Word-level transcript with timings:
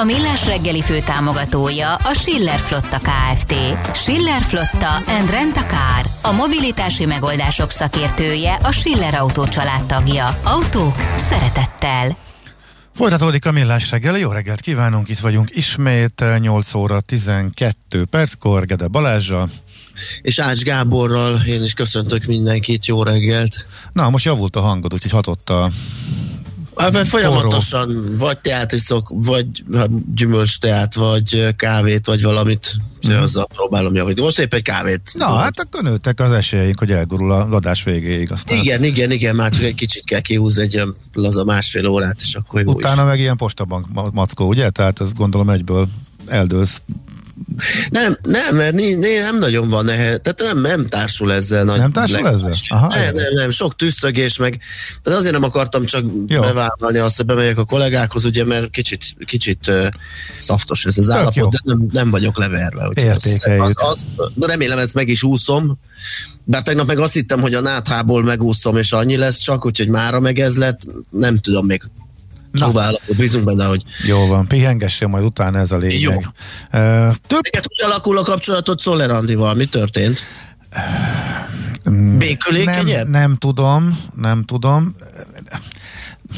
A 0.00 0.04
Millás 0.04 0.46
reggeli 0.46 0.82
fő 0.82 0.98
támogatója 1.00 1.94
a 1.94 2.12
Schiller 2.14 2.58
Flotta 2.58 2.98
KFT. 2.98 3.54
Schiller 3.94 4.42
Flotta 4.42 4.94
and 5.06 5.30
Rent 5.30 5.56
a 5.56 5.60
Car. 5.60 6.06
A 6.22 6.32
mobilitási 6.32 7.06
megoldások 7.06 7.70
szakértője 7.70 8.54
a 8.54 8.70
Schiller 8.72 9.14
Autó 9.14 9.44
tagja. 9.86 10.38
Autók 10.44 10.94
szeretettel. 11.16 12.16
Folytatódik 12.94 13.46
a 13.46 13.52
millás 13.52 13.90
reggel, 13.90 14.18
jó 14.18 14.30
reggelt 14.30 14.60
kívánunk, 14.60 15.08
itt 15.08 15.18
vagyunk 15.18 15.56
ismét 15.56 16.24
8 16.38 16.74
óra 16.74 17.00
12 17.00 18.04
perckor, 18.04 18.66
Gede 18.66 18.86
Balázsa. 18.86 19.48
És 20.22 20.38
Ács 20.38 20.60
Gáborral 20.60 21.40
én 21.46 21.62
is 21.62 21.74
köszöntök 21.74 22.24
mindenkit, 22.24 22.86
jó 22.86 23.02
reggelt. 23.02 23.66
Na, 23.92 24.10
most 24.10 24.24
javult 24.24 24.56
a 24.56 24.60
hangod, 24.60 24.92
úgyhogy 24.92 25.10
hatott 25.10 25.50
a 25.50 25.70
Hát, 26.76 27.08
folyamatosan 27.08 27.94
forró. 27.94 28.16
vagy 28.18 28.38
teát 28.38 28.72
iszok, 28.72 29.12
vagy 29.14 29.46
hát, 29.72 30.14
gyümölcs 30.14 30.58
teát, 30.58 30.94
vagy 30.94 31.54
kávét, 31.56 32.06
vagy 32.06 32.22
valamit, 32.22 32.72
mm. 33.08 33.12
azzal 33.12 33.46
próbálom 33.46 33.94
javítani. 33.94 34.24
Most 34.24 34.38
épp 34.38 34.54
egy 34.54 34.62
kávét. 34.62 35.12
Na, 35.14 35.26
van. 35.26 35.40
hát 35.40 35.58
akkor 35.58 35.82
nőttek 35.82 36.20
az 36.20 36.32
esélyeink, 36.32 36.78
hogy 36.78 36.90
elgurul 36.90 37.32
a 37.32 37.48
adás 37.50 37.82
végéig. 37.82 38.32
Aztán. 38.32 38.58
Igen, 38.58 38.84
igen, 38.84 39.10
igen, 39.10 39.34
már 39.34 39.50
csak 39.50 39.64
egy 39.64 39.74
kicsit 39.74 40.04
kell 40.04 40.20
kihúzni 40.20 40.62
egy 40.62 40.74
ilyen 40.74 40.94
laza 41.12 41.44
másfél 41.44 41.86
órát, 41.86 42.20
és 42.20 42.34
akkor 42.34 42.60
jó 42.60 42.72
Utána 42.72 43.02
is. 43.02 43.08
meg 43.08 43.18
ilyen 43.18 43.36
postabank 43.36 44.12
mackó, 44.12 44.46
ugye? 44.46 44.70
Tehát 44.70 45.00
ez 45.00 45.12
gondolom 45.12 45.50
egyből 45.50 45.88
eldőlsz 46.26 46.80
nem, 47.90 48.18
nem, 48.22 48.56
mert 48.56 48.74
né, 48.74 48.94
né, 48.94 49.18
nem 49.18 49.38
nagyon 49.38 49.68
van 49.68 49.88
ehhez, 49.88 50.20
tehát 50.22 50.42
nem, 50.42 50.60
nem 50.60 50.88
társul 50.88 51.32
ezzel. 51.32 51.64
Nagy 51.64 51.78
nem 51.78 51.92
társul 51.92 52.22
leg... 52.22 52.34
ezzel? 52.34 52.52
Aha, 52.68 52.86
nem, 52.86 53.14
nem, 53.14 53.34
nem, 53.34 53.50
sok 53.50 53.76
tüsszögés, 53.76 54.36
meg 54.36 54.60
tehát 55.02 55.18
azért 55.18 55.32
nem 55.32 55.42
akartam 55.42 55.84
csak 55.84 56.04
Jó. 56.26 56.40
bevállalni 56.40 56.98
azt, 56.98 57.16
hogy 57.16 57.26
bemegyek 57.26 57.58
a 57.58 57.64
kollégákhoz, 57.64 58.24
ugye, 58.24 58.44
mert 58.44 58.70
kicsit, 58.70 59.04
kicsit 59.24 59.68
uh, 59.68 59.86
szaftos 60.38 60.84
ez 60.84 60.98
az 60.98 61.04
Tök 61.06 61.14
állapot, 61.14 61.36
jó. 61.36 61.48
de 61.48 61.58
nem, 61.62 61.88
nem 61.92 62.10
vagyok 62.10 62.38
leverve. 62.38 63.12
Az, 63.14 63.74
az, 63.74 64.04
az, 64.16 64.24
remélem 64.40 64.78
ezt 64.78 64.94
meg 64.94 65.08
is 65.08 65.22
úszom, 65.22 65.78
bár 66.44 66.62
tegnap 66.62 66.86
meg 66.86 66.98
azt 66.98 67.12
hittem, 67.12 67.40
hogy 67.40 67.54
a 67.54 67.60
náthából 67.60 68.22
megúszom, 68.22 68.76
és 68.76 68.92
annyi 68.92 69.16
lesz 69.16 69.38
csak, 69.38 69.66
úgyhogy 69.66 69.88
mára 69.88 70.20
meg 70.20 70.38
ez 70.38 70.56
lett, 70.56 70.80
nem 71.10 71.38
tudom 71.38 71.66
még 71.66 71.82
Hová 72.64 72.90
bízunk 73.16 73.44
benne, 73.44 73.64
hogy... 73.64 73.82
Jó 74.06 74.26
van, 74.26 74.46
pihengessél 74.46 75.08
majd 75.08 75.24
utána 75.24 75.58
ez 75.58 75.72
a 75.72 75.76
lényeg. 75.76 76.00
Jó. 76.00 76.10
Uh, 76.12 77.14
több... 77.26 77.42
Neked 77.42 77.64
hogy 77.66 77.90
alakul 77.90 78.18
a 78.18 78.22
kapcsolatot 78.22 78.80
Szoller 78.80 79.10
Andival? 79.10 79.54
Mi 79.54 79.64
történt? 79.64 80.22
Békülékenyebb? 82.18 83.08
Nem, 83.08 83.20
nem 83.20 83.36
tudom, 83.36 84.00
nem 84.14 84.44
tudom 84.44 84.94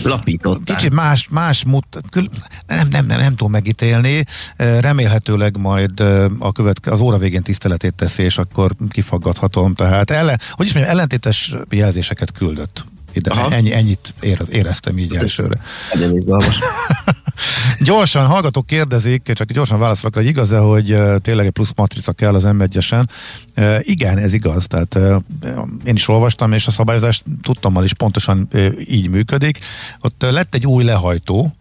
lapították. 0.03 0.77
Kicsit 0.77 0.93
más, 0.93 1.29
más 1.31 1.65
mut, 1.65 1.87
kül, 2.11 2.29
nem, 2.67 2.89
nem, 2.89 3.07
nem, 3.07 3.19
nem 3.19 3.31
tudom 3.31 3.51
megítélni, 3.51 4.25
remélhetőleg 4.57 5.57
majd 5.57 6.01
a 6.39 6.53
követke, 6.53 6.91
az 6.91 7.01
óra 7.01 7.19
végén 7.19 7.43
tiszteletét 7.43 7.95
teszi, 7.95 8.23
és 8.23 8.39
akkor 8.39 8.73
kifaggathatom, 8.89 9.75
tehát 9.75 10.11
ellen, 10.11 10.41
hogy 10.51 10.67
is 10.67 10.73
mondjam, 10.73 10.95
ellentétes 10.95 11.55
jelzéseket 11.71 12.33
küldött 12.33 12.85
ide. 13.19 13.47
Ennyi, 13.51 13.73
ennyit 13.73 14.15
érez, 14.21 14.47
éreztem 14.51 14.99
így 14.99 15.13
hát 15.13 15.23
elsőre. 15.23 15.61
gyorsan, 17.85 18.27
hallgatók 18.27 18.67
kérdezik, 18.67 19.33
csak 19.35 19.53
gyorsan 19.53 19.79
válaszolok, 19.79 20.15
hogy 20.15 20.27
igaz-e, 20.27 20.59
hogy 20.59 20.97
tényleg 21.23 21.47
egy 21.47 21.53
plusz 21.53 21.73
matrica 21.77 22.13
kell 22.13 22.35
az 22.35 22.43
m 22.43 22.63
igen, 23.81 24.19
ez 24.19 24.33
igaz. 24.33 24.67
Tehát 24.67 24.99
én 25.85 25.95
is 25.95 26.09
olvastam, 26.09 26.53
és 26.53 26.67
a 26.67 26.71
szabályozást 26.71 27.25
tudtam 27.43 27.83
is 27.83 27.95
pontosan 27.95 28.49
így 28.89 29.09
működik. 29.09 29.59
Ott 30.01 30.23
lett 30.23 30.55
egy 30.55 30.67
új 30.67 30.85
lehajtó, 30.85 31.57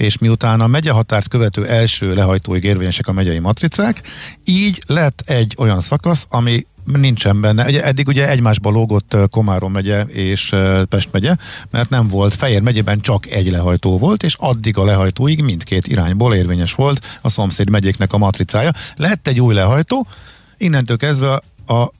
és 0.00 0.18
miután 0.18 0.60
a 0.60 0.66
megyehatárt 0.66 1.28
követő 1.28 1.66
első 1.66 2.14
lehajtóig 2.14 2.64
érvényesek 2.64 3.08
a 3.08 3.12
megyei 3.12 3.38
matricák, 3.38 4.02
így 4.44 4.82
lett 4.86 5.22
egy 5.26 5.54
olyan 5.58 5.80
szakasz, 5.80 6.26
ami 6.28 6.66
nincsen 6.84 7.40
benne. 7.40 7.64
Eddig 7.64 8.08
ugye 8.08 8.28
egymásba 8.28 8.70
lógott 8.70 9.16
Komárom 9.30 9.72
megye 9.72 10.02
és 10.02 10.54
Pest 10.88 11.08
megye, 11.12 11.36
mert 11.70 11.90
nem 11.90 12.08
volt. 12.08 12.34
Fejér 12.34 12.62
megyében 12.62 13.00
csak 13.00 13.26
egy 13.26 13.50
lehajtó 13.50 13.98
volt, 13.98 14.22
és 14.22 14.36
addig 14.38 14.78
a 14.78 14.84
lehajtóig 14.84 15.42
mindkét 15.42 15.86
irányból 15.86 16.34
érvényes 16.34 16.72
volt 16.72 17.18
a 17.20 17.28
szomszéd 17.28 17.70
megyéknek 17.70 18.12
a 18.12 18.18
matricája. 18.18 18.70
Lett 18.96 19.28
egy 19.28 19.40
új 19.40 19.54
lehajtó, 19.54 20.06
innentől 20.58 20.96
kezdve 20.96 21.42
a 21.66 21.90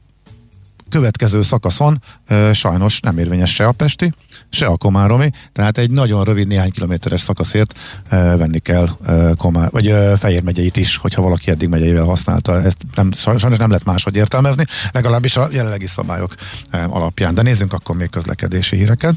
következő 0.90 1.42
szakaszon 1.42 2.02
e, 2.26 2.52
sajnos 2.52 3.00
nem 3.00 3.18
érvényes 3.18 3.54
se 3.54 3.66
a 3.66 3.72
Pesti, 3.72 4.12
se 4.50 4.66
a 4.66 4.76
Komáromi, 4.76 5.30
tehát 5.52 5.78
egy 5.78 5.90
nagyon 5.90 6.24
rövid 6.24 6.46
néhány 6.46 6.70
kilométeres 6.70 7.20
szakaszért 7.20 7.78
e, 8.08 8.36
venni 8.36 8.58
kell 8.58 8.88
e, 9.06 9.32
Komár, 9.38 9.70
vagy 9.70 9.86
e, 9.86 10.16
Fejér 10.16 10.42
megyeit 10.42 10.76
is, 10.76 10.96
hogyha 10.96 11.22
valaki 11.22 11.50
eddig 11.50 11.68
megyeivel 11.68 12.04
használta. 12.04 12.62
Ezt 12.62 12.76
nem, 12.94 13.12
sajnos 13.12 13.42
nem 13.42 13.70
lehet 13.70 13.84
máshogy 13.84 14.16
értelmezni, 14.16 14.64
legalábbis 14.92 15.36
a 15.36 15.48
jelenlegi 15.52 15.86
szabályok 15.86 16.34
e, 16.70 16.84
alapján. 16.84 17.34
De 17.34 17.42
nézzünk 17.42 17.72
akkor 17.72 17.96
még 17.96 18.10
közlekedési 18.10 18.76
híreket. 18.76 19.14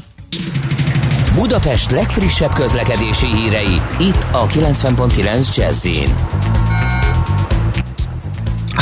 Budapest 1.34 1.90
legfrissebb 1.90 2.52
közlekedési 2.52 3.26
hírei, 3.26 3.80
itt 3.98 4.26
a 4.32 4.46
90.9 4.46 5.56
jazz 5.56 5.86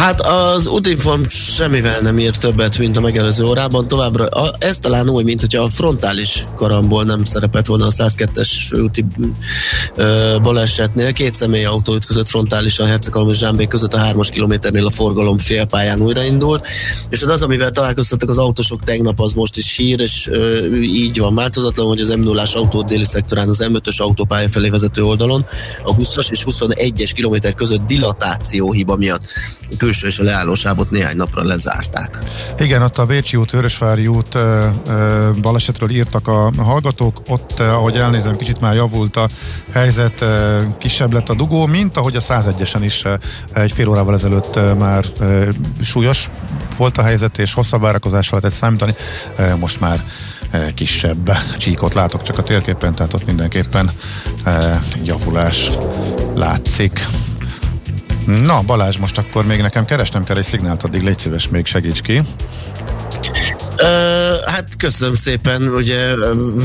Hát 0.03 0.21
az 0.21 0.67
Utinform 0.67 1.23
semmivel 1.29 2.01
nem 2.01 2.19
írt 2.19 2.41
többet, 2.41 2.79
mint 2.79 2.97
a 2.97 3.01
megelőző 3.01 3.45
órában. 3.45 3.89
Továbbra 3.89 4.27
a, 4.27 4.55
ez 4.59 4.79
talán 4.79 5.09
új, 5.09 5.23
mint 5.23 5.41
hogyha 5.41 5.63
a 5.63 5.71
frontális 5.71 6.47
karamból 6.57 7.05
nem 7.05 7.25
szerepelt 7.25 7.67
volna 7.67 7.87
a 7.87 7.91
102-es 7.91 8.51
főúti 8.69 9.05
ö, 9.97 10.37
balesetnél. 10.43 11.13
Két 11.13 11.35
személy 11.35 11.65
autó 11.65 11.95
ütközött 11.95 12.29
frontálisan 12.29 12.87
Hercegalom 12.87 13.31
és 13.31 13.39
Zsámbék 13.39 13.69
között 13.69 13.95
a 13.95 13.99
3 13.99 14.21
kilométernél 14.21 14.87
a 14.87 14.91
forgalom 14.91 15.39
félpályán 15.39 16.01
újraindult. 16.01 16.67
És 17.11 17.23
az, 17.23 17.31
az 17.31 17.43
amivel 17.43 17.71
találkoztattak 17.71 18.29
az 18.29 18.39
autósok 18.39 18.85
tegnap, 18.85 19.21
az 19.21 19.33
most 19.33 19.57
is 19.57 19.77
hír, 19.77 20.01
és 20.01 20.29
ö, 20.31 20.67
így 20.81 21.19
van 21.19 21.35
változatlan, 21.35 21.87
hogy 21.87 22.01
az 22.01 22.15
m 22.15 22.21
0 22.21 22.43
autó 22.55 22.83
déli 22.83 23.05
szektorán 23.05 23.49
az 23.49 23.65
M5-ös 23.69 23.97
autópálya 23.97 24.49
felé 24.49 24.69
vezető 24.69 25.05
oldalon 25.05 25.47
a 25.85 25.97
20-as 25.97 26.31
és 26.31 26.45
21-es 26.51 27.11
kilométer 27.15 27.55
között 27.55 27.87
dilatáció 27.87 28.73
hiba 28.73 28.97
miatt 28.97 29.23
külső 29.93 30.07
és 30.07 30.19
a 30.19 30.23
leállósábot 30.23 30.91
néhány 30.91 31.17
napra 31.17 31.45
lezárták. 31.45 32.19
Igen, 32.59 32.83
ott 32.83 32.99
a 32.99 33.07
Bécsi 33.07 33.37
út, 33.37 33.51
Vörösvári 33.51 34.07
út 34.07 34.35
ö, 34.35 34.69
ö, 34.87 35.31
balesetről 35.41 35.91
írtak 35.91 36.29
a 36.29 36.53
hallgatók, 36.57 37.23
ott, 37.27 37.61
ahogy 37.61 37.97
elnézem, 37.97 38.37
kicsit 38.37 38.61
már 38.61 38.75
javult 38.75 39.17
a 39.17 39.31
helyzet, 39.73 40.21
ö, 40.21 40.61
kisebb 40.79 41.13
lett 41.13 41.29
a 41.29 41.35
dugó, 41.35 41.67
mint 41.67 41.97
ahogy 41.97 42.17
a 42.17 42.21
101-esen 42.21 42.81
is 42.81 43.05
egy 43.53 43.73
fél 43.73 43.89
órával 43.89 44.15
ezelőtt 44.15 44.79
már 44.79 45.05
súlyos 45.83 46.31
volt 46.77 46.99
a 46.99 47.03
helyzet, 47.03 47.39
és 47.39 47.55
hosszabb 47.55 47.81
várakozással 47.81 48.39
lehetett 48.41 48.61
számítani, 48.61 48.95
most 49.59 49.81
már 49.81 50.01
kisebb 50.75 51.33
csíkot 51.59 51.95
látok 51.95 52.23
csak 52.23 52.39
a 52.39 52.43
térképen, 52.43 52.95
tehát 52.95 53.15
ott 53.15 53.27
mindenképpen 53.27 53.93
javulás 55.03 55.71
látszik. 56.35 57.07
Na 58.27 58.63
Balázs, 58.63 58.97
most 58.97 59.19
akkor 59.19 59.47
még 59.47 59.61
nekem 59.61 59.85
keresnem 59.85 60.25
kell 60.25 60.37
egy 60.37 60.45
szignált, 60.45 60.83
addig 60.83 61.03
légy 61.03 61.19
szíves, 61.19 61.49
még 61.49 61.67
segíts 61.67 62.01
ki. 62.01 62.23
Uh, 63.73 64.51
hát 64.51 64.67
köszönöm 64.79 65.15
szépen, 65.15 65.63
ugye 65.63 66.15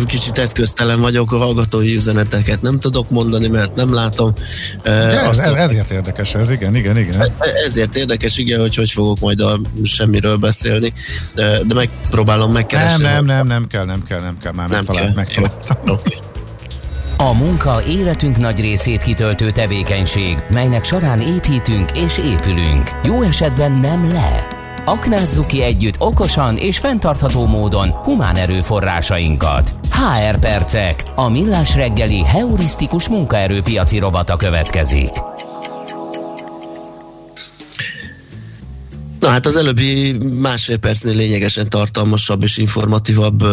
kicsit 0.05 0.37
eszköztelen 0.37 0.99
vagyok, 0.99 1.31
a 1.31 1.37
hallgatói 1.37 1.95
üzeneteket 1.95 2.61
nem 2.61 2.79
tudok 2.79 3.09
mondani, 3.09 3.47
mert 3.47 3.75
nem 3.75 3.93
látom. 3.93 4.33
Uh, 4.77 4.83
De 4.83 5.21
ez, 5.21 5.37
ez, 5.37 5.53
ezért 5.53 5.91
érdekes 5.91 6.35
ez, 6.35 6.49
igen, 6.49 6.75
igen, 6.75 6.97
igen. 6.97 7.21
E, 7.21 7.33
ezért 7.65 7.95
érdekes, 7.95 8.37
igen, 8.37 8.59
hogy 8.59 8.75
hogy 8.75 8.91
fogok 8.91 9.19
majd 9.19 9.41
a 9.41 9.59
semmiről 9.83 10.35
beszélni, 10.35 10.93
de, 11.35 11.59
de 11.63 11.73
megpróbálom 11.73 12.51
megkeresni. 12.51 13.03
Nem, 13.03 13.13
nem, 13.13 13.25
nem, 13.25 13.47
nem 13.47 13.67
kell, 13.67 13.85
nem 13.85 14.03
kell, 14.03 14.21
nem 14.21 14.37
kell, 14.41 14.51
már 14.51 14.69
nem 14.69 14.83
megtalált, 14.85 15.05
kell. 15.05 15.15
megtaláltam. 15.15 15.77
Okay. 15.85 16.17
A 17.19 17.33
munka 17.33 17.83
életünk 17.83 18.37
nagy 18.37 18.59
részét 18.59 19.01
kitöltő 19.01 19.51
tevékenység, 19.51 20.37
melynek 20.49 20.83
során 20.83 21.21
építünk 21.21 21.91
és 21.97 22.17
épülünk. 22.17 22.91
Jó 23.03 23.21
esetben 23.21 23.71
nem 23.71 24.11
le. 24.11 24.47
Aknázzuk 24.85 25.47
ki 25.47 25.61
együtt 25.61 25.95
okosan 25.99 26.57
és 26.57 26.77
fenntartható 26.77 27.45
módon 27.45 27.89
humán 27.89 28.35
erőforrásainkat. 28.35 29.69
HR 29.91 30.39
Percek, 30.39 31.03
a 31.15 31.29
millás 31.29 31.75
reggeli 31.75 32.23
heurisztikus 32.23 33.07
munkaerőpiaci 33.07 33.99
robata 33.99 34.35
következik. 34.35 35.09
Na 39.27 39.33
hát 39.33 39.45
az 39.45 39.55
előbbi 39.55 40.17
másfél 40.39 40.77
percnél 40.77 41.15
lényegesen 41.15 41.69
tartalmasabb 41.69 42.43
és 42.43 42.57
informatívabb 42.57 43.43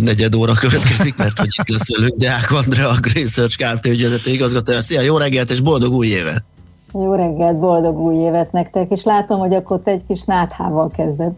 negyed 0.00 0.34
óra 0.34 0.52
következik, 0.52 1.16
mert 1.16 1.38
hogy 1.38 1.48
itt 1.58 1.68
lesz 1.68 1.96
velünk 1.96 2.14
Deák 2.16 2.52
Andrea, 2.52 2.88
a 2.88 2.96
Green 3.00 3.26
Search 3.26 3.56
Kft. 3.56 3.86
ügyvezető 3.86 4.30
igazgatója. 4.30 4.80
Szia, 4.80 5.00
jó 5.00 5.16
reggelt 5.16 5.50
és 5.50 5.60
boldog 5.60 5.92
új 5.92 6.06
évet! 6.06 6.44
Jó 6.92 7.14
reggelt, 7.14 7.58
boldog 7.58 7.98
új 7.98 8.14
évet 8.14 8.52
nektek, 8.52 8.90
és 8.90 9.02
látom, 9.02 9.38
hogy 9.38 9.54
akkor 9.54 9.80
te 9.84 9.90
egy 9.90 10.02
kis 10.08 10.22
náthával 10.26 10.90
kezded. 10.96 11.32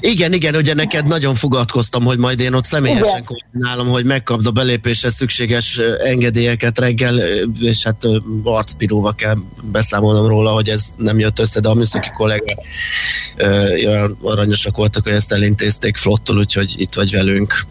Igen, 0.00 0.32
igen, 0.32 0.54
ugye 0.54 0.74
neked 0.74 1.06
nagyon 1.06 1.34
fogadkoztam, 1.34 2.04
hogy 2.04 2.18
majd 2.18 2.40
én 2.40 2.52
ott 2.52 2.64
személyesen 2.64 3.08
igen. 3.08 3.24
koordinálom, 3.24 3.88
hogy 3.88 4.04
megkapd 4.04 4.46
a 4.46 4.50
belépésre 4.50 5.10
szükséges 5.10 5.80
engedélyeket 6.04 6.78
reggel, 6.78 7.18
és 7.60 7.82
hát 7.82 8.06
arcpiróval 8.44 9.14
kell 9.14 9.36
beszámolnom 9.62 10.26
róla, 10.26 10.50
hogy 10.50 10.68
ez 10.68 10.94
nem 10.96 11.18
jött 11.18 11.38
össze, 11.38 11.60
de 11.60 11.68
a 11.68 11.74
műszaki 11.74 12.10
kollégák 12.16 12.58
olyan 13.86 14.18
aranyosak 14.22 14.76
voltak, 14.76 15.02
hogy 15.04 15.12
ezt 15.12 15.32
elintézték 15.32 15.96
flottul, 15.96 16.38
úgyhogy 16.38 16.74
itt 16.76 16.94
vagy 16.94 17.10
velünk. 17.10 17.66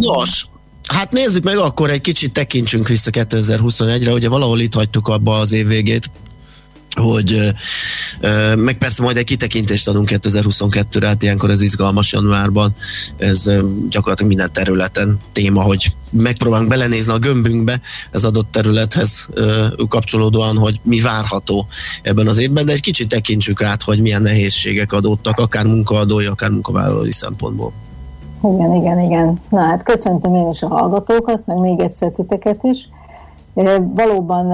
Nos, 0.00 0.46
Hát 0.88 1.12
nézzük 1.12 1.44
meg 1.44 1.56
akkor 1.56 1.90
egy 1.90 2.00
kicsit 2.00 2.32
tekintsünk 2.32 2.88
vissza 2.88 3.10
2021-re, 3.12 4.12
ugye 4.12 4.28
valahol 4.28 4.60
itt 4.60 4.74
hagytuk 4.74 5.08
abba 5.08 5.38
az 5.38 5.52
év 5.52 5.66
végét, 5.66 6.10
hogy 6.94 7.52
meg 8.56 8.78
persze 8.78 9.02
majd 9.02 9.16
egy 9.16 9.24
kitekintést 9.24 9.88
adunk 9.88 10.08
2022-re, 10.12 11.06
hát 11.06 11.22
ilyenkor 11.22 11.50
ez 11.50 11.60
izgalmas 11.60 12.12
januárban, 12.12 12.74
ez 13.16 13.50
gyakorlatilag 13.88 14.32
minden 14.32 14.52
területen 14.52 15.18
téma, 15.32 15.62
hogy 15.62 15.92
megpróbálunk 16.10 16.68
belenézni 16.68 17.12
a 17.12 17.18
gömbünkbe 17.18 17.80
az 18.12 18.24
adott 18.24 18.50
területhez 18.50 19.28
kapcsolódóan, 19.88 20.56
hogy 20.56 20.80
mi 20.84 21.00
várható 21.00 21.66
ebben 22.02 22.26
az 22.26 22.38
évben, 22.38 22.66
de 22.66 22.72
egy 22.72 22.80
kicsit 22.80 23.08
tekintsük 23.08 23.62
át, 23.62 23.82
hogy 23.82 24.00
milyen 24.00 24.22
nehézségek 24.22 24.92
adódtak, 24.92 25.38
akár 25.38 25.64
munkaadói, 25.64 26.26
akár 26.26 26.50
munkavállalói 26.50 27.12
szempontból. 27.12 27.72
Igen, 28.42 28.74
igen, 28.74 29.00
igen. 29.00 29.40
Na 29.50 29.60
hát 29.60 29.82
köszöntöm 29.82 30.34
én 30.34 30.50
is 30.50 30.62
a 30.62 30.68
hallgatókat, 30.68 31.46
meg 31.46 31.56
még 31.56 31.80
egyszer 31.80 32.10
titeket 32.10 32.58
is. 32.62 32.88
Valóban 33.94 34.46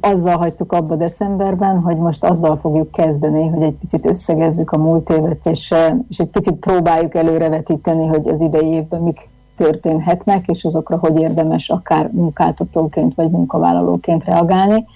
azzal 0.00 0.36
hagytuk 0.36 0.72
abba 0.72 0.96
decemberben, 0.96 1.80
hogy 1.80 1.96
most 1.96 2.24
azzal 2.24 2.56
fogjuk 2.56 2.90
kezdeni, 2.90 3.48
hogy 3.48 3.62
egy 3.62 3.74
picit 3.74 4.06
összegezzük 4.06 4.70
a 4.70 4.78
múlt 4.78 5.10
évet, 5.10 5.46
és, 5.46 5.74
és 6.08 6.18
egy 6.18 6.28
picit 6.28 6.54
próbáljuk 6.54 7.14
előrevetíteni, 7.14 8.06
hogy 8.06 8.28
az 8.28 8.40
idei 8.40 8.66
évben 8.66 9.02
mik 9.02 9.28
történhetnek, 9.56 10.46
és 10.46 10.64
azokra 10.64 10.96
hogy 10.96 11.20
érdemes 11.20 11.68
akár 11.68 12.10
munkáltatóként 12.12 13.14
vagy 13.14 13.30
munkavállalóként 13.30 14.24
reagálni. 14.24 14.86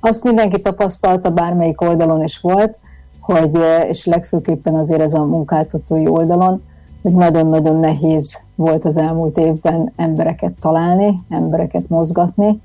Azt 0.00 0.24
mindenki 0.24 0.60
tapasztalta, 0.60 1.30
bármelyik 1.30 1.80
oldalon 1.80 2.22
is 2.22 2.40
volt, 2.40 2.76
hogy, 3.20 3.58
és 3.88 4.04
legfőképpen 4.04 4.74
azért 4.74 5.00
ez 5.00 5.14
a 5.14 5.24
munkáltatói 5.24 6.08
oldalon, 6.08 6.62
hogy 7.02 7.12
nagyon-nagyon 7.12 7.76
nehéz 7.76 8.38
volt 8.54 8.84
az 8.84 8.96
elmúlt 8.96 9.38
évben 9.38 9.92
embereket 9.96 10.52
találni, 10.60 11.20
embereket 11.28 11.88
mozgatni, 11.88 12.60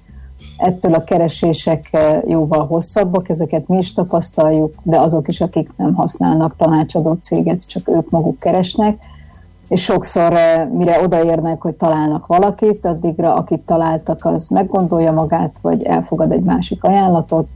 ettől 0.57 0.93
a 0.93 1.03
keresések 1.03 1.87
eh, 1.91 2.21
jóval 2.27 2.65
hosszabbak, 2.65 3.29
ezeket 3.29 3.67
mi 3.67 3.77
is 3.77 3.93
tapasztaljuk, 3.93 4.73
de 4.83 4.99
azok 4.99 5.27
is, 5.27 5.41
akik 5.41 5.69
nem 5.77 5.93
használnak 5.93 6.55
tanácsadó 6.55 7.17
céget, 7.21 7.67
csak 7.67 7.87
ők 7.87 8.09
maguk 8.09 8.39
keresnek, 8.39 8.97
és 9.67 9.83
sokszor 9.83 10.33
eh, 10.33 10.67
mire 10.67 11.01
odaérnek, 11.01 11.61
hogy 11.61 11.73
találnak 11.73 12.27
valakit, 12.27 12.85
addigra 12.85 13.33
akit 13.33 13.61
találtak, 13.61 14.25
az 14.25 14.47
meggondolja 14.47 15.11
magát, 15.11 15.55
vagy 15.61 15.83
elfogad 15.83 16.31
egy 16.31 16.43
másik 16.43 16.83
ajánlatot, 16.83 17.47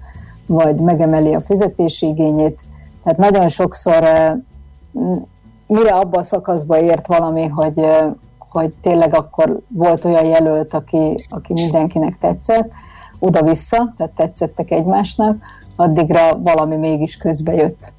vagy 0.45 0.75
megemeli 0.75 1.33
a 1.33 1.41
fizetési 1.41 2.07
igényét. 2.07 2.59
Tehát 3.03 3.19
nagyon 3.19 3.47
sokszor 3.47 4.03
eh, 4.03 4.33
mire 5.67 5.93
abban 5.93 6.19
a 6.19 6.23
szakaszba 6.23 6.79
ért 6.79 7.07
valami, 7.07 7.47
hogy, 7.47 7.85
hogy 8.59 8.73
tényleg 8.81 9.13
akkor 9.13 9.59
volt 9.67 10.05
olyan 10.05 10.25
jelölt, 10.25 10.73
aki, 10.73 11.15
aki 11.29 11.53
mindenkinek 11.53 12.17
tetszett, 12.17 12.71
oda-vissza, 13.19 13.93
tehát 13.97 14.13
tetszettek 14.15 14.71
egymásnak, 14.71 15.37
addigra 15.75 16.39
valami 16.39 16.75
mégis 16.75 17.17
közbe 17.17 17.53
jött. 17.53 17.93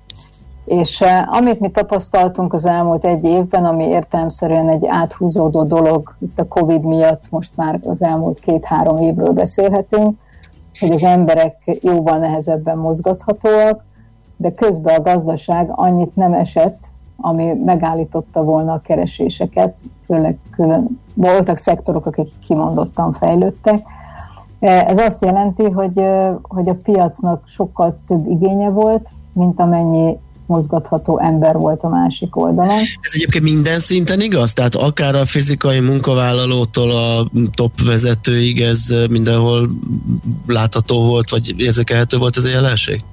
És 0.64 1.00
eh, 1.00 1.32
amit 1.36 1.60
mi 1.60 1.70
tapasztaltunk 1.70 2.52
az 2.52 2.66
elmúlt 2.66 3.04
egy 3.04 3.24
évben, 3.24 3.64
ami 3.64 3.84
értelemszerűen 3.84 4.68
egy 4.68 4.86
áthúzódó 4.86 5.62
dolog, 5.62 6.16
itt 6.20 6.38
a 6.38 6.48
Covid 6.48 6.84
miatt 6.84 7.24
most 7.30 7.56
már 7.56 7.80
az 7.84 8.02
elmúlt 8.02 8.38
két-három 8.38 8.96
évről 8.96 9.32
beszélhetünk, 9.32 10.18
hogy 10.80 10.90
az 10.90 11.04
emberek 11.04 11.78
jóval 11.82 12.18
nehezebben 12.18 12.78
mozgathatóak, 12.78 13.84
de 14.36 14.54
közben 14.54 14.94
a 14.94 15.02
gazdaság 15.02 15.70
annyit 15.74 16.16
nem 16.16 16.32
esett, 16.32 16.78
ami 17.16 17.52
megállította 17.64 18.42
volna 18.42 18.72
a 18.72 18.80
kereséseket, 18.80 19.74
főleg 20.06 20.38
külön, 20.50 21.00
voltak 21.14 21.56
szektorok, 21.56 22.06
akik 22.06 22.28
kimondottan 22.46 23.12
fejlődtek, 23.12 23.82
ez 24.60 24.98
azt 24.98 25.24
jelenti, 25.24 25.62
hogy, 25.62 26.02
hogy 26.42 26.68
a 26.68 26.76
piacnak 26.82 27.42
sokkal 27.46 27.98
több 28.06 28.26
igénye 28.30 28.68
volt, 28.68 29.08
mint 29.32 29.60
amennyi 29.60 30.16
mozgatható 30.46 31.18
ember 31.18 31.56
volt 31.56 31.82
a 31.82 31.88
másik 31.88 32.36
oldalon. 32.36 32.78
Ez 33.00 33.12
egyébként 33.12 33.44
minden 33.44 33.78
szinten 33.78 34.20
igaz? 34.20 34.52
Tehát 34.52 34.74
akár 34.74 35.14
a 35.14 35.24
fizikai 35.24 35.80
munkavállalótól 35.80 36.90
a 36.90 37.30
top 37.54 37.84
vezetőig 37.84 38.60
ez 38.60 38.94
mindenhol 39.10 39.70
látható 40.46 41.04
volt, 41.04 41.30
vagy 41.30 41.60
érzékelhető 41.60 42.18
volt 42.18 42.36
ez 42.36 42.44
a 42.44 42.48
jelenség? 42.48 43.04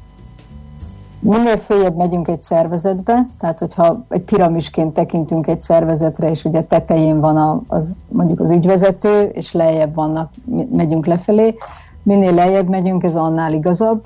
Minél 1.23 1.57
följebb 1.57 1.95
megyünk 1.95 2.27
egy 2.27 2.41
szervezetbe, 2.41 3.25
tehát 3.39 3.59
hogyha 3.59 4.05
egy 4.09 4.21
piramisként 4.21 4.93
tekintünk 4.93 5.47
egy 5.47 5.61
szervezetre, 5.61 6.29
és 6.29 6.45
ugye 6.45 6.61
tetején 6.61 7.19
van 7.19 7.37
a, 7.37 7.61
az, 7.67 7.95
mondjuk 8.07 8.39
az 8.39 8.51
ügyvezető, 8.51 9.23
és 9.23 9.53
lejjebb 9.53 9.95
vannak, 9.95 10.29
megyünk 10.71 11.05
lefelé, 11.05 11.55
minél 12.03 12.33
lejjebb 12.33 12.69
megyünk, 12.69 13.03
ez 13.03 13.15
annál 13.15 13.53
igazabb, 13.53 14.03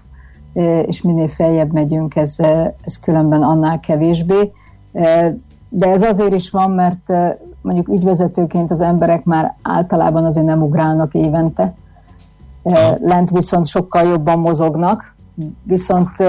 e, 0.53 0.81
és 0.81 1.01
minél 1.01 1.27
feljebb 1.27 1.73
megyünk, 1.73 2.15
ez, 2.15 2.35
ez 2.83 2.99
különben 2.99 3.41
annál 3.41 3.79
kevésbé. 3.79 4.51
E, 4.93 5.35
de 5.69 5.87
ez 5.87 6.01
azért 6.01 6.33
is 6.33 6.49
van, 6.49 6.71
mert 6.71 7.09
e, 7.09 7.39
mondjuk 7.61 7.87
ügyvezetőként 7.87 8.71
az 8.71 8.81
emberek 8.81 9.23
már 9.23 9.55
általában 9.61 10.25
azért 10.25 10.45
nem 10.45 10.61
ugrálnak 10.61 11.13
évente. 11.13 11.73
Lent 13.01 13.29
viszont 13.29 13.65
sokkal 13.65 14.03
jobban 14.03 14.39
mozognak, 14.39 15.15
Viszont 15.63 16.19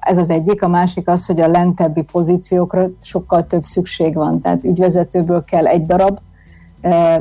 ez 0.00 0.18
az 0.18 0.30
egyik, 0.30 0.62
a 0.62 0.68
másik 0.68 1.08
az, 1.08 1.26
hogy 1.26 1.40
a 1.40 1.48
lentebbi 1.48 2.02
pozíciókra 2.02 2.86
sokkal 3.02 3.46
több 3.46 3.64
szükség 3.64 4.14
van. 4.14 4.40
Tehát 4.40 4.64
ügyvezetőből 4.64 5.44
kell 5.44 5.66
egy 5.66 5.86
darab, 5.86 6.18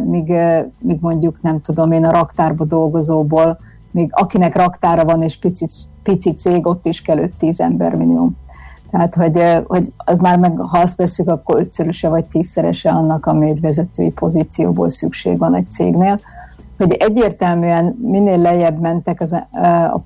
míg, 0.04 0.34
míg 0.82 0.98
mondjuk 1.00 1.42
nem 1.42 1.62
tudom 1.62 1.92
én 1.92 2.06
a 2.06 2.12
raktárba 2.12 2.66
dolgozóból, 2.66 3.60
még 3.92 4.10
akinek 4.12 4.56
raktára 4.56 5.06
van 5.06 5.22
és 5.22 5.38
pici, 5.38 5.68
pici 6.04 6.34
cég, 6.34 6.68
ott 6.68 6.86
is 6.86 7.01
kell 7.01 7.18
5-10 7.39 7.60
ember 7.60 7.96
minimum. 7.96 8.38
Tehát, 8.92 9.16
hogy, 9.16 9.42
hogy 9.68 9.94
az 9.98 10.20
már 10.20 10.38
meg, 10.38 10.58
ha 10.58 10.80
azt 10.80 10.96
veszük, 10.96 11.27
akkor 11.27 11.60
ötszöröse 11.60 12.10
vagy 12.10 12.25
tízszerese 12.25 12.89
annak, 12.89 13.25
ami 13.25 13.50
egy 13.50 13.62
vezetői 13.62 14.10
pozícióból 14.10 14.89
szükség 14.89 15.38
van 15.38 15.56
egy 15.56 15.72
cégnél 15.72 16.20
hogy 16.78 16.92
egyértelműen 16.94 17.98
minél 18.02 18.38
lejjebb 18.38 18.80
mentek 18.80 19.22
az, 19.22 19.34
a, 19.34 19.48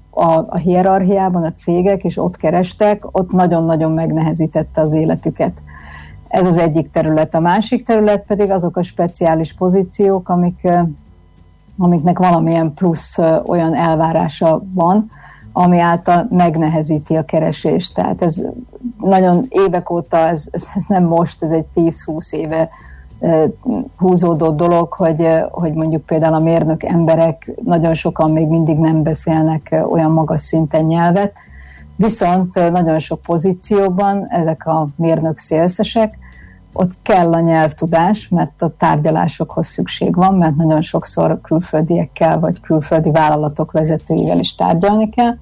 a, 0.09 0.45
a 0.49 0.57
hierarchiában 0.57 1.43
a 1.43 1.51
cégek, 1.51 2.03
és 2.03 2.17
ott 2.17 2.37
kerestek, 2.37 3.17
ott 3.17 3.31
nagyon-nagyon 3.31 3.91
megnehezítette 3.91 4.81
az 4.81 4.93
életüket. 4.93 5.53
Ez 6.27 6.45
az 6.45 6.57
egyik 6.57 6.91
terület. 6.91 7.35
A 7.35 7.39
másik 7.39 7.85
terület 7.85 8.25
pedig 8.25 8.49
azok 8.49 8.77
a 8.77 8.83
speciális 8.83 9.53
pozíciók, 9.53 10.29
amik, 10.29 10.67
amiknek 11.77 12.19
valamilyen 12.19 12.73
plusz 12.73 13.17
olyan 13.45 13.75
elvárása 13.75 14.63
van, 14.73 15.09
ami 15.53 15.79
által 15.79 16.27
megnehezíti 16.29 17.15
a 17.15 17.25
keresést. 17.25 17.93
Tehát 17.93 18.21
ez 18.21 18.41
nagyon 18.97 19.45
évek 19.49 19.89
óta, 19.89 20.17
ez, 20.17 20.45
ez, 20.51 20.67
nem 20.87 21.03
most, 21.03 21.43
ez 21.43 21.51
egy 21.51 21.65
10-20 21.75 22.31
éve 22.31 22.69
húzódó 23.97 24.51
dolog, 24.51 24.93
hogy, 24.93 25.27
hogy 25.51 25.73
mondjuk 25.73 26.05
például 26.05 26.33
a 26.33 26.39
mérnök 26.39 26.83
emberek 26.83 27.51
nagyon 27.63 27.93
sokan 27.93 28.31
még 28.31 28.47
mindig 28.47 28.77
nem 28.77 29.03
beszélnek 29.03 29.75
olyan 29.89 30.11
magas 30.11 30.41
szinten 30.41 30.85
nyelvet, 30.85 31.33
viszont 31.95 32.71
nagyon 32.71 32.99
sok 32.99 33.21
pozícióban 33.21 34.27
ezek 34.29 34.65
a 34.65 34.87
mérnök 34.95 35.37
szélszesek, 35.37 36.17
ott 36.73 36.91
kell 37.03 37.33
a 37.33 37.39
nyelvtudás, 37.39 38.29
mert 38.29 38.61
a 38.61 38.73
tárgyalásokhoz 38.77 39.67
szükség 39.67 40.15
van, 40.15 40.35
mert 40.35 40.55
nagyon 40.55 40.81
sokszor 40.81 41.41
külföldiekkel 41.41 42.39
vagy 42.39 42.61
külföldi 42.61 43.11
vállalatok 43.11 43.71
vezetőivel 43.71 44.39
is 44.39 44.55
tárgyalni 44.55 45.09
kell. 45.09 45.33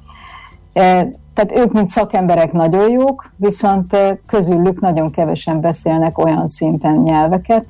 Tehát 1.34 1.66
ők, 1.66 1.74
mint 1.74 1.90
szakemberek 1.90 2.52
nagyon 2.52 2.92
jók, 2.92 3.32
viszont 3.36 3.96
közülük 4.26 4.82
nagyon 4.82 5.12
kevesen 5.12 5.62
beszélnek 5.62 6.18
olyan 6.18 6.48
szinten 6.48 6.96
nyelveket, 6.96 7.66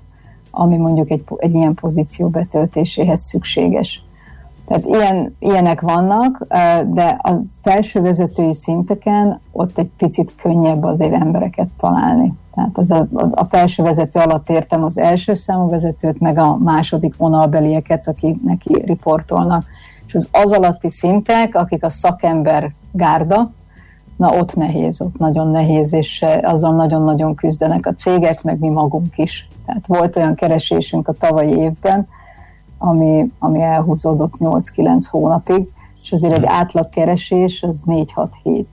ami 0.52 0.78
mondjuk 0.78 1.10
egy, 1.10 1.24
egy 1.38 1.54
ilyen 1.54 1.74
pozíció 1.74 2.28
betöltéséhez 2.28 3.22
szükséges. 3.22 4.04
Tehát 4.70 4.86
ilyen, 4.86 5.36
ilyenek 5.40 5.82
vannak, 5.82 6.46
de 6.86 7.20
a 7.22 7.42
felső 7.62 8.02
vezetői 8.02 8.54
szinteken 8.54 9.40
ott 9.52 9.78
egy 9.78 9.90
picit 9.98 10.36
könnyebb 10.42 10.84
azért 10.84 11.14
embereket 11.14 11.68
találni. 11.80 12.34
Tehát 12.56 12.78
az 12.78 12.92
a, 12.92 13.08
a 13.32 13.44
felső 13.44 13.84
vezető 13.84 14.20
alatt 14.20 14.50
értem 14.50 14.84
az 14.84 14.98
első 14.98 15.34
számú 15.34 15.70
vezetőt, 15.70 16.20
meg 16.20 16.38
a 16.38 16.58
második 16.58 17.16
vonalbelieket, 17.18 18.08
akik 18.08 18.44
neki 18.44 18.82
riportolnak. 18.86 19.64
És 20.08 20.16
az 20.16 20.30
az 20.32 20.52
alatti 20.52 20.90
szintek, 20.90 21.56
akik 21.56 21.84
a 21.84 21.90
szakember 21.90 22.72
gárda, 22.92 23.52
na 24.16 24.38
ott 24.38 24.56
nehéz, 24.56 25.02
ott 25.02 25.18
nagyon 25.18 25.48
nehéz, 25.48 25.94
és 25.94 26.26
azzal 26.42 26.76
nagyon-nagyon 26.76 27.36
küzdenek 27.36 27.86
a 27.86 27.94
cégek, 27.94 28.44
meg 28.44 28.60
mi 28.60 28.70
magunk 28.70 29.18
is. 29.18 29.48
Tehát 29.66 29.88
volt 29.88 30.16
olyan 30.16 30.36
keresésünk 30.36 31.08
a 31.08 31.14
tavalyi 31.14 31.58
évben, 31.58 32.08
ami, 32.78 33.32
ami 33.40 33.62
elhúzódott 33.62 34.34
8-9 34.40 35.04
hónapig, 35.10 35.68
és 36.04 36.12
azért 36.12 36.34
egy 36.34 36.46
átlagkeresés 36.46 37.64
az 37.64 37.82
4-6 37.86 38.28
hét. 38.44 38.68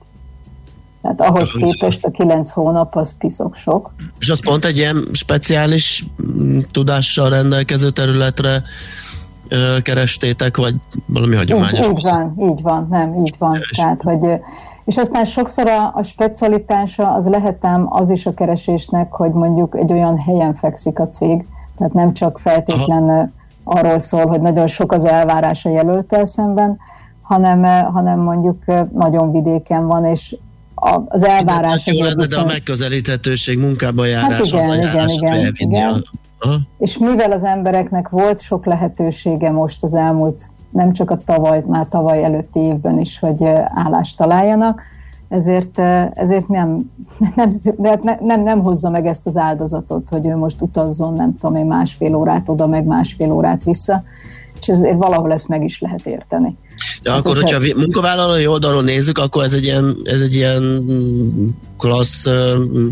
Tehát 1.01 1.21
ahhoz 1.21 1.51
képest 1.51 2.05
a 2.05 2.11
9 2.11 2.49
hónap 2.49 2.95
az 2.95 3.17
piszok 3.17 3.55
sok. 3.55 3.93
És 4.19 4.29
az 4.29 4.41
pont 4.41 4.65
egy 4.65 4.77
ilyen 4.77 5.07
speciális 5.11 6.05
mm, 6.23 6.59
tudással 6.71 7.29
rendelkező 7.29 7.89
területre 7.89 8.63
ö, 9.49 9.77
kerestétek, 9.81 10.57
vagy 10.57 10.73
valami 11.05 11.35
hagyományos? 11.35 11.87
Így, 11.87 11.97
így 11.97 12.01
van, 12.01 12.35
így 12.39 12.61
van, 12.61 12.87
nem, 12.89 13.19
így 13.19 13.35
van. 13.37 13.55
És 13.71 13.77
Tehát, 13.77 14.01
hogy, 14.01 14.39
és 14.85 14.95
aztán 14.97 15.25
sokszor 15.25 15.67
a, 15.67 15.91
a 15.93 16.03
specialitása 16.03 17.13
az 17.13 17.27
lehetem 17.27 17.87
az 17.89 18.09
is 18.09 18.25
a 18.25 18.33
keresésnek, 18.33 19.11
hogy 19.11 19.31
mondjuk 19.31 19.77
egy 19.77 19.91
olyan 19.91 20.17
helyen 20.17 20.55
fekszik 20.55 20.99
a 20.99 21.09
cég, 21.09 21.45
tehát 21.77 21.93
nem 21.93 22.13
csak 22.13 22.39
feltétlen 22.39 23.09
Aha 23.09 23.35
arról 23.67 23.99
szól, 23.99 24.25
hogy 24.25 24.41
nagyon 24.41 24.67
sok 24.67 24.91
az 24.91 25.05
elvárás 25.05 25.65
a 25.65 25.69
jelöltel 25.69 26.25
szemben, 26.25 26.77
hanem, 27.21 27.63
hanem 27.93 28.19
mondjuk 28.19 28.63
nagyon 28.93 29.31
vidéken 29.31 29.87
van, 29.87 30.05
és 30.05 30.35
az 31.05 31.23
elvárás... 31.23 31.85
Lenne, 31.85 32.03
viszont... 32.03 32.29
de 32.29 32.37
a 32.37 32.45
megközelíthetőség 32.45 33.57
munkába 33.59 34.05
járás, 34.05 34.51
hát 34.51 34.63
igen, 34.63 34.69
az 34.69 35.13
igen, 35.13 35.39
igen, 35.39 35.53
igen. 35.57 35.89
A... 35.89 35.97
És 36.77 36.97
mivel 36.97 37.31
az 37.31 37.43
embereknek 37.43 38.09
volt 38.09 38.41
sok 38.41 38.65
lehetősége 38.65 39.51
most 39.51 39.83
az 39.83 39.93
elmúlt, 39.93 40.49
nem 40.69 40.91
csak 40.91 41.11
a 41.11 41.17
tavaly, 41.17 41.63
már 41.67 41.87
tavaly 41.87 42.23
előtti 42.23 42.59
évben 42.59 42.99
is, 42.99 43.19
hogy 43.19 43.43
állást 43.73 44.17
találjanak, 44.17 44.81
ezért, 45.29 45.79
ezért 46.13 46.47
nem, 46.47 46.91
nem, 47.35 47.49
hát 47.83 48.21
nem, 48.21 48.41
nem 48.41 48.63
hozza 48.63 48.89
meg 48.89 49.05
ezt 49.05 49.27
az 49.27 49.37
áldozatot, 49.37 50.09
hogy 50.09 50.25
ő 50.25 50.35
most 50.35 50.61
utazzon, 50.61 51.13
nem 51.13 51.37
tudom 51.37 51.55
én, 51.55 51.65
másfél 51.65 52.15
órát 52.15 52.49
oda, 52.49 52.67
meg 52.67 52.85
másfél 52.85 53.31
órát 53.31 53.63
vissza, 53.63 54.03
és 54.59 54.67
ezért 54.67 54.97
valahol 54.97 55.31
ezt 55.31 55.47
meg 55.47 55.63
is 55.63 55.81
lehet 55.81 56.05
érteni. 56.05 56.57
De 57.07 57.13
hát, 57.13 57.21
akkor, 57.21 57.35
hogyha 57.35 57.57
a 57.57 57.79
munkavállalói 57.79 58.47
oldalról 58.47 58.83
nézzük, 58.83 59.17
akkor 59.17 59.43
ez 59.43 59.53
egy 59.53 59.63
ilyen, 59.63 59.97
ez 60.03 60.21
egy 60.21 60.35
ilyen 60.35 60.85
klassz 61.77 62.25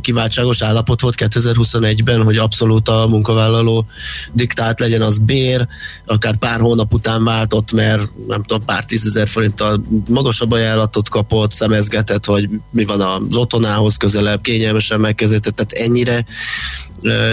kiváltságos 0.02 0.62
állapot 0.62 1.02
volt 1.02 1.16
2021-ben, 1.18 2.24
hogy 2.24 2.38
abszolút 2.38 2.90
a 2.90 3.08
munkavállaló 3.08 3.86
diktált 4.34 4.80
legyen 4.80 5.02
az 5.02 5.18
bér, 5.18 5.68
akár 6.06 6.36
pár 6.36 6.60
hónap 6.60 6.94
után 6.94 7.24
váltott, 7.24 7.72
mert 7.72 8.12
nem 8.28 8.44
tudom, 8.44 8.66
pár 8.66 8.86
tízezer 8.86 9.28
forinttal 9.28 9.84
magasabb 10.08 10.52
ajánlatot 10.52 11.10
kapott, 11.10 11.52
szemezgetett, 11.52 12.26
hogy 12.26 12.50
mi 12.72 12.86
van 12.86 13.02
az 13.02 13.36
otthonához 13.36 13.98
közelebb, 13.98 14.42
kényelmesen 14.42 15.00
megkezdett, 15.00 15.42
tehát 15.42 15.72
ennyire 15.72 16.26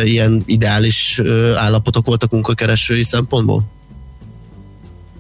ilyen 0.05 0.43
ideális 0.47 1.21
állapotok 1.57 2.07
voltak 2.07 2.31
munkakeresői 2.31 3.03
szempontból? 3.03 3.65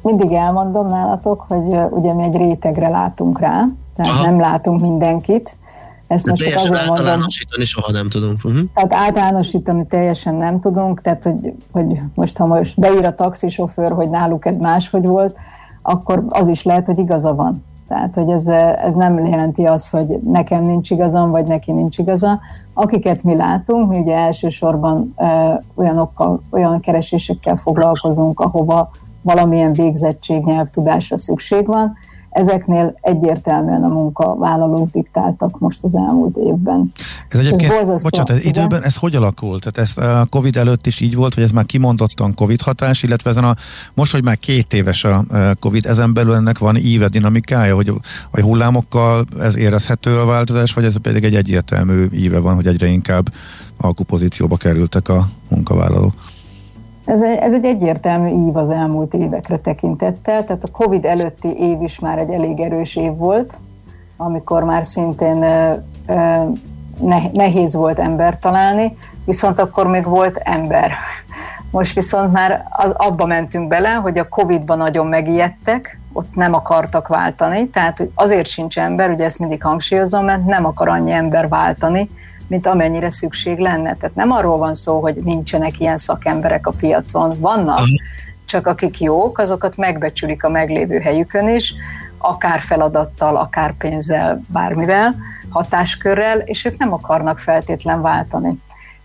Mindig 0.02 0.32
elmondom 0.32 0.87
nálatok, 0.87 1.44
hogy 1.49 1.76
ugye 1.90 2.14
mi 2.14 2.23
egy 2.23 2.37
rétegre 2.37 2.88
látunk 2.88 3.38
rá, 3.38 3.68
tehát 3.97 4.12
Aha. 4.12 4.25
nem 4.25 4.40
látunk 4.40 4.80
mindenkit. 4.80 5.56
Ezt 6.06 6.26
most 6.26 6.56
azért 6.56 6.76
általánosítani 6.76 7.49
mondom, 7.49 7.64
soha 7.64 7.92
nem 7.92 8.09
tudunk. 8.09 8.44
Uh-huh. 8.44 8.61
Tehát 8.75 8.94
általánosítani 8.94 9.87
teljesen 9.87 10.35
nem 10.35 10.61
tudunk, 10.61 11.00
tehát 11.00 11.23
hogy, 11.23 11.54
hogy 11.71 12.00
most 12.14 12.37
ha 12.37 12.47
most 12.47 12.80
beír 12.80 13.04
a 13.04 13.14
taxisofőr, 13.14 13.92
hogy 13.92 14.11
náluk 14.11 14.47
ez 14.47 14.56
máshogy 14.56 15.06
volt, 15.06 15.37
akkor 15.82 16.25
az 16.28 16.49
is 16.49 16.62
lehet, 16.62 16.87
hogy 16.87 16.99
igaza 16.99 17.35
van. 17.35 17.64
Tehát, 17.88 18.14
hogy 18.14 18.30
ez, 18.30 18.47
ez 18.87 18.94
nem 18.94 19.26
jelenti 19.26 19.64
azt, 19.64 19.90
hogy 19.90 20.21
nekem 20.25 20.64
nincs 20.64 20.90
igazam, 20.90 21.30
vagy 21.30 21.47
neki 21.47 21.73
nincs 21.73 21.99
igaza. 21.99 22.40
Akiket 22.73 23.23
mi 23.23 23.37
látunk, 23.37 23.88
mi 23.88 23.99
ugye 23.99 24.16
elsősorban 24.16 25.14
ö, 25.18 25.25
olyanokkal, 25.75 26.42
olyan 26.50 26.80
keresésekkel 26.80 27.56
foglalkozunk, 27.56 28.40
ahova 28.40 28.90
valamilyen 29.23 29.73
végzettség, 29.73 30.45
nyelvtudásra 30.45 31.17
szükség 31.17 31.67
van. 31.67 31.97
Ezeknél 32.33 32.95
egyértelműen 33.00 33.83
a 33.83 33.88
munkavállalók 33.88 34.91
diktáltak 34.91 35.59
most 35.59 35.85
az 35.85 35.95
elmúlt 35.95 36.37
évben. 36.37 36.93
Ez 37.29 37.41
egyébként, 37.41 37.73
ez 37.73 38.02
bocsánat, 38.02 38.31
ez 38.31 38.45
időben 38.45 38.83
ez 38.83 38.97
hogy 38.97 39.14
alakult? 39.14 39.71
Tehát 39.71 39.91
ez 39.91 40.05
a 40.05 40.26
Covid 40.31 40.57
előtt 40.57 40.87
is 40.87 41.00
így 41.00 41.14
volt, 41.14 41.35
vagy 41.35 41.45
ez 41.45 41.50
már 41.50 41.67
kimondottan 41.67 42.35
Covid 42.35 42.61
hatás, 42.61 43.02
illetve 43.02 43.31
ezen 43.31 43.45
a, 43.45 43.55
most, 43.95 44.12
hogy 44.12 44.25
már 44.25 44.38
két 44.38 44.73
éves 44.73 45.05
a 45.05 45.25
Covid, 45.61 45.87
ezen 45.87 46.12
belül 46.12 46.35
ennek 46.35 46.59
van 46.59 46.76
íve, 46.76 47.09
dinamikája, 47.09 47.75
hogy 47.75 47.93
a 48.31 48.41
hullámokkal 48.41 49.25
ez 49.41 49.57
érezhető 49.57 50.19
a 50.19 50.25
változás, 50.25 50.73
vagy 50.73 50.85
ez 50.85 50.95
pedig 51.02 51.25
egy 51.25 51.35
egyértelmű 51.35 52.07
íve 52.12 52.38
van, 52.38 52.55
hogy 52.55 52.67
egyre 52.67 52.87
inkább 52.87 53.33
alkupozícióba 53.76 54.57
kerültek 54.57 55.09
a 55.09 55.29
munkavállalók? 55.49 56.14
Ez 57.04 57.21
egy, 57.21 57.38
ez 57.38 57.52
egy 57.52 57.64
egyértelmű 57.64 58.47
ív 58.47 58.56
az 58.56 58.71
elmúlt 58.71 59.14
évekre 59.14 59.56
tekintettel, 59.56 60.44
tehát 60.44 60.64
a 60.64 60.71
Covid 60.71 61.04
előtti 61.04 61.49
év 61.59 61.82
is 61.82 61.99
már 61.99 62.18
egy 62.18 62.30
elég 62.30 62.61
erős 62.61 62.97
év 62.97 63.16
volt, 63.16 63.59
amikor 64.16 64.64
már 64.64 64.87
szintén 64.87 65.44
nehéz 67.32 67.75
volt 67.75 67.99
ember 67.99 68.38
találni, 68.38 68.97
viszont 69.25 69.59
akkor 69.59 69.87
még 69.87 70.04
volt 70.04 70.37
ember. 70.37 70.92
Most 71.71 71.94
viszont 71.94 72.32
már 72.32 72.64
az, 72.71 72.90
abba 72.97 73.26
mentünk 73.26 73.68
bele, 73.68 73.88
hogy 73.88 74.18
a 74.18 74.28
Covid-ban 74.28 74.78
nagyon 74.78 75.06
megijedtek, 75.06 76.00
ott 76.12 76.35
nem 76.35 76.54
akartak 76.54 77.09
váltani, 77.09 77.68
tehát 77.68 78.02
azért 78.14 78.47
sincs 78.47 78.78
ember, 78.78 79.11
ugye 79.11 79.25
ezt 79.25 79.38
mindig 79.38 79.62
hangsúlyozom, 79.62 80.25
mert 80.25 80.44
nem 80.44 80.64
akar 80.64 80.88
annyi 80.88 81.12
ember 81.12 81.49
váltani, 81.49 82.11
mint 82.49 82.67
amennyire 82.67 83.11
szükség 83.11 83.59
lenne. 83.59 83.95
Tehát 83.95 84.15
nem 84.15 84.31
arról 84.31 84.59
van 84.59 84.75
szó, 84.75 85.01
hogy 85.01 85.15
nincsenek 85.15 85.81
ilyen 85.81 85.97
szakemberek 85.97 86.67
a 86.67 86.73
piacon, 86.79 87.41
vannak, 87.41 87.81
csak 88.47 88.67
akik 88.67 89.01
jók, 89.01 89.39
azokat 89.39 89.77
megbecsülik 89.77 90.45
a 90.45 90.49
meglévő 90.49 90.99
helyükön 90.99 91.49
is, 91.49 91.75
akár 92.19 92.61
feladattal, 92.61 93.37
akár 93.37 93.77
pénzzel, 93.77 94.41
bármivel, 94.49 95.15
hatáskörrel, 95.49 96.39
és 96.39 96.65
ők 96.65 96.79
nem 96.79 96.93
akarnak 96.93 97.39
feltétlen 97.39 98.03
váltani. 98.03 98.61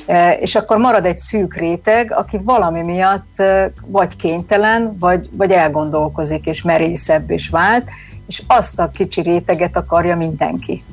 E, 0.05 0.33
és 0.33 0.55
akkor 0.55 0.77
marad 0.77 1.05
egy 1.05 1.17
szűk 1.17 1.55
réteg, 1.55 2.13
aki 2.13 2.39
valami 2.43 2.81
miatt 2.81 3.39
e, 3.39 3.71
vagy 3.85 4.15
kénytelen, 4.15 4.95
vagy, 4.99 5.29
vagy 5.31 5.51
elgondolkozik, 5.51 6.45
és 6.45 6.61
merészebb, 6.61 7.31
és 7.31 7.49
vált, 7.49 7.89
és 8.27 8.43
azt 8.47 8.79
a 8.79 8.89
kicsi 8.89 9.21
réteget 9.21 9.77
akarja 9.77 10.17
mindenki. 10.17 10.83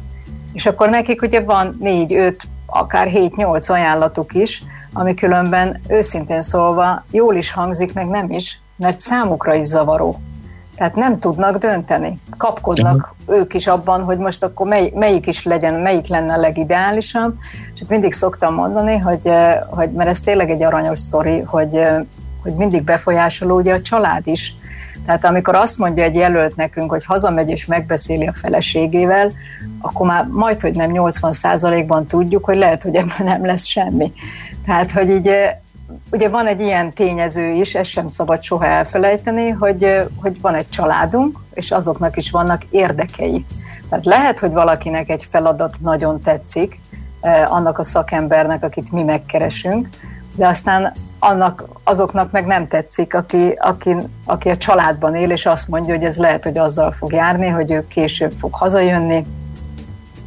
És 0.55 0.67
akkor 0.67 0.91
nekik 0.91 1.23
ugye 1.23 1.41
van 1.41 1.77
négy, 1.81 2.15
öt, 2.15 2.43
akár 2.67 3.09
7-8 3.11 3.71
ajánlatuk 3.71 4.35
is, 4.35 4.63
ami 4.93 5.15
különben 5.15 5.81
őszintén 5.89 6.43
szólva 6.43 7.05
jól 7.11 7.35
is 7.35 7.53
hangzik, 7.53 7.93
meg 7.93 8.07
nem 8.07 8.31
is, 8.31 8.61
mert 8.77 9.01
számukra 9.01 9.55
is 9.55 9.67
zavaró. 9.67 10.21
Tehát 10.77 10.95
nem 10.95 11.19
tudnak 11.19 11.57
dönteni. 11.57 12.19
Kapkodnak 12.37 13.15
uh-huh. 13.19 13.41
ők 13.41 13.55
is 13.55 13.67
abban, 13.67 14.03
hogy 14.03 14.19
most 14.19 14.45
akkor 14.45 14.67
mely, 14.67 14.93
melyik 14.95 15.27
is 15.27 15.45
legyen, 15.45 15.75
melyik 15.75 16.07
lenne 16.07 16.33
a 16.33 16.37
legideálisabb. 16.37 17.35
És 17.75 17.81
itt 17.81 17.89
mindig 17.89 18.13
szoktam 18.13 18.55
mondani, 18.55 18.99
hogy, 18.99 19.31
hogy 19.71 19.91
mert 19.91 20.09
ez 20.09 20.21
tényleg 20.21 20.51
egy 20.51 20.63
aranyos 20.63 21.01
sztori, 21.01 21.41
hogy, 21.41 21.81
hogy 22.43 22.55
mindig 22.55 22.83
befolyásoló 22.83 23.57
ugye 23.57 23.75
a 23.75 23.83
család 23.83 24.27
is. 24.27 24.55
Tehát 25.07 25.25
amikor 25.25 25.55
azt 25.55 25.79
mondja 25.79 26.03
egy 26.03 26.15
jelölt 26.15 26.57
nekünk, 26.57 26.91
hogy 26.91 27.05
hazamegy 27.05 27.51
és 27.51 27.67
megbeszéli 27.67 28.27
a 28.27 28.33
feleségével, 28.33 29.33
akkor 29.81 30.07
már 30.07 30.27
majd, 30.27 30.61
hogy 30.61 30.75
nem 30.75 30.91
80%-ban 30.93 32.07
tudjuk, 32.07 32.45
hogy 32.45 32.57
lehet, 32.57 32.83
hogy 32.83 32.95
ebből 32.95 33.27
nem 33.27 33.45
lesz 33.45 33.65
semmi. 33.65 34.13
Tehát, 34.67 34.91
hogy 34.91 35.11
így 35.11 35.31
ugye 36.11 36.29
van 36.29 36.47
egy 36.47 36.61
ilyen 36.61 36.93
tényező 36.93 37.49
is, 37.49 37.75
ezt 37.75 37.91
sem 37.91 38.09
szabad 38.09 38.43
soha 38.43 38.67
elfelejteni, 38.67 39.49
hogy, 39.49 40.03
hogy 40.17 40.41
van 40.41 40.55
egy 40.55 40.69
családunk, 40.69 41.39
és 41.55 41.71
azoknak 41.71 42.17
is 42.17 42.31
vannak 42.31 42.65
érdekei. 42.71 43.45
Tehát 43.89 44.05
lehet, 44.05 44.39
hogy 44.39 44.53
valakinek 44.53 45.11
egy 45.11 45.27
feladat 45.31 45.77
nagyon 45.81 46.21
tetszik, 46.21 46.81
annak 47.49 47.79
a 47.79 47.85
szakembernek, 47.85 48.65
akit 48.65 48.93
mi 48.93 49.03
megkeresünk, 49.03 49.89
de 50.35 50.47
aztán 50.47 50.93
annak, 51.25 51.65
azoknak 51.85 52.31
meg 52.31 52.47
nem 52.47 52.69
tetszik, 52.69 53.15
aki, 53.15 53.59
aki, 53.61 53.97
aki 54.25 54.49
a 54.49 54.57
családban 54.57 55.15
él, 55.15 55.31
és 55.31 55.47
azt 55.47 55.69
mondja, 55.69 55.95
hogy 55.95 56.05
ez 56.05 56.17
lehet, 56.17 56.45
hogy 56.45 56.59
azzal 56.59 56.93
fog 56.93 57.13
járni, 57.13 57.49
hogy 57.49 57.73
ő 57.73 57.87
később 57.87 58.33
fog 58.41 58.55
hazajönni, 58.55 59.25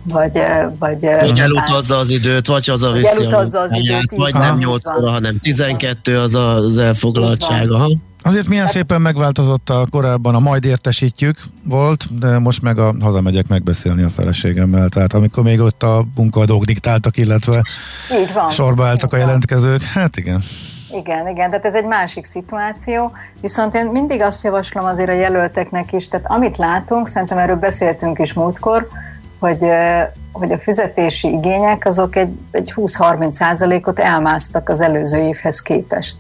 vagy, 0.04 0.42
vagy 0.80 1.02
vagy 1.02 1.40
elutazza 1.40 1.98
az 1.98 2.10
időt, 2.10 2.48
vagy 2.48 2.70
az 2.70 2.84
a 2.84 2.96
elutazza 2.96 3.60
az 3.60 3.72
időt, 3.72 4.12
vagy 4.16 4.34
nem 4.34 4.58
8 4.58 4.88
óra, 4.88 5.12
hanem 5.12 5.40
12 5.40 6.20
az 6.20 6.36
az 6.36 6.78
elfoglaltsága. 6.78 7.88
Azért 8.22 8.48
milyen 8.48 8.68
szépen 8.68 9.02
megváltozott 9.02 9.70
a 9.70 9.88
korábban 9.90 10.36
a 10.36 10.40
majd 10.40 10.66
értesítjük 10.66 11.38
volt, 11.64 12.20
de 12.20 12.40
most 12.40 12.62
meg 12.62 12.80
a 12.80 12.94
hazamegyek 13.00 13.48
megbeszélni 13.48 14.04
a 14.04 14.10
feleségemmel. 14.10 14.90
Tehát 14.90 15.14
amikor 15.14 15.44
még 15.44 15.60
ott 15.60 15.84
a 15.84 16.06
munkadók 16.16 16.66
diktáltak, 16.66 17.18
illetve 17.18 17.62
Így 18.22 18.34
van. 18.34 18.50
sorba 18.50 18.86
álltak 18.86 19.14
a 19.14 19.18
jelentkezők, 19.18 19.82
hát 19.82 20.18
igen. 20.18 20.44
Igen, 20.92 21.28
igen, 21.28 21.50
tehát 21.50 21.66
ez 21.66 21.74
egy 21.74 21.86
másik 21.86 22.26
szituáció, 22.26 23.12
viszont 23.42 23.76
én 23.76 23.86
mindig 23.86 24.22
azt 24.22 24.44
javaslom 24.44 24.86
azért 24.86 25.10
a 25.10 25.14
jelölteknek 25.14 25.94
is, 25.94 26.08
tehát 26.08 26.26
amit 26.30 26.58
látunk, 26.58 27.08
szerintem 27.08 27.38
erről 27.38 27.56
beszéltünk 27.56 28.20
is 28.20 28.34
múltkor, 28.34 28.88
hogy, 29.40 29.66
hogy 30.32 30.52
a 30.52 30.58
fizetési 30.58 31.28
igények 31.28 31.86
azok 31.86 32.16
egy, 32.16 32.38
egy 32.52 32.74
20-30 32.76 33.32
százalékot 33.32 34.00
elmásztak 34.00 34.70
az 34.70 34.82
előző 34.82 35.18
évhez 35.18 35.62
képest. 35.62 36.16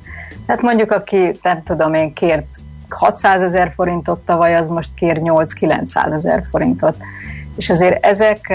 Tehát 0.45 0.61
mondjuk, 0.61 0.91
aki 0.91 1.31
nem 1.41 1.63
tudom 1.63 1.93
én 1.93 2.13
kért 2.13 2.47
600 2.89 3.41
ezer 3.41 3.71
forintot 3.75 4.19
tavaly, 4.19 4.55
az 4.55 4.67
most 4.67 4.93
kér 4.93 5.19
8-900 5.23 6.13
ezer 6.13 6.43
forintot. 6.51 6.95
És 7.55 7.69
azért 7.69 8.05
ezek, 8.05 8.53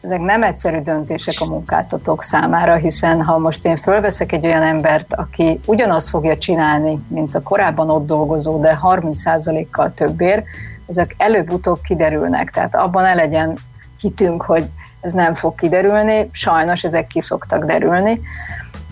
ezek 0.00 0.20
nem 0.20 0.42
egyszerű 0.42 0.80
döntések 0.80 1.34
a 1.38 1.50
munkáltatók 1.50 2.22
számára, 2.22 2.74
hiszen 2.74 3.22
ha 3.22 3.38
most 3.38 3.64
én 3.64 3.76
fölveszek 3.76 4.32
egy 4.32 4.46
olyan 4.46 4.62
embert, 4.62 5.14
aki 5.14 5.60
ugyanazt 5.66 6.08
fogja 6.08 6.38
csinálni, 6.38 6.98
mint 7.08 7.34
a 7.34 7.42
korábban 7.42 7.90
ott 7.90 8.06
dolgozó, 8.06 8.60
de 8.60 8.78
30%-kal 8.82 9.92
többér, 9.92 10.42
ezek 10.86 11.14
előbb-utóbb 11.18 11.80
kiderülnek. 11.82 12.50
Tehát 12.50 12.74
abban 12.74 13.02
ne 13.02 13.14
legyen 13.14 13.58
hitünk, 14.00 14.42
hogy 14.42 14.64
ez 15.00 15.12
nem 15.12 15.34
fog 15.34 15.54
kiderülni, 15.54 16.28
sajnos 16.32 16.82
ezek 16.82 17.06
ki 17.06 17.20
szoktak 17.20 17.64
derülni 17.64 18.20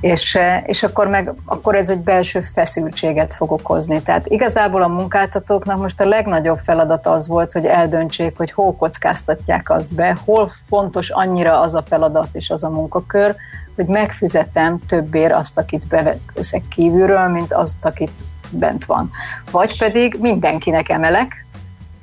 és, 0.07 0.35
eh, 0.35 0.63
és 0.67 0.83
akkor, 0.83 1.09
meg, 1.09 1.33
akkor 1.45 1.75
ez 1.75 1.89
egy 1.89 1.99
belső 1.99 2.41
feszültséget 2.41 3.35
fog 3.35 3.53
okozni. 3.53 4.03
Tehát 4.03 4.27
igazából 4.27 4.83
a 4.83 4.89
munkáltatóknak 4.89 5.79
most 5.79 6.01
a 6.01 6.05
legnagyobb 6.05 6.59
feladat 6.59 7.07
az 7.07 7.29
volt, 7.29 7.53
hogy 7.53 7.65
eldöntsék, 7.65 8.37
hogy 8.37 8.53
hol 8.53 8.77
kockáztatják 8.77 9.71
azt 9.71 9.95
be, 9.95 10.17
hol 10.25 10.53
fontos 10.69 11.11
annyira 11.11 11.61
az 11.61 11.75
a 11.75 11.85
feladat 11.89 12.29
és 12.33 12.51
az 12.51 12.65
a 12.65 12.71
munkakör, 12.71 13.35
hogy 13.77 13.87
megfizetem 13.87 14.79
többér 14.89 15.33
azt, 15.33 15.59
akit 15.59 15.87
beveszek 15.87 16.63
kívülről, 16.69 17.29
mint 17.29 17.53
azt, 17.53 17.85
akit 17.85 18.11
bent 18.51 18.85
van. 18.85 19.11
Vagy 19.51 19.79
pedig 19.79 20.17
mindenkinek 20.21 20.89
emelek, 20.89 21.47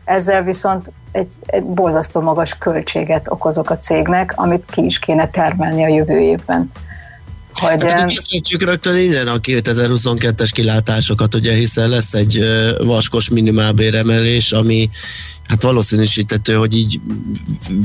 ezzel 0.05 0.43
viszont 0.43 0.91
egy, 1.11 1.29
egy 1.45 1.63
borzasztó 1.63 2.21
magas 2.21 2.57
költséget 2.57 3.31
okozok 3.31 3.69
a 3.69 3.77
cégnek, 3.77 4.33
amit 4.35 4.69
ki 4.71 4.85
is 4.85 4.99
kéne 4.99 5.29
termelni 5.29 5.83
a 5.83 5.87
jövő 5.87 6.19
évben. 6.19 6.71
Hogy, 7.69 7.91
hát 7.91 8.05
készítsük 8.05 8.63
rögtön 8.63 8.97
innen 8.97 9.27
a 9.27 9.37
2022-es 9.37 10.49
kilátásokat, 10.51 11.35
ugye, 11.35 11.53
hiszen 11.53 11.89
lesz 11.89 12.13
egy 12.13 12.45
vaskos 12.77 13.29
minimálbéremelés, 13.29 14.51
ami 14.51 14.89
hát 15.47 15.61
valószínűsítető, 15.61 16.53
hogy 16.53 16.77
így 16.77 16.99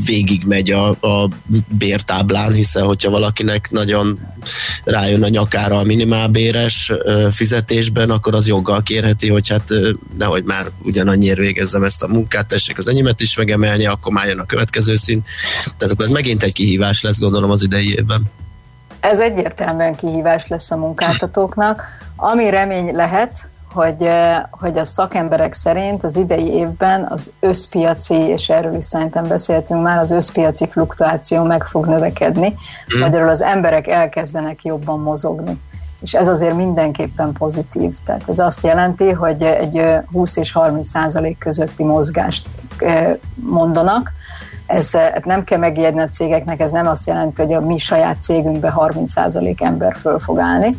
végig 0.05 0.45
megy 0.45 0.71
a, 0.71 0.89
a 0.89 1.29
bértáblán, 1.69 2.53
hiszen 2.53 2.83
hogyha 2.83 3.11
valakinek 3.11 3.71
nagyon 3.71 4.19
rájön 4.85 5.23
a 5.23 5.29
nyakára 5.29 5.79
a 5.79 5.85
minimálbéres 5.85 6.93
fizetésben, 7.31 8.11
akkor 8.11 8.35
az 8.35 8.47
joggal 8.47 8.83
kérheti, 8.83 9.29
hogy 9.29 9.49
hát 9.49 9.71
nehogy 10.19 10.45
már 10.45 10.71
ugyanannyiért 10.83 11.39
végezzem 11.39 11.83
ezt 11.83 12.03
a 12.03 12.09
munkát, 12.09 12.49
tessék 12.49 12.79
az 12.79 12.89
enyémet 12.89 13.21
is 13.21 13.37
megemelni, 13.37 13.87
akkor 13.87 14.13
már 14.13 14.27
jön 14.27 14.39
a 14.39 14.47
következő 14.47 14.97
szint. 14.97 15.29
Tehát 15.77 15.95
akkor 15.95 16.05
ez 16.05 16.11
megint 16.11 16.43
egy 16.43 16.53
kihívás 16.53 17.03
lesz, 17.03 17.19
gondolom 17.19 17.51
az 17.51 17.63
idei 17.63 17.95
évben. 17.95 18.31
Ez 19.01 19.19
egyértelműen 19.19 19.95
kihívás 19.95 20.49
lesz 20.49 20.71
a 20.71 20.77
munkáltatóknak. 20.77 21.85
Ami 22.17 22.51
remény 22.51 22.95
lehet, 22.95 23.49
hogy, 23.73 24.03
eh, 24.03 24.43
hogy 24.51 24.79
a 24.79 24.85
szakemberek 24.85 25.55
szerint 25.55 26.05
az 26.05 26.17
idei 26.17 26.53
évben 26.53 27.07
az 27.11 27.33
összpiaci, 27.41 28.15
és 28.15 28.49
erről 28.49 28.75
is 28.75 28.85
szerintem 28.85 29.27
beszéltünk 29.27 29.83
már, 29.83 29.99
az 29.99 30.11
összpiaci 30.11 30.69
fluktuáció 30.69 31.43
meg 31.43 31.65
fog 31.65 31.87
növekedni, 31.87 32.49
mhm. 32.49 33.01
magyarul 33.01 33.29
az 33.29 33.43
emberek 33.43 33.87
elkezdenek 33.87 34.65
jobban 34.65 35.01
mozogni. 35.01 35.61
És 36.01 36.13
ez 36.15 36.29
azért 36.29 36.57
mindenképpen 36.57 37.33
pozitív. 37.33 37.97
Tehát 38.05 38.29
ez 38.29 38.39
azt 38.39 38.63
jelenti, 38.63 39.11
hogy 39.11 39.43
egy 39.43 39.83
20 40.13 40.37
és 40.37 40.53
30 40.53 40.89
százalék 40.89 41.39
közötti 41.39 41.85
mozgást 41.85 42.47
eh, 42.79 43.17
mondanak, 43.35 44.13
ez 44.69 44.91
hát 44.93 45.25
nem 45.25 45.45
kell 45.45 45.59
megijedni 45.59 46.01
a 46.01 46.09
cégeknek, 46.09 46.61
ez 46.61 46.71
nem 46.71 46.87
azt 46.87 47.07
jelenti, 47.07 47.43
hogy 47.43 47.53
a 47.53 47.61
mi 47.61 47.79
saját 47.79 48.23
cégünkbe 48.23 48.75
30% 48.77 49.61
ember 49.61 49.97
föl 50.01 50.19
fog 50.19 50.39
állni, 50.39 50.77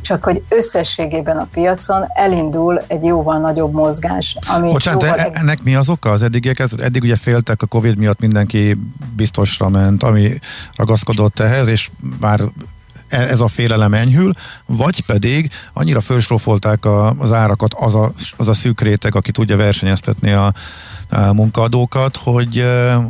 csak 0.00 0.24
hogy 0.24 0.42
összességében 0.48 1.36
a 1.36 1.48
piacon 1.52 2.04
elindul 2.14 2.82
egy 2.86 3.04
jóval 3.04 3.38
nagyobb 3.38 3.72
mozgás. 3.72 4.36
Ami 4.46 4.70
Bocsánat, 4.70 5.02
jóval... 5.02 5.16
de 5.16 5.30
ennek 5.30 5.62
mi 5.62 5.74
az 5.74 5.88
oka 5.88 6.10
az 6.10 6.22
eddigieket? 6.22 6.80
Eddig 6.80 7.02
ugye 7.02 7.16
féltek 7.16 7.62
a 7.62 7.66
Covid 7.66 7.96
miatt 7.96 8.20
mindenki 8.20 8.76
biztosra 9.16 9.68
ment, 9.68 10.02
ami 10.02 10.38
ragaszkodott 10.76 11.40
ehhez, 11.40 11.66
és 11.66 11.90
már 12.20 12.40
e- 13.08 13.28
ez 13.28 13.40
a 13.40 13.48
félelem 13.48 13.94
enyhül, 13.94 14.32
vagy 14.66 15.04
pedig 15.06 15.50
annyira 15.72 16.00
felsrófolták 16.00 16.84
az 17.18 17.32
árakat 17.32 17.74
az 17.74 17.94
a, 17.94 18.12
az 18.36 18.48
a 18.48 18.54
szűk 18.54 18.80
réteg, 18.80 19.14
aki 19.14 19.30
tudja 19.30 19.56
versenyeztetni 19.56 20.30
a, 20.30 20.52
munkaadókat, 21.32 22.16
hogy, 22.16 22.64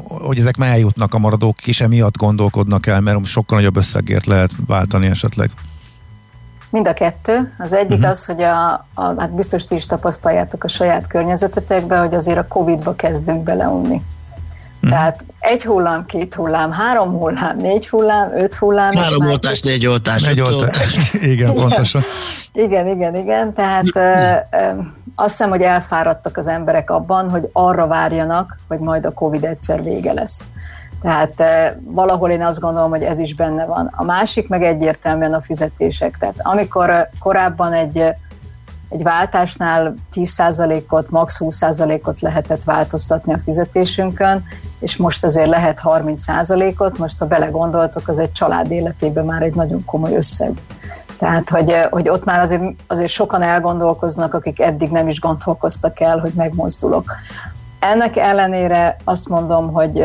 hogy 0.09 0.39
ezek 0.39 0.57
már 0.57 0.71
eljutnak 0.71 1.15
a 1.15 1.19
maradók, 1.19 1.67
és 1.67 1.81
emiatt 1.81 2.17
gondolkodnak 2.17 2.87
el, 2.87 3.01
mert 3.01 3.25
sokkal 3.25 3.59
nagyobb 3.59 3.77
összegért 3.77 4.27
lehet 4.27 4.51
váltani 4.67 5.07
esetleg. 5.07 5.51
Mind 6.71 6.89
a 6.89 6.93
kettő. 6.93 7.55
Az 7.59 7.73
egyik 7.73 7.99
uh-huh. 7.99 8.11
az, 8.11 8.25
hogy 8.25 8.43
a, 8.43 8.73
a, 8.95 9.15
hát 9.19 9.35
biztos 9.35 9.65
ti 9.65 9.75
is 9.75 9.87
tapasztaljátok 9.87 10.65
a 10.65 10.69
saját 10.69 11.07
környezetetekben, 11.07 12.01
hogy 12.01 12.15
azért 12.15 12.39
a 12.39 12.47
Covid-ba 12.49 12.95
kezdünk 12.95 13.43
beleunni. 13.43 14.03
Hmm. 14.81 14.91
Tehát 14.91 15.25
egy 15.39 15.65
hullám, 15.65 16.07
két 16.07 16.35
hullám, 16.35 16.73
három 16.73 17.11
hullám, 17.11 17.57
négy 17.57 17.89
hullám, 17.89 18.31
öt 18.35 18.55
hullám. 18.55 18.95
Három 18.95 19.27
oltás, 19.27 19.61
négy 19.61 19.87
oltás. 19.87 20.25
Négy 20.25 20.41
oltás. 20.41 21.13
igen, 21.33 21.55
pontosan. 21.55 22.03
Igen, 22.53 22.89
igen, 22.89 23.17
igen. 23.17 23.55
Tehát 23.55 23.85
ö, 23.95 24.57
ö, 24.57 24.81
azt 25.15 25.31
hiszem, 25.31 25.51
hogy 25.51 25.63
elfáradtak 25.63 26.37
az 26.37 26.47
emberek 26.47 26.91
abban, 26.91 27.31
hogy 27.31 27.49
arra 27.53 27.87
várjanak, 27.87 28.59
hogy 28.69 28.79
majd 28.79 29.07
a 29.07 29.13
Covid 29.13 29.45
egyszer 29.45 29.83
vége 29.83 30.13
lesz. 30.13 30.45
Tehát 31.03 31.41
ö, 31.41 31.67
valahol 31.85 32.31
én 32.31 32.43
azt 32.43 32.61
gondolom, 32.61 32.91
hogy 32.91 33.03
ez 33.03 33.19
is 33.19 33.35
benne 33.35 33.65
van. 33.65 33.91
A 33.97 34.05
másik 34.05 34.49
meg 34.49 34.63
egyértelműen 34.63 35.33
a 35.33 35.41
fizetések. 35.41 36.17
Tehát 36.19 36.37
amikor 36.39 37.09
korábban 37.19 37.73
egy 37.73 38.15
egy 38.91 39.03
váltásnál 39.03 39.95
10%-ot, 40.15 41.11
max 41.11 41.37
20%-ot 41.41 42.21
lehetett 42.21 42.65
változtatni 42.65 43.33
a 43.33 43.41
fizetésünkön, 43.45 44.45
és 44.79 44.97
most 44.97 45.25
azért 45.25 45.49
lehet 45.49 45.81
30%-ot, 45.85 46.99
most 46.99 47.19
ha 47.19 47.27
belegondoltok, 47.27 48.09
az 48.09 48.19
egy 48.19 48.33
család 48.33 48.71
életében 48.71 49.25
már 49.25 49.43
egy 49.43 49.55
nagyon 49.55 49.85
komoly 49.85 50.17
összeg. 50.17 50.53
Tehát, 51.21 51.49
hogy, 51.49 51.75
hogy 51.91 52.09
ott 52.09 52.25
már 52.25 52.41
azért, 52.41 52.63
azért 52.87 53.09
sokan 53.09 53.43
elgondolkoznak, 53.43 54.35
akik 54.35 54.61
eddig 54.61 54.91
nem 54.91 55.09
is 55.09 55.21
gondolkoztak 55.21 56.01
el, 56.01 56.19
hogy 56.19 56.33
megmozdulok. 56.35 57.15
Ennek 57.81 58.17
ellenére 58.17 58.97
azt 59.05 59.29
mondom, 59.29 59.73
hogy, 59.73 60.05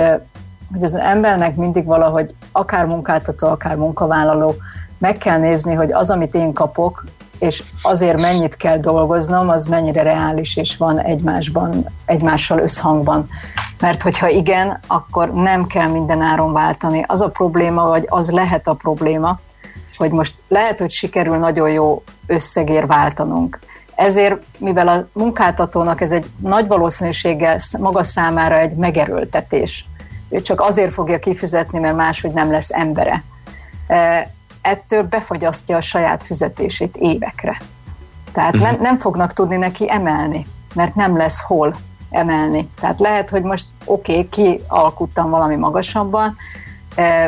hogy 0.73 0.83
az 0.83 0.95
embernek 0.95 1.55
mindig 1.55 1.85
valahogy 1.85 2.35
akár 2.51 2.85
munkáltató, 2.85 3.47
akár 3.47 3.75
munkavállaló 3.75 4.55
meg 4.97 5.17
kell 5.17 5.37
nézni, 5.37 5.73
hogy 5.73 5.91
az, 5.91 6.09
amit 6.09 6.35
én 6.35 6.53
kapok, 6.53 7.05
és 7.39 7.63
azért 7.81 8.21
mennyit 8.21 8.55
kell 8.55 8.77
dolgoznom, 8.77 9.49
az 9.49 9.65
mennyire 9.65 10.01
reális 10.01 10.55
és 10.55 10.77
van 10.77 10.99
egymásban, 10.99 11.85
egymással 12.05 12.59
összhangban. 12.59 13.27
Mert 13.79 14.01
hogyha 14.01 14.27
igen, 14.27 14.79
akkor 14.87 15.33
nem 15.33 15.67
kell 15.67 15.87
minden 15.87 16.21
áron 16.21 16.53
váltani. 16.53 17.03
Az 17.07 17.21
a 17.21 17.29
probléma, 17.29 17.87
vagy 17.87 18.05
az 18.09 18.29
lehet 18.29 18.67
a 18.67 18.73
probléma, 18.73 19.39
hogy 19.97 20.11
most 20.11 20.43
lehet, 20.47 20.79
hogy 20.79 20.91
sikerül 20.91 21.37
nagyon 21.37 21.69
jó 21.69 22.03
összegér 22.27 22.87
váltanunk. 22.87 23.59
Ezért, 23.95 24.35
mivel 24.57 24.87
a 24.87 25.07
munkáltatónak 25.13 26.01
ez 26.01 26.11
egy 26.11 26.25
nagy 26.39 26.67
valószínűséggel 26.67 27.59
maga 27.79 28.03
számára 28.03 28.57
egy 28.57 28.75
megerőltetés, 28.75 29.85
ő 30.29 30.41
csak 30.41 30.61
azért 30.61 30.93
fogja 30.93 31.19
kifizetni, 31.19 31.79
mert 31.79 31.95
máshogy 31.95 32.31
nem 32.31 32.51
lesz 32.51 32.71
embere 32.71 33.23
ettől 34.65 35.03
befagyasztja 35.03 35.77
a 35.77 35.81
saját 35.81 36.23
fizetését 36.23 36.97
évekre. 36.97 37.61
Tehát 38.31 38.53
nem, 38.53 38.73
mhm. 38.73 38.81
nem 38.81 38.97
fognak 38.97 39.33
tudni 39.33 39.55
neki 39.55 39.91
emelni, 39.91 40.45
mert 40.73 40.95
nem 40.95 41.17
lesz 41.17 41.41
hol 41.41 41.75
emelni. 42.09 42.69
Tehát 42.79 42.99
lehet, 42.99 43.29
hogy 43.29 43.41
most 43.41 43.65
oké, 43.85 44.11
okay, 44.11 44.29
kialkuttam 44.29 45.29
valami 45.29 45.55
magasabban, 45.55 46.25
e, 46.25 46.35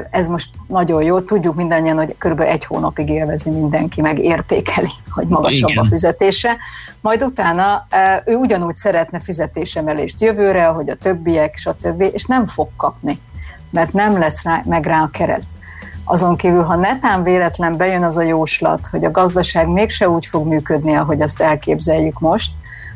ez 0.10 0.28
most 0.28 0.50
nagyon 0.68 1.04
jó, 1.04 1.20
tudjuk 1.20 1.56
mindannyian, 1.56 1.98
hogy 1.98 2.16
körülbelül 2.18 2.52
egy 2.52 2.66
hónapig 2.66 3.10
élvezi 3.10 3.50
mindenki, 3.50 4.02
meg 4.02 4.20
értékeli, 4.20 4.92
hogy 5.10 5.28
magasabb 5.28 5.70
Igen. 5.70 5.86
a 5.86 5.88
fizetése. 5.88 6.58
Majd 7.02 7.24
utána 7.24 7.88
ő 8.26 8.36
ugyanúgy 8.36 8.76
szeretne 8.76 9.20
fizetésemelést 9.20 10.22
jövőre, 10.22 10.68
ahogy 10.68 10.90
a 10.90 10.96
többiek, 10.96 11.58
stb., 11.58 12.02
és 12.02 12.26
nem 12.26 12.46
fog 12.46 12.68
kapni 12.78 13.20
mert 13.70 13.94
nem 13.94 14.18
lesz 14.18 14.44
rá, 14.44 14.62
meg 14.66 14.86
rá 14.86 15.02
a 15.02 15.10
keret. 15.10 15.44
Azon 16.04 16.36
kívül, 16.36 16.64
ha 16.64 16.76
netán 16.76 17.24
véletlen 17.24 17.78
bejön 17.78 18.04
az 18.04 18.18
a 18.18 18.22
jóslat, 18.22 18.88
hogy 18.88 19.06
a 19.06 19.12
gazdaság 19.12 19.68
mégse 19.68 20.10
úgy 20.10 20.26
fog 20.26 20.48
működni, 20.48 20.94
ahogy 20.94 21.22
azt 21.22 21.42
elképzeljük 21.42 22.20
most, 22.20 22.52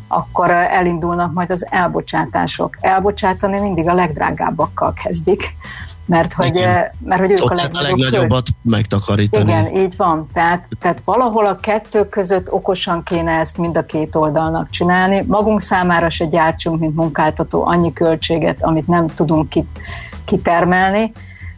akkor 0.08 0.52
elindulnak 0.52 1.34
majd 1.34 1.52
az 1.52 1.66
elbocsátások. 1.70 2.78
Elbocsátani 2.80 3.60
mindig 3.60 3.88
a 3.88 3.94
legdrágábbakkal 3.94 4.94
kezdik 5.04 5.56
mert 6.06 6.34
hogy, 6.34 6.68
mert 7.04 7.22
hogy 7.22 7.32
ők 7.32 7.44
Ott 7.44 7.56
a, 7.56 7.80
a 7.80 7.82
legnagyobbat 7.82 8.44
költ. 8.44 8.76
megtakarítani. 8.76 9.52
Igen, 9.52 9.76
így 9.76 9.96
van. 9.98 10.30
Tehát, 10.34 10.68
tehát 10.80 11.02
valahol 11.06 11.46
a 11.46 11.60
kettő 11.60 12.10
között 12.10 12.52
okosan 12.52 13.04
kéne 13.04 13.32
ezt 13.32 13.58
mind 13.58 13.78
a 13.78 13.86
két 13.86 14.16
oldalnak 14.16 14.70
csinálni. 14.70 15.24
Magunk 15.28 15.62
számára 15.62 16.10
se 16.10 16.26
gyártsunk, 16.26 16.80
mint 16.80 16.96
munkáltató 16.96 17.66
annyi 17.66 17.94
költséget, 17.94 18.64
amit 18.64 18.88
nem 18.88 19.08
tudunk 19.08 19.54
kitermelni, 20.26 21.12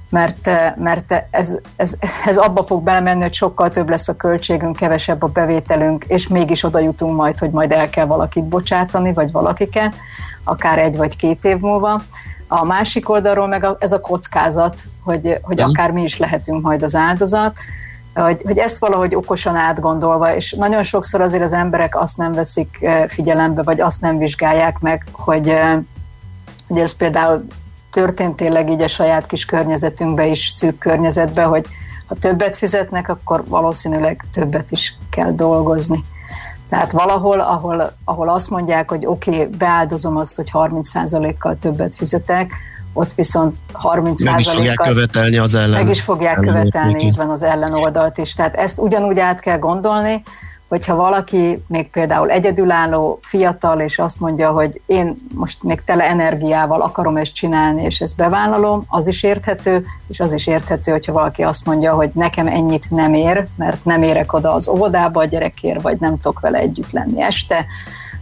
mert, 0.09 0.49
mert 0.77 1.25
ez, 1.29 1.57
ez, 1.75 1.95
ez 2.25 2.37
abba 2.37 2.63
fog 2.63 2.83
belemenni, 2.83 3.21
hogy 3.21 3.33
sokkal 3.33 3.69
több 3.69 3.89
lesz 3.89 4.07
a 4.07 4.15
költségünk, 4.15 4.75
kevesebb 4.75 5.23
a 5.23 5.27
bevételünk, 5.27 6.05
és 6.07 6.27
mégis 6.27 6.63
oda 6.63 6.79
jutunk 6.79 7.15
majd, 7.15 7.39
hogy 7.39 7.49
majd 7.49 7.71
el 7.71 7.89
kell 7.89 8.05
valakit 8.05 8.43
bocsátani, 8.43 9.13
vagy 9.13 9.31
valakiket, 9.31 9.95
akár 10.43 10.79
egy 10.79 10.97
vagy 10.97 11.15
két 11.15 11.45
év 11.45 11.57
múlva. 11.57 12.01
A 12.47 12.65
másik 12.65 13.09
oldalról 13.09 13.47
meg 13.47 13.63
a, 13.63 13.77
ez 13.79 13.91
a 13.91 13.99
kockázat, 13.99 14.83
hogy, 15.03 15.39
hogy 15.41 15.61
akár 15.61 15.91
mi 15.91 16.03
is 16.03 16.17
lehetünk 16.17 16.61
majd 16.61 16.83
az 16.83 16.95
áldozat, 16.95 17.57
hogy, 18.13 18.41
hogy 18.45 18.57
ezt 18.57 18.77
valahogy 18.77 19.15
okosan 19.15 19.55
átgondolva, 19.55 20.35
és 20.35 20.51
nagyon 20.51 20.83
sokszor 20.83 21.21
azért 21.21 21.43
az 21.43 21.53
emberek 21.53 21.95
azt 21.99 22.17
nem 22.17 22.31
veszik 22.31 22.77
eh, 22.81 23.07
figyelembe, 23.07 23.63
vagy 23.63 23.81
azt 23.81 24.01
nem 24.01 24.17
vizsgálják 24.17 24.79
meg, 24.79 25.05
hogy, 25.11 25.49
eh, 25.49 25.77
hogy 26.67 26.77
ez 26.77 26.95
például 26.95 27.45
történt 27.91 28.35
tényleg 28.35 28.69
így 28.69 28.81
a 28.81 28.87
saját 28.87 29.25
kis 29.25 29.45
környezetünkbe 29.45 30.25
is, 30.25 30.47
szűk 30.47 30.77
környezetbe, 30.77 31.43
hogy 31.43 31.65
ha 32.07 32.15
többet 32.15 32.55
fizetnek, 32.55 33.09
akkor 33.09 33.43
valószínűleg 33.47 34.25
többet 34.33 34.71
is 34.71 34.97
kell 35.09 35.31
dolgozni. 35.31 36.03
Tehát 36.73 36.91
valahol, 36.91 37.39
ahol, 37.39 37.93
ahol 38.05 38.29
azt 38.29 38.49
mondják, 38.49 38.89
hogy 38.89 39.05
oké, 39.05 39.31
okay, 39.31 39.45
beáldozom 39.45 40.17
azt, 40.17 40.35
hogy 40.35 40.49
30%-kal 40.53 41.57
többet 41.57 41.95
fizetek, 41.95 42.51
ott 42.93 43.13
viszont 43.13 43.57
30 43.71 44.23
Meg 44.23 44.39
is 44.39 44.49
fogják 44.49 44.77
követelni 44.77 45.37
az 45.37 45.55
ellen. 45.55 45.83
Meg 45.83 45.89
is 45.89 46.01
fogják 46.01 46.39
követelni, 46.39 47.03
így 47.03 47.15
van 47.15 47.29
az 47.29 47.41
ellenoldalt 47.41 48.17
is. 48.17 48.33
Tehát 48.33 48.55
ezt 48.55 48.79
ugyanúgy 48.79 49.19
át 49.19 49.39
kell 49.39 49.57
gondolni, 49.57 50.23
hogyha 50.73 50.95
valaki 50.95 51.63
még 51.67 51.89
például 51.89 52.29
egyedülálló, 52.29 53.19
fiatal, 53.21 53.79
és 53.79 53.99
azt 53.99 54.19
mondja, 54.19 54.51
hogy 54.51 54.81
én 54.85 55.15
most 55.33 55.63
még 55.63 55.83
tele 55.85 56.03
energiával 56.03 56.81
akarom 56.81 57.17
ezt 57.17 57.33
csinálni, 57.33 57.83
és 57.83 57.99
ezt 57.99 58.15
bevállalom, 58.15 58.83
az 58.87 59.07
is 59.07 59.23
érthető, 59.23 59.85
és 60.07 60.19
az 60.19 60.33
is 60.33 60.47
érthető, 60.47 60.91
hogyha 60.91 61.13
valaki 61.13 61.41
azt 61.41 61.65
mondja, 61.65 61.93
hogy 61.93 62.09
nekem 62.13 62.47
ennyit 62.47 62.91
nem 62.91 63.13
ér, 63.13 63.47
mert 63.55 63.85
nem 63.85 64.03
érek 64.03 64.33
oda 64.33 64.53
az 64.53 64.67
óvodába 64.67 65.19
a 65.21 65.25
gyerekért, 65.25 65.81
vagy 65.81 65.99
nem 65.99 66.19
tudok 66.19 66.39
vele 66.39 66.57
együtt 66.57 66.91
lenni 66.91 67.21
este, 67.21 67.65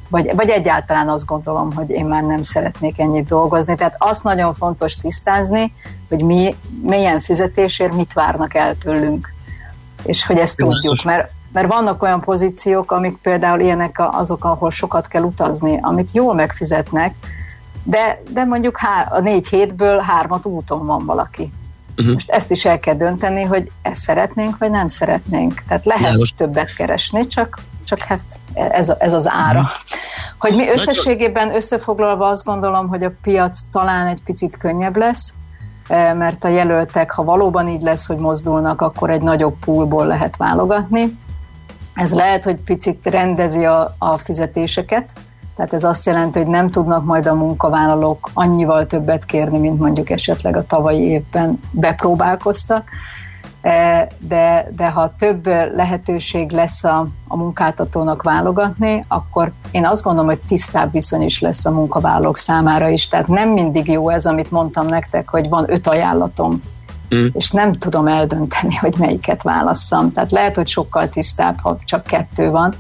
vagy, 0.10 0.32
vagy 0.36 0.50
egyáltalán 0.50 1.10
azt 1.10 1.26
gondolom, 1.26 1.74
hogy 1.74 1.90
én 1.90 2.06
már 2.06 2.24
nem 2.24 2.44
szeretnék 2.44 3.00
ennyit 3.00 3.26
dolgozni. 3.26 3.76
Tehát 3.76 3.96
azt 3.98 4.24
nagyon 4.24 4.54
fontos 4.56 4.96
tisztázni, 4.96 5.74
hogy 6.10 6.24
mi 6.24 6.56
milyen 6.82 7.20
fizetésért 7.20 7.96
mit 7.96 8.14
várnak 8.14 8.54
el 8.54 8.76
tőlünk, 8.78 9.34
és 10.04 10.26
hogy 10.26 10.38
ezt 10.38 10.58
tudjuk, 10.58 11.04
mert 11.04 11.32
mert 11.54 11.74
vannak 11.74 12.04
olyan 12.04 12.22
pozíciók, 12.22 12.92
amik 12.92 13.18
például 13.18 13.60
ilyenek 13.60 14.02
azok, 14.12 14.46
ahol 14.46 14.72
sokat 14.72 15.08
kell 15.08 15.24
utazni, 15.24 15.80
amit 15.82 16.12
jól 16.12 16.34
megfizetnek, 16.34 17.16
de, 17.84 18.22
de 18.30 18.44
mondjuk 18.44 18.78
hár, 18.78 19.08
a 19.10 19.20
négy 19.20 19.48
hétből 19.48 20.00
hármat 20.00 20.46
úton 20.46 20.86
van 20.86 21.06
valaki. 21.06 21.52
Uh-huh. 21.98 22.14
Most 22.14 22.30
ezt 22.30 22.52
is 22.52 22.66
el 22.66 22.80
kell 22.80 22.96
dönteni, 22.96 23.44
hogy 23.44 23.72
ezt 23.82 24.02
szeretnénk, 24.02 24.58
vagy 24.58 24.70
nem 24.70 24.88
szeretnénk. 24.88 25.64
Tehát 25.68 25.86
lehet 25.86 26.04
János. 26.04 26.34
többet 26.34 26.74
keresni, 26.74 27.28
csak, 27.28 27.60
csak 27.86 28.00
hát 28.00 28.22
ez, 28.54 28.94
ez 29.00 29.14
az 29.14 29.28
ára. 29.28 29.60
Uh-huh. 29.60 29.76
Hogy 30.40 30.56
mi 30.56 30.70
összességében 30.70 31.56
összefoglalva 31.56 32.28
azt 32.28 32.46
gondolom, 32.46 32.88
hogy 32.88 33.04
a 33.04 33.12
piac 33.22 33.60
talán 33.72 34.08
egy 34.08 34.24
picit 34.24 34.58
könnyebb 34.58 34.98
lesz, 34.98 35.34
eh, 35.88 36.14
mert 36.14 36.44
a 36.44 36.48
jelöltek, 36.48 37.12
ha 37.12 37.24
valóban 37.24 37.68
így 37.68 37.82
lesz, 37.82 38.06
hogy 38.06 38.18
mozdulnak, 38.18 38.82
akkor 38.82 39.10
egy 39.10 39.22
nagyobb 39.22 39.56
poolból 39.66 40.06
lehet 40.06 40.38
válogatni. 40.38 41.18
Ez 41.94 42.14
lehet, 42.14 42.44
hogy 42.44 42.56
picit 42.56 43.06
rendezi 43.06 43.66
a, 43.66 43.96
a 43.98 44.18
fizetéseket, 44.18 45.14
tehát 45.56 45.74
ez 45.74 45.84
azt 45.84 46.06
jelenti, 46.06 46.40
hogy 46.40 46.48
nem 46.48 46.70
tudnak 46.70 47.06
majd 47.06 47.28
a 47.28 47.36
munkavállalók 47.36 48.30
annyival 48.34 48.86
többet 48.86 49.26
kérni, 49.26 49.60
mint 49.60 49.80
mondjuk 49.80 50.10
esetleg 50.10 50.56
a 50.56 50.66
tavalyi 50.66 51.02
évben 51.02 51.60
bepróbálkoztak. 51.72 52.90
De, 54.20 54.68
de 54.76 54.90
ha 54.90 55.16
több 55.18 55.46
lehetőség 55.76 56.52
lesz 56.52 56.84
a, 56.84 57.08
a 57.28 57.38
munkáltatónak 57.38 58.24
válogatni, 58.24 59.06
akkor 59.08 59.52
én 59.72 59.86
azt 59.86 60.04
gondolom, 60.04 60.30
hogy 60.30 60.40
tisztább 60.48 60.92
viszony 60.92 61.22
is 61.22 61.40
lesz 61.40 61.66
a 61.66 61.72
munkavállalók 61.72 62.38
számára 62.38 62.90
is. 62.90 63.08
Tehát 63.08 63.28
nem 63.28 63.50
mindig 63.50 63.88
jó 63.88 64.10
ez, 64.10 64.26
amit 64.26 64.52
mondtam 64.52 64.88
nektek, 64.88 65.30
hogy 65.30 65.50
van 65.50 65.66
öt 65.68 65.88
ajánlatom, 65.88 66.62
mm. 67.16 67.26
és 67.34 67.52
nem 67.52 67.78
tudom 67.78 68.08
eldönteni, 68.08 68.76
hogy 68.76 68.96
melyiket 68.98 69.44
válasszam. 69.44 70.12
Tehát 70.12 70.32
lehet, 70.32 70.56
hogy 70.56 70.68
sokkal 70.68 71.10
tisztább, 71.10 71.60
ha 71.62 71.78
csak 71.86 72.04
kettő 72.04 72.50
van, 72.50 72.76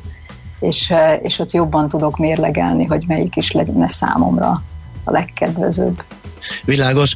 és, 0.59 0.89
eh, 0.89 1.19
és 1.21 1.39
ott 1.39 1.51
jobban 1.51 1.87
tudok 1.87 2.17
mérlegelni, 2.17 2.85
hogy 2.85 3.03
melyik 3.07 3.35
is 3.35 3.51
lenne 3.51 3.87
számomra 3.87 4.63
a 5.03 5.11
legkedvezőbb. 5.11 6.03
Világos. 6.65 7.13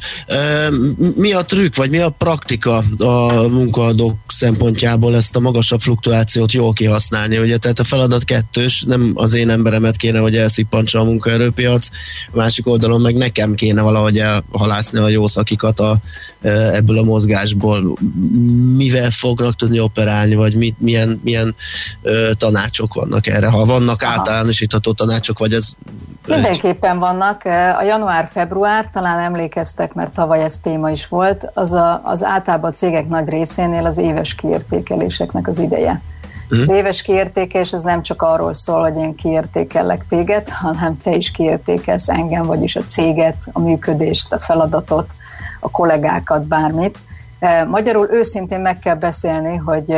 Mi 1.14 1.32
a 1.32 1.44
trükk, 1.44 1.76
vagy 1.76 1.90
mi 1.90 1.98
a 1.98 2.08
praktika 2.08 2.76
a 2.98 3.48
munkaadók 3.48 4.16
szempontjából 4.26 5.16
ezt 5.16 5.36
a 5.36 5.40
magasabb 5.40 5.80
fluktuációt 5.80 6.52
jól 6.52 6.72
kihasználni? 6.72 7.38
Ugye, 7.38 7.56
tehát 7.56 7.78
a 7.78 7.84
feladat 7.84 8.24
kettős, 8.24 8.82
nem 8.86 9.12
az 9.14 9.34
én 9.34 9.50
emberemet 9.50 9.96
kéne, 9.96 10.18
hogy 10.18 10.36
elszippantsa 10.36 11.00
a 11.00 11.04
munkaerőpiac, 11.04 11.88
a 12.32 12.36
másik 12.36 12.66
oldalon 12.66 13.00
meg 13.00 13.14
nekem 13.14 13.54
kéne 13.54 13.82
valahogy 13.82 14.18
elhalászni 14.18 14.98
a 14.98 15.08
jó 15.08 15.26
szakikat 15.26 15.80
a, 15.80 15.96
ebből 16.72 16.98
a 16.98 17.02
mozgásból. 17.02 17.96
Mivel 18.76 19.10
fognak 19.10 19.56
tudni 19.56 19.80
operálni, 19.80 20.34
vagy 20.34 20.54
mit, 20.54 20.80
milyen, 20.80 21.20
milyen 21.24 21.54
tanácsok 22.38 22.94
vannak 22.94 23.26
erre? 23.26 23.46
Ha 23.46 23.64
vannak 23.64 24.02
általánosítható 24.02 24.92
tanácsok, 24.92 25.38
vagy 25.38 25.52
ez... 25.52 25.72
Mindenképpen 26.26 26.98
vannak. 26.98 27.44
A 27.78 27.82
január-február 27.82 28.90
talán 28.92 29.15
talán 29.16 29.34
emlékeztek, 29.34 29.94
mert 29.94 30.12
tavaly 30.12 30.42
ez 30.42 30.58
téma 30.58 30.90
is 30.90 31.08
volt, 31.08 31.50
az, 31.54 31.72
a, 31.72 32.00
az 32.04 32.24
általában 32.24 32.70
a 32.70 32.74
cégek 32.74 33.08
nagy 33.08 33.28
részénél 33.28 33.86
az 33.86 33.98
éves 33.98 34.34
kiértékeléseknek 34.34 35.48
az 35.48 35.58
ideje. 35.58 36.00
Uh-huh. 36.44 36.60
Az 36.60 36.68
éves 36.68 37.02
kiértékelés 37.02 37.72
az 37.72 37.82
nem 37.82 38.02
csak 38.02 38.22
arról 38.22 38.52
szól, 38.52 38.80
hogy 38.80 38.96
én 38.96 39.14
kiértékellek 39.14 40.06
téged, 40.08 40.48
hanem 40.48 40.98
te 41.02 41.14
is 41.14 41.30
kiértékelsz 41.30 42.08
engem, 42.08 42.46
vagyis 42.46 42.76
a 42.76 42.84
céget, 42.88 43.36
a 43.52 43.60
működést, 43.60 44.32
a 44.32 44.38
feladatot, 44.38 45.10
a 45.60 45.70
kollégákat, 45.70 46.46
bármit. 46.46 46.98
Magyarul 47.68 48.08
őszintén 48.10 48.60
meg 48.60 48.78
kell 48.78 48.94
beszélni, 48.94 49.56
hogy, 49.56 49.94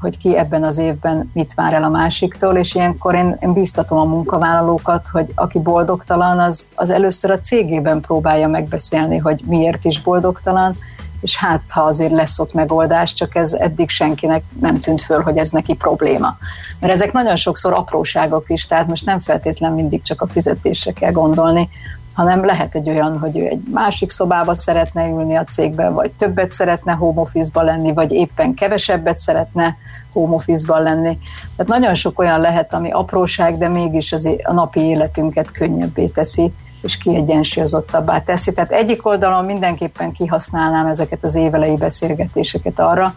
hogy 0.00 0.18
ki 0.18 0.36
ebben 0.36 0.64
az 0.64 0.78
évben 0.78 1.30
mit 1.34 1.54
vár 1.54 1.72
el 1.72 1.84
a 1.84 1.88
másiktól, 1.88 2.56
és 2.56 2.74
ilyenkor 2.74 3.14
én, 3.14 3.36
én 3.40 3.52
bíztatom 3.52 3.98
a 3.98 4.04
munkavállalókat, 4.04 5.06
hogy 5.12 5.32
aki 5.34 5.58
boldogtalan, 5.58 6.38
az, 6.38 6.66
az 6.74 6.90
először 6.90 7.30
a 7.30 7.40
cégében 7.40 8.00
próbálja 8.00 8.48
megbeszélni, 8.48 9.18
hogy 9.18 9.42
miért 9.46 9.84
is 9.84 10.02
boldogtalan, 10.02 10.76
és 11.20 11.36
hát 11.36 11.62
ha 11.68 11.80
azért 11.80 12.12
lesz 12.12 12.38
ott 12.38 12.52
megoldás, 12.52 13.12
csak 13.12 13.34
ez 13.34 13.52
eddig 13.52 13.90
senkinek 13.90 14.42
nem 14.60 14.80
tűnt 14.80 15.00
föl, 15.00 15.22
hogy 15.22 15.36
ez 15.36 15.50
neki 15.50 15.74
probléma. 15.74 16.36
Mert 16.80 16.92
ezek 16.92 17.12
nagyon 17.12 17.36
sokszor 17.36 17.72
apróságok 17.72 18.50
is, 18.50 18.66
tehát 18.66 18.86
most 18.86 19.04
nem 19.04 19.20
feltétlen 19.20 19.72
mindig 19.72 20.02
csak 20.02 20.20
a 20.20 20.26
fizetésre 20.26 20.92
kell 20.92 21.12
gondolni, 21.12 21.68
hanem 22.14 22.44
lehet 22.44 22.74
egy 22.74 22.88
olyan, 22.88 23.18
hogy 23.18 23.38
ő 23.38 23.46
egy 23.46 23.62
másik 23.72 24.10
szobába 24.10 24.58
szeretne 24.58 25.08
ülni 25.08 25.34
a 25.34 25.44
cégben, 25.44 25.94
vagy 25.94 26.10
többet 26.10 26.52
szeretne 26.52 26.92
home 26.92 27.20
office 27.20 27.62
lenni, 27.62 27.92
vagy 27.92 28.12
éppen 28.12 28.54
kevesebbet 28.54 29.18
szeretne 29.18 29.76
home 30.12 30.34
office 30.34 30.78
lenni. 30.78 31.18
Tehát 31.56 31.72
nagyon 31.72 31.94
sok 31.94 32.18
olyan 32.18 32.40
lehet, 32.40 32.72
ami 32.72 32.90
apróság, 32.90 33.58
de 33.58 33.68
mégis 33.68 34.12
az 34.12 34.28
a 34.42 34.52
napi 34.52 34.80
életünket 34.80 35.50
könnyebbé 35.50 36.06
teszi, 36.06 36.52
és 36.82 36.96
kiegyensúlyozottabbá 36.96 38.20
teszi. 38.20 38.52
Tehát 38.52 38.72
egyik 38.72 39.06
oldalon 39.06 39.44
mindenképpen 39.44 40.12
kihasználnám 40.12 40.86
ezeket 40.86 41.24
az 41.24 41.34
évelei 41.34 41.76
beszélgetéseket 41.76 42.78
arra, 42.78 43.14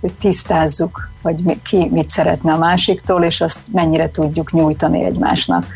hogy 0.00 0.12
tisztázzuk, 0.12 1.10
hogy 1.22 1.62
ki 1.62 1.88
mit 1.92 2.08
szeretne 2.08 2.52
a 2.52 2.58
másiktól, 2.58 3.22
és 3.22 3.40
azt 3.40 3.60
mennyire 3.72 4.10
tudjuk 4.10 4.52
nyújtani 4.52 5.04
egymásnak. 5.04 5.66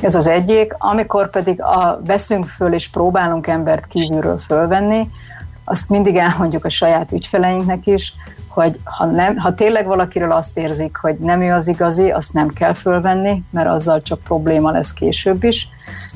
Ez 0.00 0.14
az 0.14 0.26
egyik. 0.26 0.74
Amikor 0.78 1.30
pedig 1.30 1.62
a, 1.62 2.00
veszünk 2.04 2.46
föl 2.46 2.72
és 2.72 2.88
próbálunk 2.88 3.46
embert 3.46 3.86
kívülről 3.86 4.38
fölvenni, 4.38 5.08
azt 5.64 5.88
mindig 5.88 6.16
elmondjuk 6.16 6.64
a 6.64 6.68
saját 6.68 7.12
ügyfeleinknek 7.12 7.86
is, 7.86 8.14
hogy 8.48 8.80
ha, 8.84 9.04
nem, 9.04 9.36
ha 9.36 9.54
tényleg 9.54 9.86
valakiről 9.86 10.32
azt 10.32 10.58
érzik, 10.58 10.96
hogy 10.96 11.16
nem 11.16 11.42
ő 11.42 11.52
az 11.52 11.68
igazi, 11.68 12.10
azt 12.10 12.32
nem 12.32 12.48
kell 12.48 12.72
fölvenni, 12.72 13.42
mert 13.50 13.68
azzal 13.68 14.02
csak 14.02 14.22
probléma 14.22 14.70
lesz 14.70 14.92
később 14.92 15.44
is, 15.44 15.68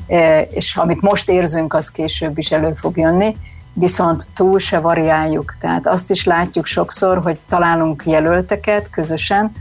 e, 0.07 0.41
és 0.41 0.75
amit 0.75 1.01
most 1.01 1.29
érzünk, 1.29 1.73
az 1.73 1.91
később 1.91 2.37
is 2.37 2.51
elő 2.51 2.73
fog 2.73 2.97
jönni. 2.97 3.37
viszont 3.75 4.27
túl 4.33 4.59
se 4.59 4.79
variáljuk. 4.79 5.55
Tehát 5.59 5.87
azt 5.87 6.11
is 6.11 6.25
látjuk 6.25 6.65
sokszor, 6.65 7.17
hogy 7.23 7.37
találunk 7.49 8.03
jelölteket 8.05 8.89
közösen, 8.89 9.51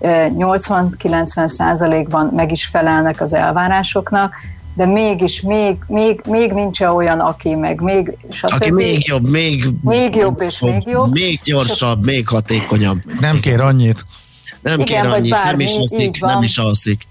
80-90 0.00 1.46
százalékban 1.46 2.30
meg 2.34 2.52
is 2.52 2.66
felelnek 2.66 3.20
az 3.20 3.32
elvárásoknak, 3.32 4.34
de 4.74 4.86
mégis 4.86 5.40
még, 5.40 5.76
még, 5.86 6.20
még 6.24 6.52
nincs 6.52 6.80
olyan, 6.80 7.20
aki 7.20 7.54
meg 7.54 7.80
még... 7.80 8.16
Stb. 8.30 8.52
Aki 8.52 8.70
még 8.70 9.06
jobb, 9.06 9.28
még, 9.28 9.64
még 9.82 10.14
jobb 10.14 10.40
és 10.40 10.60
még 10.60 10.82
jobb. 10.86 11.12
Még 11.12 11.40
gyorsabb, 11.44 12.04
még 12.04 12.28
hatékonyabb. 12.28 12.98
Nem 13.20 13.40
kér 13.40 13.60
annyit. 13.60 14.04
Nem 14.62 14.80
Igen, 14.80 15.02
kér 15.02 15.10
annyit, 15.10 15.30
bármi, 15.30 15.64
nem 15.64 15.72
is 15.72 15.76
alszik, 15.76 16.20
nem 16.20 16.42
is 16.42 16.58
alszik. 16.58 17.06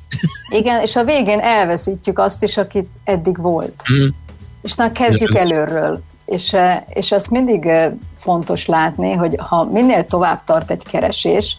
Igen, 0.50 0.82
és 0.82 0.96
a 0.96 1.04
végén 1.04 1.40
elveszítjük 1.40 2.20
azt 2.20 2.44
is, 2.44 2.58
akit 2.58 2.90
eddig 3.04 3.38
volt. 3.38 3.82
Hmm. 3.84 4.16
És 4.62 4.74
na 4.74 4.92
kezdjük 4.92 5.36
előről. 5.36 6.02
És, 6.26 6.54
eh, 6.54 6.82
és 6.90 7.12
azt 7.12 7.30
mindig 7.30 7.66
eh, 7.66 7.92
fontos 8.20 8.66
látni, 8.66 9.14
hogy 9.14 9.36
ha 9.38 9.64
minél 9.64 10.06
tovább 10.06 10.44
tart 10.44 10.72
egy 10.72 10.84
keresés, 10.84 11.58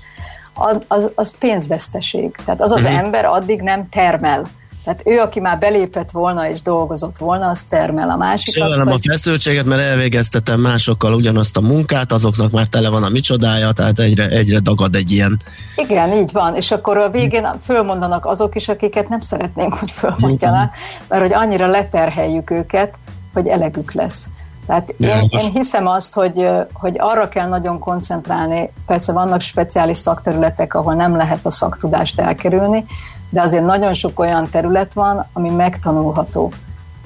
az, 0.61 0.81
az, 0.89 1.11
az 1.15 1.35
pénzveszteség. 1.39 2.37
Tehát 2.45 2.61
az 2.61 2.71
az 2.71 2.83
uh-huh. 2.83 2.99
ember 2.99 3.25
addig 3.25 3.61
nem 3.61 3.89
termel. 3.89 4.49
Tehát 4.85 5.03
ő, 5.05 5.19
aki 5.19 5.41
már 5.41 5.59
belépett 5.59 6.11
volna 6.11 6.49
és 6.49 6.63
dolgozott 6.63 7.19
volna, 7.19 7.49
az 7.49 7.63
termel 7.69 8.11
a 8.11 8.17
másik. 8.17 8.63
Hogy... 8.63 8.73
a 8.73 8.99
feszültséget, 9.11 9.65
mert 9.65 9.81
elvégeztetem 9.81 10.61
másokkal 10.61 11.15
ugyanazt 11.15 11.57
a 11.57 11.61
munkát, 11.61 12.13
azoknak 12.13 12.51
már 12.51 12.67
tele 12.67 12.89
van 12.89 13.03
a 13.03 13.09
micsodája, 13.09 13.73
tehát 13.73 13.99
egyre, 13.99 14.29
egyre 14.29 14.59
dagad 14.59 14.95
egy 14.95 15.11
ilyen. 15.11 15.41
Igen, 15.77 16.13
így 16.13 16.33
van, 16.33 16.55
és 16.55 16.71
akkor 16.71 16.97
a 16.97 17.11
végén 17.11 17.49
fölmondanak 17.65 18.27
azok 18.27 18.55
is, 18.55 18.69
akiket 18.69 19.09
nem 19.09 19.21
szeretnénk, 19.21 19.75
hogy 19.75 19.91
fölmondjanak, 19.91 20.73
mert 21.09 21.23
hogy 21.23 21.33
annyira 21.33 21.67
leterheljük 21.67 22.51
őket, 22.51 22.95
hogy 23.33 23.47
elegük 23.47 23.93
lesz. 23.93 24.27
Tehát 24.71 24.95
én, 24.99 25.29
én 25.29 25.51
hiszem 25.53 25.87
azt, 25.87 26.15
hogy, 26.15 26.49
hogy 26.73 26.97
arra 26.99 27.29
kell 27.29 27.49
nagyon 27.49 27.79
koncentrálni, 27.79 28.73
persze 28.87 29.13
vannak 29.13 29.41
speciális 29.41 29.97
szakterületek, 29.97 30.75
ahol 30.75 30.95
nem 30.95 31.17
lehet 31.17 31.47
a 31.47 31.51
szaktudást 31.51 32.21
elkerülni, 32.21 32.85
de 33.31 33.41
azért 33.41 33.65
nagyon 33.65 33.93
sok 33.95 34.21
olyan 34.21 34.49
terület 34.51 34.95
van, 34.95 35.27
ami 35.33 35.49
megtanulható. 35.49 36.53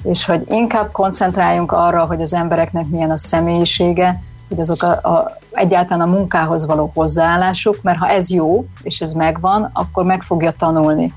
És 0.03 0.25
hogy 0.25 0.43
inkább 0.47 0.91
koncentráljunk 0.91 1.71
arra, 1.71 2.05
hogy 2.05 2.21
az 2.21 2.33
embereknek 2.33 2.85
milyen 2.87 3.11
a 3.11 3.17
személyisége, 3.17 4.21
hogy 4.49 4.59
azok 4.59 4.83
a, 4.83 4.89
a, 4.91 5.37
egyáltalán 5.51 6.07
a 6.07 6.11
munkához 6.11 6.65
való 6.65 6.91
hozzáállásuk, 6.93 7.81
mert 7.81 7.99
ha 7.99 8.07
ez 8.07 8.29
jó, 8.29 8.65
és 8.81 8.99
ez 8.99 9.13
megvan, 9.13 9.69
akkor 9.73 10.05
meg 10.05 10.21
fogja 10.21 10.51
tanulni. 10.51 11.13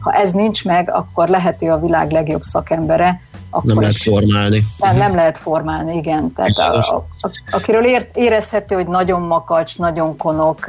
Ha 0.00 0.12
ez 0.12 0.32
nincs 0.32 0.64
meg, 0.64 0.90
akkor 0.90 1.28
lehető 1.28 1.70
a 1.70 1.80
világ 1.80 2.10
legjobb 2.10 2.42
szakembere, 2.42 3.20
akkor 3.54 3.72
nem 3.72 3.80
lehet 3.80 3.96
formálni. 3.96 4.64
Nem, 4.78 4.96
nem 4.96 5.14
lehet 5.14 5.38
formálni, 5.38 5.96
igen. 5.96 6.32
Tehát 6.32 6.58
a, 6.58 6.76
a, 6.76 7.04
a, 7.20 7.30
akiről 7.50 7.84
ér, 7.84 8.06
érezhető, 8.14 8.74
hogy 8.74 8.86
nagyon 8.86 9.20
makacs, 9.20 9.78
nagyon 9.78 10.16
konok, 10.16 10.66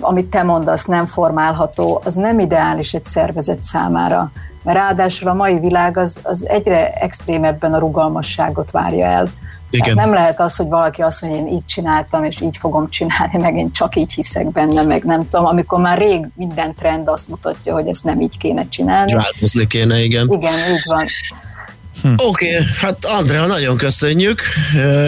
amit 0.00 0.26
te 0.26 0.42
mondasz, 0.42 0.84
nem 0.84 1.06
formálható, 1.06 2.00
az 2.04 2.14
nem 2.14 2.38
ideális 2.38 2.92
egy 2.92 3.04
szervezet 3.04 3.62
számára. 3.62 4.30
Mert 4.62 4.78
ráadásul 4.78 5.28
a 5.28 5.34
mai 5.34 5.58
világ 5.58 5.96
az, 5.96 6.18
az 6.22 6.48
egyre 6.48 6.92
extrémebben 6.92 7.74
a 7.74 7.78
rugalmasságot 7.78 8.70
várja 8.70 9.06
el. 9.06 9.28
Igen. 9.70 9.94
nem 9.94 10.12
lehet 10.12 10.40
az, 10.40 10.56
hogy 10.56 10.68
valaki 10.68 11.02
azt 11.02 11.22
mondja, 11.22 11.40
én 11.40 11.52
így 11.52 11.64
csináltam, 11.64 12.24
és 12.24 12.40
így 12.40 12.56
fogom 12.56 12.88
csinálni, 12.88 13.38
meg 13.38 13.56
én 13.56 13.72
csak 13.72 13.96
így 13.96 14.12
hiszek 14.12 14.52
benne, 14.52 14.82
meg 14.82 15.04
nem 15.04 15.28
tudom, 15.28 15.46
amikor 15.46 15.80
már 15.80 15.98
rég 15.98 16.26
minden 16.34 16.74
trend 16.74 17.08
azt 17.08 17.28
mutatja, 17.28 17.74
hogy 17.74 17.86
ezt 17.86 18.04
nem 18.04 18.20
így 18.20 18.38
kéne 18.38 18.68
csinálni. 18.68 19.12
Változni 19.12 19.66
kéne, 19.66 20.02
igen. 20.02 20.30
Igen, 20.30 20.52
így 20.72 20.82
van. 20.84 21.04
Hm. 22.06 22.12
Oké, 22.16 22.56
okay, 22.56 22.66
hát 22.76 23.04
Andrea, 23.04 23.46
nagyon 23.46 23.76
köszönjük. 23.76 24.42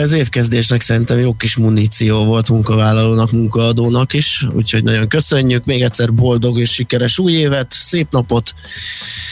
Ez 0.03 0.13
évkezdésnek 0.13 0.81
szerintem 0.81 1.19
jó 1.19 1.33
kis 1.35 1.57
muníció 1.57 2.25
volt 2.25 2.49
munkavállalónak, 2.49 3.33
munkaadónak 3.33 4.13
is, 4.13 4.47
úgyhogy 4.53 4.85
nagyon 4.85 5.09
köszönjük. 5.09 5.65
Még 5.65 5.83
egyszer 5.83 6.15
boldog 6.15 6.59
és 6.59 6.73
sikeres 6.73 7.19
új 7.19 7.33
évet, 7.33 7.73
szép 7.73 8.11
napot, 8.11 8.55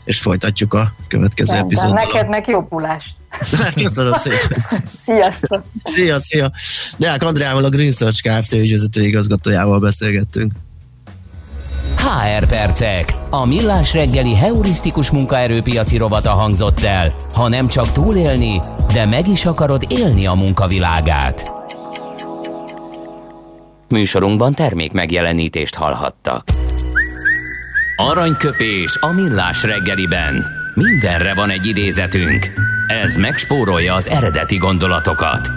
és 0.05 0.19
folytatjuk 0.19 0.75
a 0.75 0.95
következő 1.09 1.55
epizódot. 1.55 1.95
Neked 1.95 2.29
meg 2.29 2.49
jobbulást. 2.49 3.15
Köszönöm 3.75 4.15
szépen. 4.15 4.65
Sziasztok. 5.05 5.63
Szia, 5.85 6.19
szia. 6.19 6.51
Deák 6.97 7.23
Andreával 7.23 7.65
a 7.65 7.69
Green 7.69 7.93
Search 7.93 8.23
Kft. 8.23 8.53
ügyvezető 8.53 9.03
igazgatójával 9.03 9.79
beszélgettünk. 9.79 10.53
HR 11.97 12.47
percek. 12.47 13.15
A 13.31 13.47
millás 13.47 13.93
reggeli 13.93 14.35
heurisztikus 14.35 15.11
munkaerőpiaci 15.11 15.97
rovata 15.97 16.31
hangzott 16.31 16.81
el. 16.81 17.15
Ha 17.35 17.49
nem 17.49 17.69
csak 17.69 17.93
túlélni, 17.93 18.61
de 18.93 19.07
meg 19.07 19.29
is 19.29 19.47
akarod 19.47 19.85
élni 19.89 20.27
a 20.27 20.35
munkavilágát. 20.35 21.53
Műsorunkban 23.89 24.55
termék 24.55 24.93
megjelenítést 24.93 25.75
hallhattak. 25.75 26.45
Aranyköpés 27.97 28.99
a 29.01 29.13
millás 29.13 29.63
reggeliben. 29.63 30.47
Mindenre 30.75 31.35
van 31.35 31.51
egy 31.51 31.67
idézetünk. 31.67 32.53
Ez 33.03 33.17
megspórolja 33.17 33.95
az 33.95 34.09
eredeti 34.09 34.57
gondolatokat. 34.57 35.51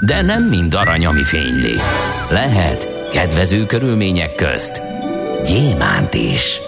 De 0.00 0.22
nem 0.22 0.42
mind 0.42 0.74
arany, 0.74 1.06
ami 1.06 1.22
fényli. 1.22 1.74
Lehet 2.30 3.08
kedvező 3.10 3.66
körülmények 3.66 4.34
közt 4.34 4.95
gyémánt 5.48 6.14
is. 6.14 6.60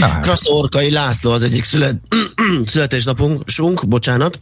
Hát. 0.00 0.22
Kraszorkai 0.22 0.90
László 0.90 1.30
az 1.30 1.42
egyik 1.42 1.64
szület, 1.64 1.96
születésnapunk, 2.64 3.42
sunk, 3.46 3.88
bocsánat, 3.88 4.40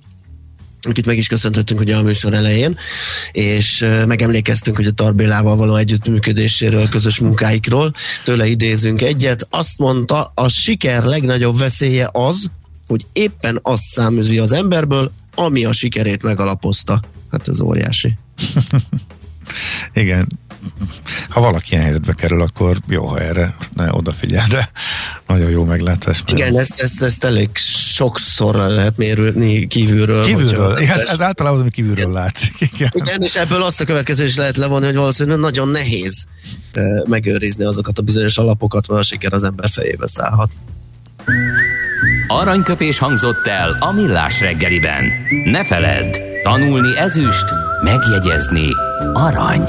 akit 0.81 1.07
meg 1.07 1.17
is 1.17 1.27
köszöntöttünk 1.27 1.81
ugye 1.81 1.97
a 1.97 2.03
műsor 2.03 2.35
elején, 2.35 2.77
és 3.33 3.87
megemlékeztünk 4.07 4.77
hogy 4.77 4.87
a 4.87 4.93
Tarbélával 4.93 5.57
való 5.57 5.77
együttműködéséről, 5.77 6.89
közös 6.89 7.19
munkáikról. 7.19 7.93
Tőle 8.25 8.47
idézünk 8.47 9.03
egyet. 9.03 9.47
Azt 9.51 9.79
mondta, 9.79 10.33
a 10.35 10.49
siker 10.49 11.05
legnagyobb 11.05 11.59
veszélye 11.59 12.09
az, 12.13 12.51
hogy 12.87 13.07
éppen 13.13 13.59
azt 13.63 13.85
száműzi 13.85 14.39
az 14.39 14.53
emberből, 14.53 15.13
ami 15.35 15.65
a 15.65 15.73
sikerét 15.73 16.23
megalapozta. 16.23 17.01
Hát 17.31 17.49
ez 17.49 17.61
óriási. 17.61 18.19
Igen, 19.95 20.27
ha 21.29 21.41
valaki 21.41 21.69
ilyen 21.71 21.83
helyzetbe 21.83 22.13
kerül, 22.13 22.43
akkor 22.43 22.79
jó, 22.89 23.07
ha 23.07 23.19
erre 23.19 23.57
ne 23.75 23.93
odafigyel, 23.93 24.47
de 24.49 24.71
nagyon 25.27 25.51
jó 25.51 25.65
meglátás. 25.65 26.23
Igen, 26.27 26.59
ezt, 26.59 26.81
ezt, 26.81 27.03
ezt 27.03 27.25
elég 27.25 27.57
sokszor 27.57 28.55
lehet 28.55 28.97
mérni 28.97 29.67
kívülről. 29.67 30.25
Kívülről, 30.25 30.79
igen, 30.79 30.95
ez, 30.95 31.01
ez 31.01 31.21
általában 31.21 31.55
az, 31.55 31.61
ami 31.61 31.71
kívülről 31.71 32.13
látszik. 32.13 32.61
Igen. 32.61 32.91
igen, 32.93 33.23
és 33.23 33.35
ebből 33.35 33.63
azt 33.63 33.81
a 33.81 33.85
következés 33.85 34.37
lehet 34.37 34.57
levonni, 34.57 34.87
hogy 34.87 34.95
valószínűleg 34.95 35.39
nagyon 35.39 35.69
nehéz 35.69 36.27
megőrizni 37.05 37.65
azokat 37.65 37.99
a 37.99 38.03
bizonyos 38.03 38.39
alapokat, 38.39 38.89
mert 38.89 39.01
a 39.01 39.05
siker 39.05 39.33
az 39.33 39.45
ember 39.45 39.69
fejébe 39.71 40.07
szállhat. 40.07 40.51
Aranyköpés 42.29 42.99
hangzott 42.99 43.47
el 43.47 43.77
a 43.81 43.93
millás 43.93 44.41
reggeliben. 44.41 45.05
Ne 45.45 45.65
feledd, 45.65 46.17
tanulni 46.43 46.97
ezüst, 46.97 47.45
megjegyezni 47.85 48.69
arany. 49.13 49.69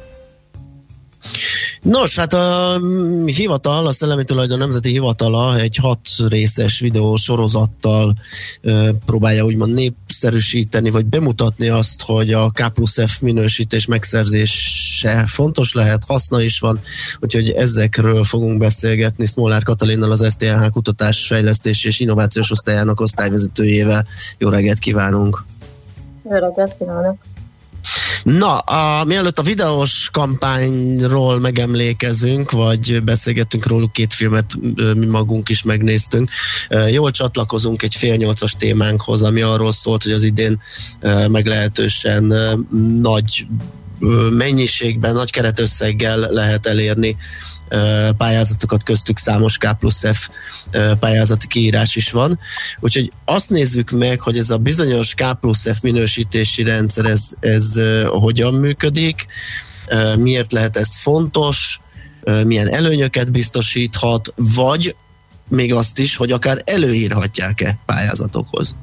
Nos, 1.81 2.15
hát 2.15 2.33
a 2.33 2.77
mm, 2.79 3.25
hivatal, 3.25 3.87
a 3.87 3.91
Szellemi 3.91 4.23
Tulajdon 4.23 4.57
Nemzeti 4.57 4.89
Hivatala 4.89 5.59
egy 5.59 5.75
hat 5.75 5.99
részes 6.27 6.79
videó 6.79 7.15
sorozattal 7.15 8.13
ö, 8.61 8.89
próbálja 9.05 9.43
úgymond 9.45 9.73
népszerűsíteni, 9.73 10.89
vagy 10.89 11.05
bemutatni 11.05 11.69
azt, 11.69 12.01
hogy 12.01 12.33
a 12.33 12.49
K 12.49 12.73
plusz 12.73 13.05
F 13.05 13.19
minősítés 13.19 13.85
megszerzése 13.85 15.25
fontos 15.25 15.73
lehet, 15.73 16.03
haszna 16.07 16.41
is 16.41 16.59
van, 16.59 16.79
úgyhogy 17.19 17.49
ezekről 17.49 18.23
fogunk 18.23 18.57
beszélgetni 18.57 19.25
Smolár 19.25 19.63
Katalinnal, 19.63 20.11
az 20.11 20.25
STH 20.31 20.69
Kutatás, 20.71 21.27
Fejlesztési 21.27 21.87
és 21.87 21.99
Innovációs 21.99 22.51
Osztályának 22.51 22.99
osztályvezetőjével. 22.99 24.05
Jó 24.37 24.49
reggelt 24.49 24.79
kívánunk! 24.79 25.43
Jó 26.23 26.31
reggelt 26.31 26.77
kívánok! 26.77 27.30
Na, 28.23 28.57
a, 28.57 29.03
mielőtt 29.03 29.39
a 29.39 29.43
videós 29.43 30.09
kampányról 30.11 31.39
megemlékezünk, 31.39 32.51
vagy 32.51 33.03
beszélgettünk 33.03 33.65
róluk, 33.65 33.91
két 33.91 34.13
filmet 34.13 34.55
mi 34.95 35.05
magunk 35.05 35.49
is 35.49 35.63
megnéztünk, 35.63 36.29
jól 36.91 37.11
csatlakozunk 37.11 37.83
egy 37.83 37.95
fél 37.95 38.15
nyolcas 38.15 38.55
témánkhoz, 38.55 39.21
ami 39.21 39.41
arról 39.41 39.71
szólt, 39.71 40.03
hogy 40.03 40.11
az 40.11 40.23
idén 40.23 40.61
meglehetősen 41.27 42.33
nagy 43.01 43.47
mennyiségben, 44.31 45.13
nagy 45.13 45.31
keretösszeggel 45.31 46.19
lehet 46.19 46.65
elérni 46.65 47.17
pályázatokat, 48.17 48.83
köztük 48.83 49.17
számos 49.17 49.57
K 49.57 49.77
plusz 49.79 50.03
F 50.11 50.29
pályázati 50.99 51.47
kiírás 51.47 51.95
is 51.95 52.11
van. 52.11 52.39
Úgyhogy 52.79 53.11
azt 53.25 53.49
nézzük 53.49 53.91
meg, 53.91 54.21
hogy 54.21 54.37
ez 54.37 54.49
a 54.49 54.57
bizonyos 54.57 55.13
K 55.13 55.39
plusz 55.39 55.75
F 55.75 55.81
minősítési 55.81 56.63
rendszer, 56.63 57.05
ez, 57.05 57.29
ez 57.39 57.73
hogyan 58.07 58.53
működik, 58.53 59.27
miért 60.17 60.51
lehet 60.51 60.77
ez 60.77 60.97
fontos, 60.97 61.79
milyen 62.45 62.73
előnyöket 62.73 63.31
biztosíthat, 63.31 64.33
vagy 64.35 64.95
még 65.47 65.73
azt 65.73 65.99
is, 65.99 66.15
hogy 66.15 66.31
akár 66.31 66.61
előírhatják-e 66.65 67.77
pályázatokhoz. 67.85 68.75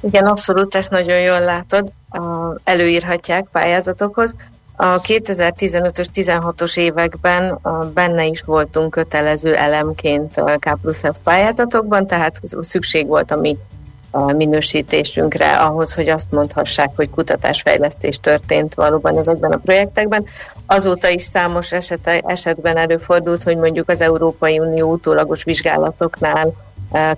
Igen, 0.00 0.26
abszolút, 0.26 0.74
ezt 0.74 0.90
nagyon 0.90 1.20
jól 1.20 1.40
látod. 1.40 1.92
Előírhatják 2.64 3.48
pályázatokhoz. 3.52 4.32
A 4.80 5.00
2015-ös, 5.00 6.06
16-os 6.14 6.76
években 6.76 7.58
benne 7.94 8.24
is 8.24 8.40
voltunk 8.40 8.90
kötelező 8.90 9.54
elemként 9.54 10.36
a 10.36 10.56
K 10.58 10.78
plusz 10.82 11.00
F 11.00 11.16
pályázatokban, 11.24 12.06
tehát 12.06 12.40
szükség 12.60 13.06
volt 13.06 13.30
a 13.30 13.36
mi 13.36 13.56
minősítésünkre 14.36 15.56
ahhoz, 15.56 15.94
hogy 15.94 16.08
azt 16.08 16.30
mondhassák, 16.30 16.90
hogy 16.96 17.10
kutatásfejlesztés 17.10 18.20
történt 18.20 18.74
valóban 18.74 19.18
ezekben 19.18 19.52
a 19.52 19.56
projektekben. 19.56 20.24
Azóta 20.66 21.08
is 21.08 21.22
számos 21.22 21.72
esete, 21.72 22.18
esetben 22.18 22.76
előfordult, 22.76 23.42
hogy 23.42 23.56
mondjuk 23.56 23.90
az 23.90 24.00
Európai 24.00 24.58
Unió 24.58 24.92
utólagos 24.92 25.44
vizsgálatoknál 25.44 26.52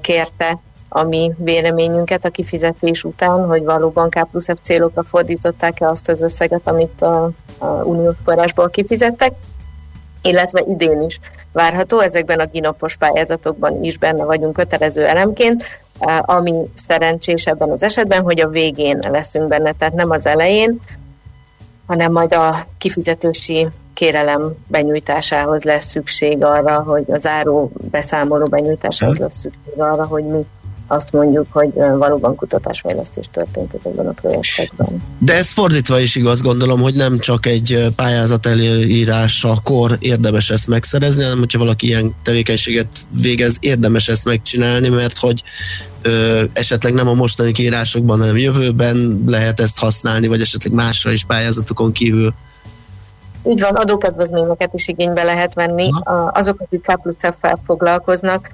kérte 0.00 0.58
a 0.92 1.02
mi 1.02 1.32
véleményünket 1.36 2.24
a 2.24 2.30
kifizetés 2.30 3.04
után, 3.04 3.46
hogy 3.46 3.64
valóban 3.64 4.08
K 4.08 4.28
plusz 4.30 4.44
F 4.44 4.58
célokra 4.62 5.02
fordították-e 5.02 5.88
azt 5.88 6.08
az 6.08 6.20
összeget, 6.20 6.60
amit 6.64 7.02
a, 7.02 7.30
a 7.58 7.66
uniós 7.66 8.14
forrásból 8.24 8.70
kifizettek, 8.70 9.32
illetve 10.22 10.62
idén 10.66 11.02
is 11.02 11.20
várható, 11.52 12.00
ezekben 12.00 12.38
a 12.38 12.46
ginapos 12.46 12.96
pályázatokban 12.96 13.84
is 13.84 13.98
benne 13.98 14.24
vagyunk 14.24 14.52
kötelező 14.52 15.06
elemként, 15.06 15.64
ami 16.20 16.54
szerencsés 16.74 17.46
ebben 17.46 17.70
az 17.70 17.82
esetben, 17.82 18.22
hogy 18.22 18.40
a 18.40 18.48
végén 18.48 18.98
leszünk 19.08 19.48
benne, 19.48 19.72
tehát 19.72 19.94
nem 19.94 20.10
az 20.10 20.26
elején, 20.26 20.80
hanem 21.86 22.12
majd 22.12 22.34
a 22.34 22.66
kifizetési 22.78 23.66
kérelem 23.94 24.54
benyújtásához 24.66 25.62
lesz 25.62 25.86
szükség 25.86 26.44
arra, 26.44 26.82
hogy 26.82 27.04
a 27.08 27.18
záró 27.18 27.70
beszámoló 27.90 28.44
benyújtásához 28.44 29.18
lesz 29.18 29.38
szükség 29.38 29.80
arra, 29.80 30.06
hogy 30.06 30.24
mi 30.24 30.46
azt 30.92 31.12
mondjuk, 31.12 31.46
hogy 31.50 31.72
valóban 31.74 32.34
kutatásfejlesztés 32.34 33.26
történt 33.32 33.74
ezekben 33.78 34.06
a 34.06 34.12
projektekben. 34.12 35.02
De 35.18 35.34
ez 35.34 35.50
fordítva 35.50 36.00
is 36.00 36.16
igaz, 36.16 36.42
gondolom, 36.42 36.80
hogy 36.80 36.94
nem 36.94 37.18
csak 37.18 37.46
egy 37.46 37.92
pályázat 37.96 38.46
előírásakor 38.46 39.96
érdemes 39.98 40.50
ezt 40.50 40.68
megszerezni, 40.68 41.22
hanem 41.22 41.38
hogyha 41.38 41.58
valaki 41.58 41.86
ilyen 41.86 42.14
tevékenységet 42.22 42.86
végez, 43.22 43.56
érdemes 43.60 44.08
ezt 44.08 44.24
megcsinálni, 44.24 44.88
mert 44.88 45.18
hogy 45.18 45.42
ö, 46.02 46.42
esetleg 46.52 46.92
nem 46.92 47.08
a 47.08 47.14
mostani 47.14 47.52
kiírásokban, 47.52 48.18
hanem 48.20 48.36
jövőben 48.36 49.24
lehet 49.26 49.60
ezt 49.60 49.78
használni, 49.78 50.26
vagy 50.26 50.40
esetleg 50.40 50.72
másra 50.72 51.10
is 51.10 51.24
pályázatokon 51.24 51.92
kívül. 51.92 52.34
Így 53.48 53.60
van, 53.60 53.74
adókedvezményeket 53.74 54.70
is 54.74 54.88
igénybe 54.88 55.22
lehet 55.22 55.54
venni. 55.54 55.88
Ha. 55.90 56.12
Azok, 56.34 56.60
akik 56.60 56.82
K 56.82 57.02
plusz 57.02 57.16
F-fel 57.18 57.60
foglalkoznak, 57.64 58.50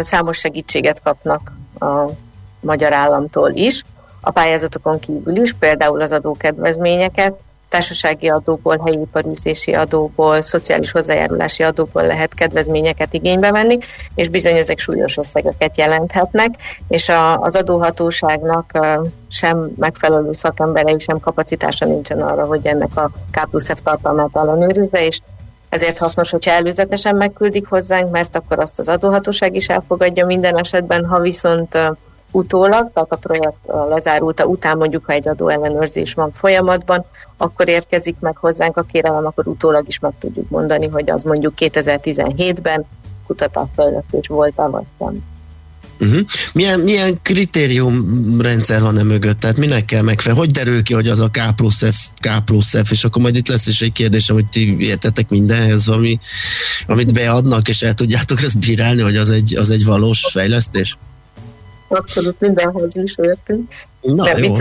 számos 0.00 0.38
segítséget 0.38 1.02
kapnak 1.02 1.58
a 1.78 2.10
magyar 2.60 2.92
államtól 2.92 3.50
is, 3.50 3.84
a 4.20 4.30
pályázatokon 4.30 4.98
kívül 4.98 5.36
is, 5.36 5.52
például 5.52 6.00
az 6.00 6.12
adókedvezményeket, 6.12 7.34
társasági 7.70 8.28
adóból, 8.28 8.80
helyi 8.84 9.00
iparűzési 9.00 9.74
adóból, 9.74 10.42
szociális 10.42 10.90
hozzájárulási 10.90 11.62
adóból 11.62 12.06
lehet 12.06 12.34
kedvezményeket 12.34 13.12
igénybe 13.14 13.50
venni, 13.50 13.78
és 14.14 14.28
bizony 14.28 14.56
ezek 14.56 14.78
súlyos 14.78 15.16
összegeket 15.16 15.76
jelenthetnek, 15.76 16.54
és 16.88 17.08
a, 17.08 17.40
az 17.40 17.54
adóhatóságnak 17.54 18.78
sem 19.28 19.70
megfelelő 19.76 20.32
szakemberei, 20.32 20.98
sem 20.98 21.20
kapacitása 21.20 21.84
nincsen 21.84 22.22
arra, 22.22 22.44
hogy 22.44 22.66
ennek 22.66 22.96
a 22.96 23.10
K 23.30 23.48
plusz 23.50 23.70
F 23.72 23.82
tartalmát 23.82 24.30
ellenőrizze, 24.32 25.06
és 25.06 25.20
ezért 25.70 25.98
hasznos, 25.98 26.30
hogyha 26.30 26.50
előzetesen 26.50 27.16
megküldik 27.16 27.68
hozzánk, 27.68 28.10
mert 28.10 28.36
akkor 28.36 28.58
azt 28.58 28.78
az 28.78 28.88
adóhatóság 28.88 29.54
is 29.54 29.68
elfogadja 29.68 30.26
minden 30.26 30.58
esetben, 30.58 31.06
ha 31.06 31.20
viszont 31.20 31.78
utólag, 32.30 32.90
tehát 32.92 33.12
a 33.12 33.16
projekt 33.16 33.56
lezárulta 33.88 34.44
után 34.44 34.76
mondjuk, 34.76 35.04
ha 35.04 35.12
egy 35.12 35.28
adó 35.28 35.48
ellenőrzés 35.48 36.14
van 36.14 36.32
folyamatban, 36.32 37.04
akkor 37.36 37.68
érkezik 37.68 38.16
meg 38.20 38.36
hozzánk 38.36 38.76
a 38.76 38.82
kérelem, 38.82 39.26
akkor 39.26 39.46
utólag 39.46 39.88
is 39.88 39.98
meg 39.98 40.12
tudjuk 40.18 40.50
mondani, 40.50 40.88
hogy 40.88 41.10
az 41.10 41.22
mondjuk 41.22 41.52
2017-ben 41.56 42.84
kutatásfejlesztés 43.26 44.28
volt, 44.28 44.54
vagy 44.56 44.84
sem. 44.98 45.29
Uh-huh. 46.00 46.20
Milyen, 46.52 46.80
milyen 46.80 47.18
kritériumrendszer 47.22 48.80
van 48.80 48.98
e 48.98 49.02
mögött? 49.02 49.40
Tehát 49.40 49.56
minek 49.56 49.84
kell 49.84 50.02
megfelelni? 50.02 50.46
Hogy 50.46 50.50
derül 50.50 50.82
ki, 50.82 50.94
hogy 50.94 51.08
az 51.08 51.20
a 51.20 51.28
K 51.28 51.54
plusz 51.56 51.84
F, 51.84 51.96
K 52.20 52.44
plusz 52.44 52.76
F, 52.84 52.90
és 52.90 53.04
akkor 53.04 53.22
majd 53.22 53.36
itt 53.36 53.48
lesz 53.48 53.66
is 53.66 53.80
egy 53.80 53.92
kérdésem, 53.92 54.36
hogy 54.36 54.46
ti 54.46 54.80
értetek 54.80 55.28
mindenhez, 55.28 55.88
ami, 55.88 56.18
amit 56.86 57.12
beadnak, 57.12 57.68
és 57.68 57.82
el 57.82 57.94
tudjátok 57.94 58.42
ezt 58.42 58.58
bírálni, 58.58 59.02
hogy 59.02 59.16
az 59.16 59.30
egy, 59.30 59.56
az 59.56 59.70
egy 59.70 59.84
valós 59.84 60.26
fejlesztés? 60.30 60.98
Abszolút 61.88 62.40
mindenhez 62.40 62.96
is 62.96 63.14
értünk. 63.16 63.70
Na, 64.00 64.24
De 64.24 64.38
jó. 64.38 64.54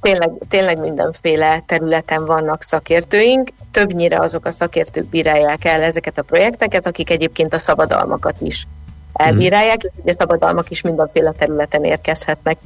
Tényleg, 0.00 0.30
tényleg 0.48 0.78
mindenféle 0.78 1.62
területen 1.66 2.24
vannak 2.24 2.62
szakértőink, 2.62 3.50
többnyire 3.70 4.20
azok 4.20 4.46
a 4.46 4.50
szakértők 4.50 5.04
bírálják 5.04 5.64
el 5.64 5.82
ezeket 5.82 6.18
a 6.18 6.22
projekteket, 6.22 6.86
akik 6.86 7.10
egyébként 7.10 7.54
a 7.54 7.58
szabadalmakat 7.58 8.36
is 8.40 8.66
elbírálják, 9.14 9.82
és 9.82 9.90
ugye 10.02 10.12
szabadalmak 10.12 10.70
is 10.70 10.80
mindenféle 10.80 11.30
területen 11.30 11.84
érkezhetnek, 11.84 12.58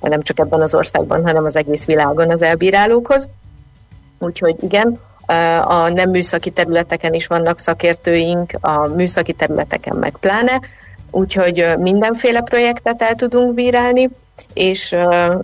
nem 0.00 0.22
csak 0.22 0.38
ebben 0.38 0.60
az 0.60 0.74
országban, 0.74 1.26
hanem 1.26 1.44
az 1.44 1.56
egész 1.56 1.84
világon 1.84 2.30
az 2.30 2.42
elbírálókhoz. 2.42 3.28
Úgyhogy 4.18 4.56
igen, 4.60 5.00
a 5.64 5.88
nem 5.88 6.10
műszaki 6.10 6.50
területeken 6.50 7.14
is 7.14 7.26
vannak 7.26 7.58
szakértőink, 7.58 8.52
a 8.60 8.86
műszaki 8.86 9.32
területeken 9.32 9.96
meg 9.96 10.16
pláne, 10.20 10.60
úgyhogy 11.10 11.66
mindenféle 11.78 12.40
projektet 12.40 13.02
el 13.02 13.14
tudunk 13.14 13.54
bírálni, 13.54 14.10
és, 14.52 14.96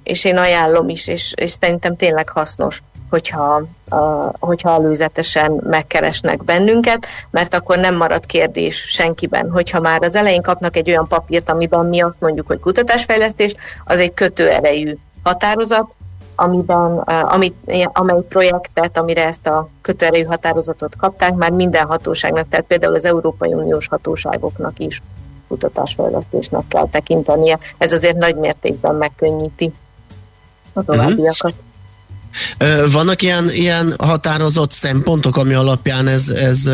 és 0.02 0.24
én 0.24 0.36
ajánlom 0.36 0.88
is, 0.88 1.06
és, 1.06 1.32
és 1.36 1.50
szerintem 1.60 1.96
tényleg 1.96 2.28
hasznos 2.28 2.82
hogyha, 3.12 3.62
uh, 3.90 4.32
hogyha 4.38 4.70
előzetesen 4.70 5.60
megkeresnek 5.64 6.44
bennünket, 6.44 7.06
mert 7.30 7.54
akkor 7.54 7.78
nem 7.78 7.96
marad 7.96 8.26
kérdés 8.26 8.76
senkiben, 8.76 9.50
hogyha 9.50 9.80
már 9.80 10.02
az 10.02 10.14
elején 10.14 10.42
kapnak 10.42 10.76
egy 10.76 10.88
olyan 10.88 11.08
papírt, 11.08 11.48
amiben 11.48 11.86
mi 11.86 12.00
azt 12.00 12.16
mondjuk, 12.18 12.46
hogy 12.46 12.60
kutatásfejlesztés, 12.60 13.54
az 13.84 13.98
egy 13.98 14.14
kötőerejű 14.14 14.96
határozat, 15.22 15.86
amiben, 16.34 16.98
amit, 16.98 17.54
amely 17.92 18.20
projektet, 18.28 18.98
amire 18.98 19.26
ezt 19.26 19.46
a 19.46 19.68
kötőerejű 19.80 20.24
határozatot 20.24 20.96
kapták, 20.96 21.34
már 21.34 21.50
minden 21.50 21.86
hatóságnak, 21.86 22.48
tehát 22.48 22.66
például 22.66 22.94
az 22.94 23.04
Európai 23.04 23.52
Uniós 23.52 23.88
hatóságoknak 23.88 24.78
is 24.78 25.02
kutatásfejlesztésnek 25.48 26.62
kell 26.68 26.88
tekintenie. 26.90 27.58
Ez 27.78 27.92
azért 27.92 28.16
nagy 28.16 28.36
mértékben 28.36 28.94
megkönnyíti 28.94 29.72
a 30.72 30.82
továbbiakat. 30.82 31.52
Uh-huh. 31.52 31.70
Vannak 32.90 33.22
ilyen, 33.22 33.50
ilyen 33.50 33.94
határozott 33.98 34.72
szempontok, 34.72 35.36
ami 35.36 35.54
alapján 35.54 36.08
ez, 36.08 36.28
ez 36.28 36.70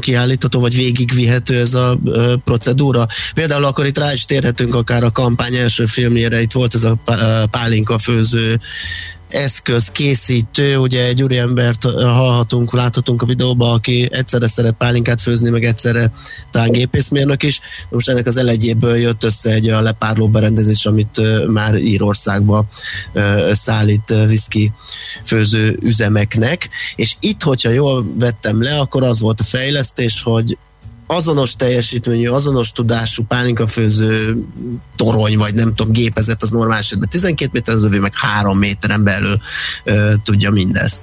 kiállítható, 0.00 0.60
vagy 0.60 0.76
végigvihető 0.76 1.58
ez 1.58 1.74
a 1.74 1.98
procedúra? 2.44 3.06
Például 3.34 3.64
akkor 3.64 3.86
itt 3.86 3.98
rá 3.98 4.12
is 4.12 4.24
térhetünk 4.24 4.74
akár 4.74 5.02
a 5.02 5.10
kampány 5.10 5.54
első 5.54 5.86
filmjére, 5.86 6.40
itt 6.40 6.52
volt 6.52 6.74
ez 6.74 6.84
a 6.84 6.96
pálinka 7.50 7.98
főző 7.98 8.60
eszköz 9.34 9.90
készítő, 9.90 10.76
ugye 10.76 11.04
egy 11.04 11.22
úriembert 11.22 11.82
hallhatunk, 11.82 12.72
láthatunk 12.72 13.22
a 13.22 13.26
videóban, 13.26 13.72
aki 13.72 14.08
egyszerre 14.12 14.46
szeret 14.46 14.74
pálinkát 14.74 15.20
főzni, 15.20 15.50
meg 15.50 15.64
egyszerre 15.64 16.12
talán 16.50 16.72
gépészmérnök 16.72 17.42
is. 17.42 17.60
Most 17.90 18.08
ennek 18.08 18.26
az 18.26 18.36
elegyéből 18.36 18.96
jött 18.96 19.24
össze 19.24 19.50
egy 19.50 19.68
a 19.68 19.80
lepárló 19.80 20.28
berendezés, 20.28 20.86
amit 20.86 21.20
már 21.46 21.74
Írországba 21.74 22.64
szállít 23.52 24.14
viszki 24.26 24.72
főző 25.24 25.78
üzemeknek, 25.80 26.68
és 26.96 27.16
itt, 27.20 27.42
hogyha 27.42 27.70
jól 27.70 28.06
vettem 28.18 28.62
le, 28.62 28.78
akkor 28.78 29.02
az 29.02 29.20
volt 29.20 29.40
a 29.40 29.44
fejlesztés, 29.44 30.22
hogy 30.22 30.58
azonos 31.06 31.56
teljesítményű, 31.56 32.28
azonos 32.28 32.72
tudású 32.72 33.24
pálinkafőző 33.28 34.44
torony, 34.96 35.38
vagy 35.38 35.54
nem 35.54 35.74
tudom, 35.74 35.92
gépezet 35.92 36.42
az 36.42 36.50
normális 36.50 36.84
esetben 36.84 37.08
12 37.08 37.50
méter, 37.52 37.74
az 37.74 37.84
övé 37.84 37.98
meg 37.98 38.12
3 38.14 38.58
méteren 38.58 39.04
belül 39.04 39.36
ö, 39.84 40.12
tudja 40.24 40.50
mindezt. 40.50 41.02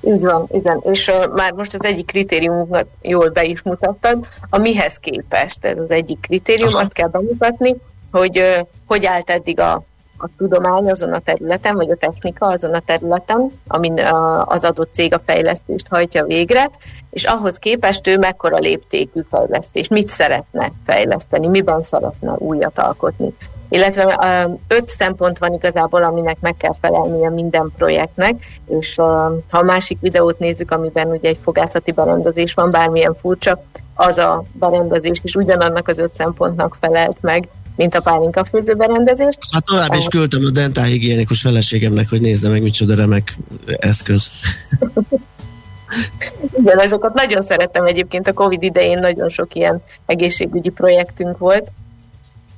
Így 0.00 0.20
van, 0.20 0.48
igen. 0.50 0.80
És 0.84 1.08
uh, 1.08 1.34
már 1.34 1.52
most 1.52 1.74
az 1.74 1.84
egyik 1.84 2.06
kritériumunkat 2.06 2.86
jól 3.02 3.28
be 3.28 3.44
is 3.44 3.62
mutattad, 3.62 4.26
a 4.50 4.58
mihez 4.58 4.96
képest. 4.96 5.64
Ez 5.64 5.78
az 5.78 5.90
egyik 5.90 6.20
kritérium, 6.20 6.68
Aha. 6.68 6.78
azt 6.78 6.92
kell 6.92 7.08
bemutatni, 7.08 7.76
hogy 8.10 8.40
uh, 8.40 8.66
hogy 8.86 9.04
állt 9.06 9.30
eddig 9.30 9.60
a, 9.60 9.72
a 10.18 10.28
tudomány 10.36 10.90
azon 10.90 11.12
a 11.12 11.18
területen, 11.18 11.74
vagy 11.74 11.90
a 11.90 11.96
technika 11.96 12.46
azon 12.46 12.74
a 12.74 12.80
területen, 12.80 13.52
amin 13.66 13.92
uh, 13.92 14.52
az 14.52 14.64
adott 14.64 14.92
cég 14.92 15.14
a 15.14 15.20
fejlesztést 15.24 15.86
hajtja 15.88 16.24
végre, 16.24 16.70
és 17.10 17.24
ahhoz 17.24 17.56
képest 17.56 18.06
ő 18.06 18.18
mekkora 18.18 18.58
léptékű 18.58 19.20
fejlesztés, 19.30 19.88
mit 19.88 20.08
szeretne 20.08 20.72
fejleszteni, 20.86 21.48
miben 21.48 21.82
szeretne 21.82 22.32
újat 22.32 22.78
alkotni 22.78 23.34
illetve 23.68 24.58
öt 24.68 24.88
szempont 24.88 25.38
van 25.38 25.52
igazából, 25.52 26.02
aminek 26.02 26.40
meg 26.40 26.56
kell 26.56 26.76
felelnie 26.80 27.30
minden 27.30 27.72
projektnek, 27.76 28.60
és 28.66 28.94
ha 28.94 29.32
a 29.50 29.62
másik 29.62 29.98
videót 30.00 30.38
nézzük, 30.38 30.70
amiben 30.70 31.08
ugye 31.10 31.28
egy 31.28 31.38
fogászati 31.42 31.92
berendezés 31.92 32.54
van, 32.54 32.70
bármilyen 32.70 33.16
furcsa, 33.20 33.64
az 33.94 34.18
a 34.18 34.44
berendezés 34.52 35.20
is 35.22 35.34
ugyanannak 35.34 35.88
az 35.88 35.98
öt 35.98 36.14
szempontnak 36.14 36.76
felelt 36.80 37.16
meg, 37.20 37.48
mint 37.76 37.94
a 37.94 38.00
pálinka 38.00 38.44
berendezés. 38.76 39.34
Hát 39.52 39.64
tovább 39.64 39.94
is 39.94 40.06
küldtem 40.06 40.44
a 40.44 40.50
dentálhigiénikus 40.50 41.40
feleségemnek, 41.40 42.08
hogy 42.08 42.20
nézze 42.20 42.48
meg, 42.48 42.62
micsoda 42.62 42.94
remek 42.94 43.36
eszköz. 43.78 44.30
Igen, 46.58 46.78
azokat 46.78 47.14
nagyon 47.14 47.42
szerettem 47.42 47.84
egyébként. 47.84 48.28
A 48.28 48.32
Covid 48.32 48.62
idején, 48.62 48.98
nagyon 48.98 49.28
sok 49.28 49.54
ilyen 49.54 49.82
egészségügyi 50.06 50.70
projektünk 50.70 51.38
volt, 51.38 51.72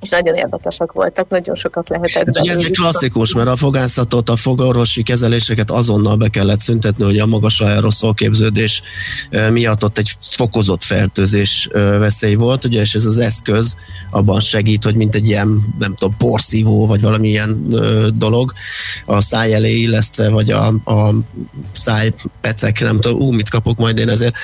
és 0.01 0.09
nagyon 0.09 0.35
érdekesek 0.35 0.93
voltak, 0.93 1.29
nagyon 1.29 1.55
sokat 1.55 1.89
lehetett. 1.89 2.37
Hát, 2.37 2.41
ugye 2.41 2.53
ez 2.53 2.59
egy 2.59 2.71
klasszikus, 2.71 3.35
mert 3.35 3.49
a 3.49 3.57
fogászatot, 3.57 4.29
a 4.29 4.37
fogorvosi 4.37 5.03
kezeléseket 5.03 5.71
azonnal 5.71 6.17
be 6.17 6.29
kellett 6.29 6.61
szüntetni, 6.61 7.05
hogy 7.05 7.19
a 7.19 7.27
magas 7.27 7.61
aeroszol 7.61 8.15
képződés 8.15 8.83
miatt 9.51 9.85
ott 9.85 9.99
egy 9.99 10.13
fokozott 10.21 10.83
fertőzés 10.83 11.69
veszély 11.73 12.35
volt, 12.35 12.65
ugye, 12.65 12.81
és 12.81 12.95
ez 12.95 13.05
az 13.05 13.19
eszköz 13.19 13.77
abban 14.11 14.41
segít, 14.41 14.85
hogy 14.85 14.95
mint 14.95 15.15
egy 15.15 15.27
ilyen, 15.27 15.75
nem 15.79 15.95
tudom, 15.95 16.17
porszívó, 16.17 16.87
vagy 16.87 17.01
valamilyen 17.01 17.69
dolog 18.15 18.53
a 19.07 19.21
száj 19.21 19.55
elé 19.55 19.73
illesztve, 19.73 20.29
vagy 20.29 20.51
a, 20.51 20.67
a 20.67 21.15
szájpecek, 21.73 22.81
nem 22.81 23.01
tudom, 23.01 23.21
ú, 23.21 23.31
mit 23.31 23.49
kapok 23.49 23.77
majd 23.77 23.99
én 23.99 24.09
ezért. 24.09 24.35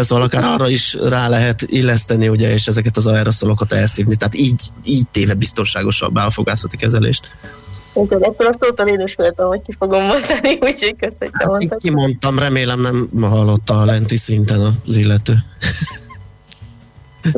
Szóval 0.00 0.24
akár 0.24 0.44
arra 0.44 0.68
is 0.68 0.96
rá 1.08 1.28
lehet 1.28 1.62
illeszteni, 1.62 2.28
ugye, 2.28 2.52
és 2.52 2.66
ezeket 2.66 2.96
az 2.96 3.06
aeroszolokat 3.06 3.72
elszívni. 3.72 4.16
Tehát 4.16 4.34
így, 4.34 4.60
így 4.84 4.97
így 4.98 5.08
téve 5.08 5.34
biztonságosabbá 5.34 6.24
a 6.24 6.30
fogászati 6.30 6.76
kezelést. 6.76 7.28
Úgyhogy 7.92 8.22
ettől 8.22 8.46
a 8.46 8.52
szótól 8.60 8.86
én 8.86 9.00
is 9.00 9.14
féltem, 9.14 9.46
hogy 9.46 9.62
ki 9.62 9.72
fogom 9.78 10.04
mondani, 10.04 10.58
úgyhogy 10.70 10.96
köszönöm. 10.98 11.32
Hát, 11.32 11.76
kimondtam, 11.76 12.38
remélem 12.38 12.80
nem 12.80 13.08
hallotta 13.20 13.74
a 13.74 13.84
lenti 13.84 14.16
szinten 14.16 14.60
az 14.86 14.96
illető. 14.96 15.34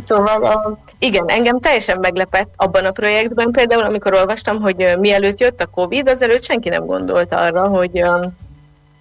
Szóval 0.08 0.78
igen, 0.98 1.24
engem 1.26 1.60
teljesen 1.60 1.98
meglepett 2.00 2.52
abban 2.56 2.84
a 2.84 2.90
projektben 2.90 3.50
például, 3.50 3.82
amikor 3.82 4.14
olvastam, 4.14 4.60
hogy 4.60 4.96
mielőtt 4.98 5.40
jött 5.40 5.60
a 5.60 5.66
Covid, 5.66 6.08
azelőtt 6.08 6.44
senki 6.44 6.68
nem 6.68 6.86
gondolt 6.86 7.34
arra, 7.34 7.68
hogy 7.68 8.02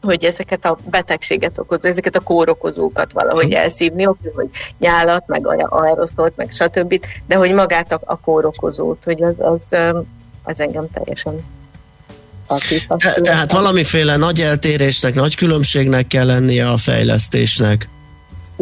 hogy 0.01 0.23
ezeket 0.23 0.65
a 0.65 0.77
betegséget 0.89 1.57
okozó, 1.57 1.89
ezeket 1.89 2.15
a 2.15 2.19
kórokozókat 2.19 3.11
valahogy 3.11 3.51
elszívni, 3.51 4.05
oké, 4.05 4.31
hogy 4.35 4.49
nyálat, 4.79 5.23
meg 5.27 5.47
aeroszolt, 5.69 6.33
meg 6.35 6.51
stb., 6.51 7.05
de 7.27 7.35
hogy 7.35 7.53
magát 7.53 7.91
a, 7.91 7.99
a 8.05 8.19
kórokozót, 8.19 9.03
hogy 9.03 9.23
az, 9.23 9.35
az, 9.37 9.59
az 10.43 10.59
engem 10.59 10.87
teljesen 10.93 11.43
Te, 12.97 13.21
tehát 13.21 13.51
valamiféle 13.51 14.17
nagy 14.17 14.41
eltérésnek, 14.41 15.13
nagy 15.13 15.35
különbségnek 15.35 16.07
kell 16.07 16.25
lennie 16.25 16.69
a 16.69 16.77
fejlesztésnek. 16.77 17.89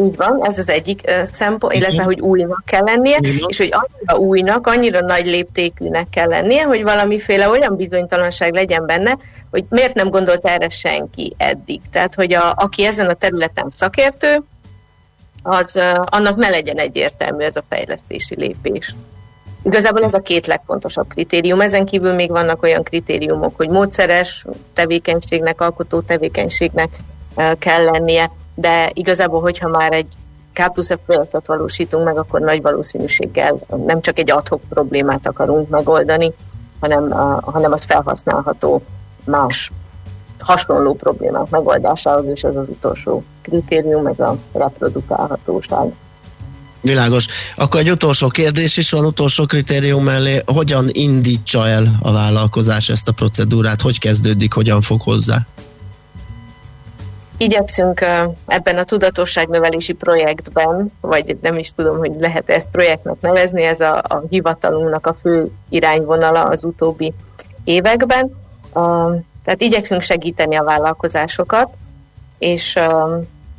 Így 0.00 0.16
van, 0.16 0.38
ez 0.42 0.58
az 0.58 0.68
egyik 0.68 1.00
szempont, 1.22 1.74
illetve 1.74 2.02
hogy 2.02 2.20
újnak 2.20 2.62
kell 2.66 2.84
lennie, 2.84 3.16
Igen. 3.20 3.36
és 3.46 3.58
hogy 3.58 3.72
annyira 3.72 4.26
újnak, 4.28 4.66
annyira 4.66 5.00
nagy 5.00 5.26
léptékűnek 5.26 6.06
kell 6.10 6.28
lennie, 6.28 6.62
hogy 6.62 6.82
valamiféle 6.82 7.48
olyan 7.48 7.76
bizonytalanság 7.76 8.52
legyen 8.52 8.86
benne, 8.86 9.16
hogy 9.50 9.64
miért 9.68 9.94
nem 9.94 10.10
gondolt 10.10 10.46
erre 10.46 10.70
senki 10.70 11.32
eddig. 11.36 11.80
Tehát, 11.92 12.14
hogy 12.14 12.34
a, 12.34 12.52
aki 12.56 12.84
ezen 12.84 13.06
a 13.06 13.14
területen 13.14 13.66
szakértő, 13.70 14.42
az 15.42 15.78
annak 16.04 16.36
ne 16.36 16.48
legyen 16.48 16.78
egyértelmű 16.78 17.44
ez 17.44 17.56
a 17.56 17.64
fejlesztési 17.68 18.34
lépés. 18.34 18.94
Igazából 19.62 20.04
ez 20.04 20.14
a 20.14 20.20
két 20.20 20.46
legfontosabb 20.46 21.08
kritérium. 21.08 21.60
Ezen 21.60 21.86
kívül 21.86 22.12
még 22.12 22.30
vannak 22.30 22.62
olyan 22.62 22.82
kritériumok, 22.82 23.56
hogy 23.56 23.68
módszeres 23.68 24.44
tevékenységnek, 24.72 25.60
alkotó 25.60 26.00
tevékenységnek 26.00 26.88
kell 27.58 27.82
lennie, 27.82 28.30
de 28.60 28.90
igazából, 28.92 29.40
hogyha 29.40 29.68
már 29.68 29.92
egy 29.92 30.06
K 30.52 30.72
plusz 30.72 30.90
F 30.90 30.98
projektet 31.06 31.46
valósítunk 31.46 32.04
meg, 32.04 32.18
akkor 32.18 32.40
nagy 32.40 32.62
valószínűséggel 32.62 33.58
nem 33.86 34.00
csak 34.00 34.18
egy 34.18 34.30
adhok 34.30 34.60
problémát 34.68 35.26
akarunk 35.26 35.68
megoldani, 35.68 36.32
hanem, 36.80 37.10
hanem 37.40 37.72
az 37.72 37.84
felhasználható 37.84 38.82
más 39.24 39.70
hasonló 40.38 40.94
problémák 40.94 41.50
megoldásához, 41.50 42.26
és 42.26 42.42
ez 42.42 42.56
az 42.56 42.68
utolsó 42.68 43.24
kritérium, 43.42 44.06
ez 44.06 44.18
a 44.18 44.36
reprodukálhatóság. 44.52 45.92
Világos. 46.80 47.26
Akkor 47.56 47.80
egy 47.80 47.90
utolsó 47.90 48.28
kérdés 48.28 48.76
is 48.76 48.90
van, 48.90 49.04
utolsó 49.04 49.46
kritérium 49.46 50.04
mellé. 50.04 50.42
Hogyan 50.46 50.86
indítsa 50.92 51.68
el 51.68 51.98
a 52.02 52.12
vállalkozás 52.12 52.88
ezt 52.88 53.08
a 53.08 53.12
procedúrát? 53.12 53.80
Hogy 53.80 53.98
kezdődik, 53.98 54.52
hogyan 54.52 54.80
fog 54.80 55.00
hozzá? 55.00 55.46
Igyekszünk 57.38 58.00
ebben 58.46 58.78
a 58.78 58.84
tudatosságnövelési 58.84 59.92
projektben, 59.92 60.92
vagy 61.00 61.36
nem 61.40 61.58
is 61.58 61.70
tudom, 61.76 61.98
hogy 61.98 62.12
lehet 62.18 62.50
ezt 62.50 62.68
projektnek 62.70 63.20
nevezni, 63.20 63.62
ez 63.62 63.80
a, 63.80 63.96
a 63.96 64.22
hivatalunknak 64.28 65.06
a 65.06 65.16
fő 65.22 65.50
irányvonala 65.68 66.40
az 66.40 66.64
utóbbi 66.64 67.12
években. 67.64 68.36
Tehát 69.44 69.62
igyekszünk 69.62 70.02
segíteni 70.02 70.56
a 70.56 70.64
vállalkozásokat, 70.64 71.68
és 72.38 72.78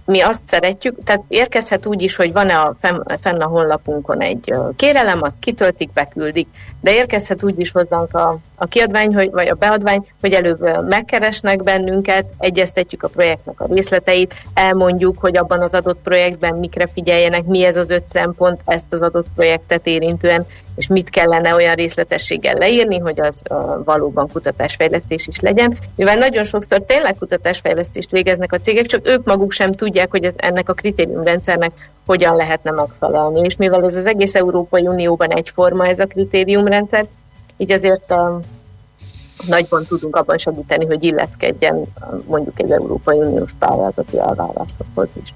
mi 0.05 0.21
azt 0.21 0.41
szeretjük, 0.45 1.03
tehát 1.03 1.23
érkezhet 1.27 1.85
úgy 1.85 2.03
is, 2.03 2.15
hogy 2.15 2.31
van-e 2.31 2.55
a, 2.55 2.75
fenn 3.21 3.41
a 3.41 3.47
honlapunkon 3.47 4.21
egy 4.21 4.53
kérelem, 4.75 5.21
azt 5.21 5.33
kitöltik, 5.39 5.91
beküldik, 5.93 6.47
de 6.81 6.93
érkezhet 6.93 7.43
úgy 7.43 7.59
is 7.59 7.71
hozzánk 7.71 8.13
a, 8.13 8.37
a 8.55 8.65
kiadvány, 8.65 9.13
hogy, 9.13 9.31
vagy 9.31 9.47
a 9.47 9.55
beadvány, 9.55 10.07
hogy 10.21 10.33
előbb 10.33 10.87
megkeresnek 10.87 11.63
bennünket, 11.63 12.25
egyeztetjük 12.37 13.03
a 13.03 13.07
projektnek 13.07 13.61
a 13.61 13.65
részleteit, 13.73 14.35
elmondjuk, 14.53 15.19
hogy 15.19 15.37
abban 15.37 15.61
az 15.61 15.73
adott 15.73 15.99
projektben 16.03 16.55
mikre 16.55 16.89
figyeljenek, 16.93 17.45
mi 17.45 17.65
ez 17.65 17.77
az 17.77 17.89
öt 17.89 18.03
szempont 18.09 18.61
ezt 18.65 18.85
az 18.89 19.01
adott 19.01 19.27
projektet 19.35 19.87
érintően, 19.87 20.45
és 20.75 20.87
mit 20.87 21.09
kellene 21.09 21.53
olyan 21.53 21.75
részletességgel 21.75 22.57
leírni, 22.57 22.97
hogy 22.97 23.19
az 23.19 23.43
uh, 23.49 23.83
valóban 23.83 24.27
kutatásfejlesztés 24.27 25.27
is 25.27 25.39
legyen. 25.39 25.77
Mivel 25.95 26.15
nagyon 26.15 26.43
sokszor 26.43 26.83
tényleg 26.87 27.15
kutatásfejlesztést 27.19 28.11
végeznek 28.11 28.53
a 28.53 28.59
cégek, 28.59 28.85
csak 28.85 29.07
ők 29.07 29.25
maguk 29.25 29.51
sem 29.51 29.73
tudják, 29.73 30.11
hogy 30.11 30.23
ez, 30.23 30.33
ennek 30.35 30.69
a 30.69 30.73
kritériumrendszernek 30.73 31.71
hogyan 32.09 32.35
lehetne 32.35 32.71
megfelelni. 32.71 33.39
És 33.39 33.55
mivel 33.55 33.85
ez 33.85 33.95
az 33.95 34.05
egész 34.05 34.35
Európai 34.35 34.87
Unióban 34.87 35.31
egyforma 35.31 35.87
ez 35.87 35.99
a 35.99 36.05
kritériumrendszer, 36.05 37.07
így 37.57 37.71
azért 37.71 38.11
uh, 38.11 38.43
nagyban 39.47 39.85
tudunk 39.85 40.15
abban 40.15 40.37
segíteni, 40.37 40.85
hogy 40.85 41.03
illeszkedjen 41.03 41.83
mondjuk 42.27 42.59
egy 42.59 42.71
Európai 42.71 43.17
Uniós 43.17 43.49
pályázati 43.59 44.19
elvárásokhoz 44.19 45.07
is. 45.23 45.33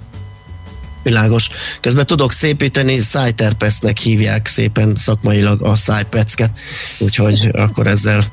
Világos. 1.03 1.49
Közben 1.82 2.05
tudok 2.05 2.32
szépíteni, 2.32 2.99
szájterpesznek 2.99 3.97
hívják 3.97 4.47
szépen 4.47 4.95
szakmailag 4.95 5.61
a 5.61 5.76
szájpecket, 5.76 6.51
úgyhogy 6.99 7.49
akkor 7.51 7.88
ezzel, 7.88 8.24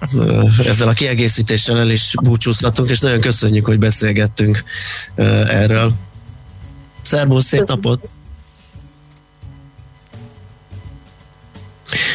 ezzel 0.67 0.89
a 0.89 0.93
kiegészítéssel 0.93 1.79
el 1.79 1.91
is 1.91 2.15
búcsúzhatunk, 2.23 2.91
és 2.91 3.01
nagyon 3.01 3.21
köszönjük, 3.21 3.67
hogy 3.67 3.79
beszélgettünk 3.79 4.65
erről. 5.47 5.93
Szerbusz, 7.03 7.45
szép 7.45 7.67
napot! 7.67 8.09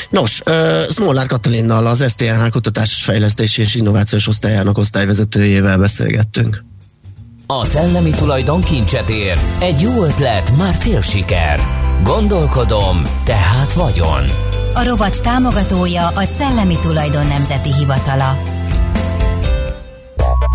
Nos, 0.09 0.41
uh, 0.45 0.81
Smolár 0.91 1.27
Katalinnal, 1.27 1.87
az 1.87 2.03
STNH 2.09 2.49
Kutatás 2.49 2.93
Fejlesztési 3.03 3.61
és 3.61 3.75
Innovációs 3.75 4.27
Osztályának 4.27 4.77
osztályvezetőjével 4.77 5.77
beszélgettünk. 5.77 6.63
A 7.47 7.65
szellemi 7.65 8.09
tulajdon 8.09 8.61
kincset 8.61 9.09
ér. 9.09 9.39
Egy 9.59 9.81
jó 9.81 10.03
ötlet, 10.03 10.57
már 10.57 10.75
fél 10.79 11.01
siker. 11.01 11.59
Gondolkodom, 12.03 13.01
tehát 13.23 13.73
vagyon. 13.73 14.23
A 14.73 14.83
rovat 14.83 15.21
támogatója 15.21 16.07
a 16.07 16.23
Szellemi 16.23 16.79
Tulajdon 16.79 17.27
Nemzeti 17.27 17.73
Hivatala. 17.73 18.54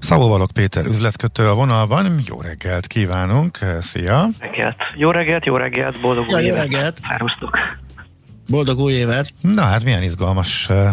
Szabóvalok 0.00 0.50
Péter 0.50 0.86
üzletkötő 0.86 1.48
a 1.48 1.54
vonalban. 1.54 2.06
Jó 2.28 2.40
reggelt 2.40 2.86
kívánunk, 2.86 3.58
szia! 3.80 4.26
Reggelt. 4.38 4.76
Jó 4.96 5.10
reggelt, 5.10 5.44
jó 5.44 5.56
reggelt, 5.56 6.00
boldog 6.00 6.24
ja, 6.28 6.36
új 6.36 6.42
jó 6.42 6.48
évet! 6.48 6.60
reggelt! 6.60 7.00
Boldog 8.48 8.78
új 8.78 8.92
évet! 8.92 9.30
Na 9.40 9.62
hát 9.62 9.84
milyen 9.84 10.02
izgalmas 10.02 10.68
uh, 10.70 10.88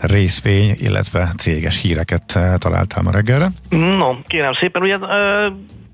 részvény, 0.00 0.74
illetve 0.78 1.32
céges 1.38 1.80
híreket 1.80 2.32
uh, 2.34 2.56
találtál 2.56 3.02
ma 3.02 3.10
reggelre? 3.10 3.48
No, 3.68 4.22
kérem 4.26 4.52
szépen, 4.52 4.82
ugye 4.82 4.96
uh, 4.96 5.08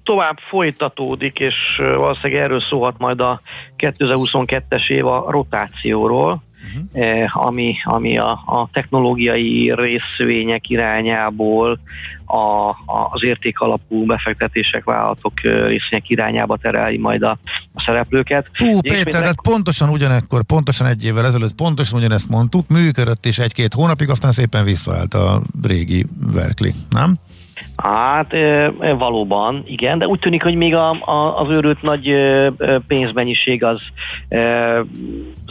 tovább 0.03 0.39
folytatódik, 0.49 1.39
és 1.39 1.55
valószínűleg 1.77 2.43
erről 2.43 2.61
szólhat 2.61 2.99
majd 2.99 3.21
a 3.21 3.41
2022-es 3.79 4.89
év 4.89 5.07
a 5.07 5.31
rotációról, 5.31 6.43
uh-huh. 6.93 7.47
ami, 7.47 7.75
ami 7.85 8.19
a, 8.19 8.31
a 8.31 8.69
technológiai 8.73 9.73
részvények 9.77 10.69
irányából 10.69 11.81
a, 12.25 12.69
a, 12.69 13.09
az 13.11 13.25
értékalapú 13.25 14.07
befektetések, 14.07 14.85
vállalatok 14.85 15.41
részvények 15.41 16.09
irányába 16.09 16.57
tereli 16.57 16.99
majd 16.99 17.23
a, 17.23 17.39
a 17.75 17.83
szereplőket. 17.87 18.51
Hú, 18.55 18.81
Péter, 18.81 19.25
hát 19.25 19.43
pontosan 19.43 19.89
ugyanekkor, 19.89 20.43
pontosan 20.43 20.87
egy 20.87 21.05
évvel 21.05 21.27
ezelőtt 21.27 21.55
pontosan 21.55 21.99
ugyanezt 21.99 22.29
mondtuk, 22.29 22.69
működött 22.69 23.27
is 23.27 23.39
egy-két 23.39 23.75
hónapig, 23.75 24.09
aztán 24.09 24.33
szépen 24.33 24.65
visszaállt 24.65 25.15
a 25.15 25.41
régi 25.63 26.07
Verkli, 26.33 26.75
nem? 26.91 27.19
Hát 27.77 28.35
valóban, 28.99 29.63
igen, 29.67 29.99
de 29.99 30.07
úgy 30.07 30.19
tűnik, 30.19 30.43
hogy 30.43 30.55
még 30.55 30.75
a, 30.75 30.91
a, 30.91 31.41
az 31.41 31.49
őrült 31.49 31.83
nagy 31.83 32.15
pénzmennyiség 32.87 33.65
az 33.65 33.81
e, 34.29 34.85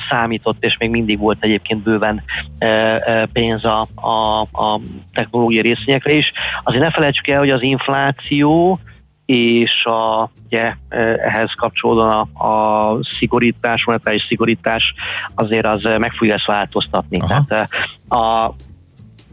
számított, 0.10 0.64
és 0.64 0.78
még 0.78 0.90
mindig 0.90 1.20
volt 1.20 1.38
egyébként 1.44 1.84
bőven 1.84 2.24
e, 2.58 3.26
pénz 3.34 3.66
a, 3.66 3.88
a, 3.96 4.42
a 4.42 4.80
technológiai 5.14 5.62
részvényekre 5.62 6.12
is. 6.14 6.32
Azért 6.64 6.84
ne 6.84 6.90
felejtsük 6.90 7.28
el, 7.28 7.40
hogy 7.40 7.50
az 7.50 7.62
infláció 7.62 8.80
és 9.26 9.86
a, 9.86 10.30
ugye, 10.46 10.74
ehhez 11.18 11.54
kapcsolódóan 11.54 12.30
a, 12.34 12.48
a 12.48 13.00
szigorítás, 13.18 13.86
monetáris 13.86 14.26
szigorítás 14.28 14.94
azért 15.36 15.66
az 15.66 15.82
meg 15.98 16.14
fogja 16.14 16.34
ezt 16.34 16.46
változtatni. 16.46 17.20
Aha. 17.20 17.44
Tehát 17.48 17.70
a, 18.08 18.54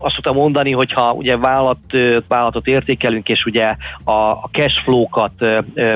azt 0.05 0.15
tudom 0.15 0.37
mondani, 0.37 0.73
hogyha 0.73 1.13
ugye 1.13 1.37
vállalat, 1.37 1.79
vállalatot 2.29 2.67
értékelünk, 2.67 3.29
és 3.29 3.45
ugye 3.45 3.77
a, 4.05 4.13
a 4.13 4.49
cash 4.53 4.83
flow-kat 4.83 5.33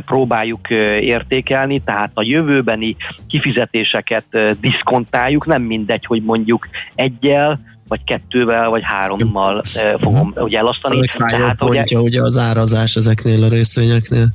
próbáljuk 0.07 0.71
értékelni, 1.01 1.81
tehát 1.81 2.11
a 2.15 2.23
jövőbeni 2.23 2.97
kifizetéseket 3.27 4.25
diszkontáljuk, 4.61 5.47
nem 5.47 5.63
mindegy, 5.63 6.05
hogy 6.05 6.23
mondjuk 6.23 6.69
egyel, 6.95 7.61
vagy 7.89 8.05
kettővel, 8.05 8.69
vagy 8.69 8.83
hárommal 8.85 9.63
fogom 10.01 10.33
ugye 10.37 10.59
elosztani. 10.59 11.01
Tehát, 11.29 11.63
ugye, 11.63 11.85
ugye 12.01 12.23
az 12.23 12.37
árazás 12.37 12.97
ezeknél 12.97 13.45
a 13.45 13.49
részvényeknél. 13.49 14.27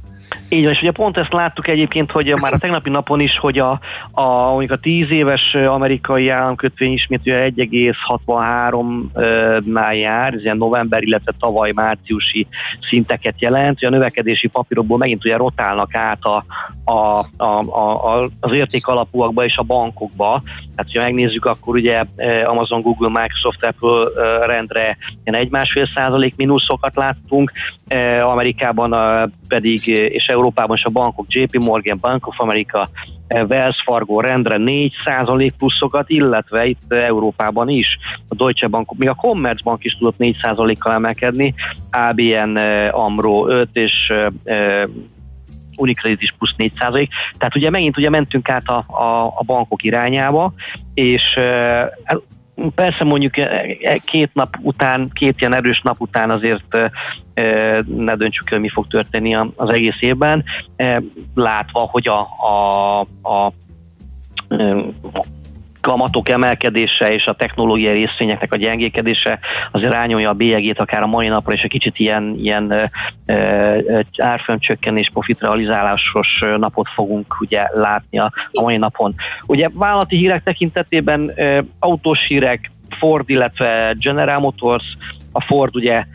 Így 0.50 0.64
van, 0.64 0.72
és 0.72 0.82
ugye 0.82 0.92
pont 0.92 1.18
ezt 1.18 1.34
láttuk 1.34 1.68
egyébként, 1.68 2.12
hogy 2.12 2.34
már 2.42 2.54
a 2.54 2.58
tegnapi 2.58 2.90
napon 2.90 3.20
is, 3.20 3.38
hogy 3.38 3.60
a, 3.60 3.80
a, 4.12 4.50
mondjuk 4.50 4.72
a 4.72 4.78
10 4.78 5.12
éves 5.12 5.54
amerikai 5.54 6.30
államkötvény 6.30 6.94
ismét 6.94 7.20
ugye 7.20 7.50
1,63-nál 7.50 10.00
jár, 10.00 10.34
ez 10.34 10.42
ilyen 10.42 10.58
november, 10.58 11.04
illetve 11.04 11.32
tavaly 11.40 11.72
márciusi 11.76 12.48
szinteket 12.90 13.42
jelent, 13.42 13.80
hogy 13.80 13.88
a 13.88 13.92
növekedési 13.92 14.48
papírokból 14.48 14.98
megint 14.98 15.26
ugye 15.26 15.38
rotálnak 15.38 15.96
át 15.96 16.24
a, 16.24 16.44
a, 16.92 17.26
a, 17.38 17.60
a, 17.60 18.30
az 18.40 18.52
érték 18.52 18.88
alapúakba 18.88 19.44
és 19.44 19.58
a 19.58 19.64
bankokba. 19.64 20.42
Tehát, 20.44 20.92
hogyha 20.92 21.02
megnézzük, 21.02 21.46
akkor 21.46 21.76
ugye 21.76 22.04
Amazon, 22.46 22.82
Google, 22.82 23.22
Microsoft, 23.22 23.66
Apple 23.66 24.06
rendre 24.46 24.98
ilyen 25.24 25.40
egy 25.40 25.50
másfél 25.50 25.90
százalék 25.96 26.36
mínuszokat 26.36 26.96
láttunk, 26.96 27.52
Amerikában 28.22 28.96
pedig, 29.48 29.80
és 30.14 30.26
Európában 30.26 30.76
is 30.76 30.84
a 30.84 30.89
bankok 30.89 31.26
JP 31.28 31.64
Morgan, 31.64 31.97
Bank 32.01 32.28
of 32.28 32.39
America, 32.39 32.89
Wells 33.28 33.82
Fargo 33.86 34.20
rendre 34.20 34.57
4% 34.59 35.51
pluszokat, 35.57 36.09
illetve 36.09 36.66
itt 36.66 36.93
Európában 36.93 37.70
is. 37.70 37.97
A 38.28 38.36
Deutsche 38.36 38.68
Bank, 38.68 38.97
még 38.97 39.09
a 39.09 39.14
Commerzbank 39.14 39.84
is 39.84 39.97
tudott 39.97 40.16
4%-kal 40.20 40.93
emelkedni, 40.93 41.53
ABN 41.91 42.57
Amro 42.91 43.47
5 43.47 43.70
és 43.74 44.14
Unicredit 45.76 46.22
is 46.22 46.34
plusz 46.38 46.55
4% 46.57 47.07
Tehát 47.38 47.55
ugye 47.55 47.70
megint 47.70 47.97
ugye 47.97 48.09
mentünk 48.09 48.49
át 48.49 48.68
a, 48.68 48.86
a, 48.88 49.26
a 49.26 49.43
bankok 49.45 49.84
irányába, 49.84 50.53
és 50.93 51.22
Persze 52.76 53.04
mondjuk 53.04 53.38
e, 53.38 53.78
e, 53.82 53.97
két 53.97 54.30
nap 54.34 54.58
után, 54.62 55.10
két 55.14 55.36
ilyen 55.39 55.56
erős 55.56 55.82
nap 55.82 56.01
után 56.01 56.30
azért 56.30 56.76
e, 57.34 57.84
ne 57.86 58.16
döntsük 58.16 58.51
el, 58.51 58.60
mi 58.60 58.70
fog 58.70 58.88
történni 58.88 59.36
az 59.56 59.74
egész 59.74 59.97
évben, 59.99 60.43
látva, 61.36 61.80
hogy 61.80 62.08
a, 62.08 62.20
a, 62.20 62.99
a 63.36 63.54
kamatok 65.84 66.30
emelkedése 66.30 67.14
és 67.14 67.26
a 67.26 67.34
technológiai 67.34 67.94
részvényeknek 67.94 68.54
a 68.54 68.58
gyengékedése 68.58 69.40
azért 69.72 69.92
rányolja 69.94 70.30
a 70.30 70.34
bélyegét 70.34 70.80
akár 70.80 71.02
a 71.02 71.08
mai 71.08 71.28
napra, 71.28 71.54
és 71.54 71.62
egy 71.62 71.70
kicsit 71.70 72.00
ilyen, 72.00 72.36
ilyen 72.38 72.92
árfolyam 74.18 74.60
profitrealizálásos 75.14 76.44
napot 76.58 76.88
fogunk 76.90 77.40
ugye 77.40 77.68
látni 77.74 78.20
a, 78.20 78.32
a 78.52 78.62
mai 78.62 78.78
napon. 78.78 79.16
Ugye 79.46 79.70
vállalati 79.74 80.16
hírek 80.16 80.44
tekintetében 80.44 81.32
e, 81.36 81.64
autós 81.80 82.26
hírek, 82.28 82.72
Ford, 83.00 83.30
illetve 83.30 83.96
General 83.98 84.40
Motors, 84.40 84.98
a 85.32 85.42
Ford 85.42 85.76
ugye 85.76 86.06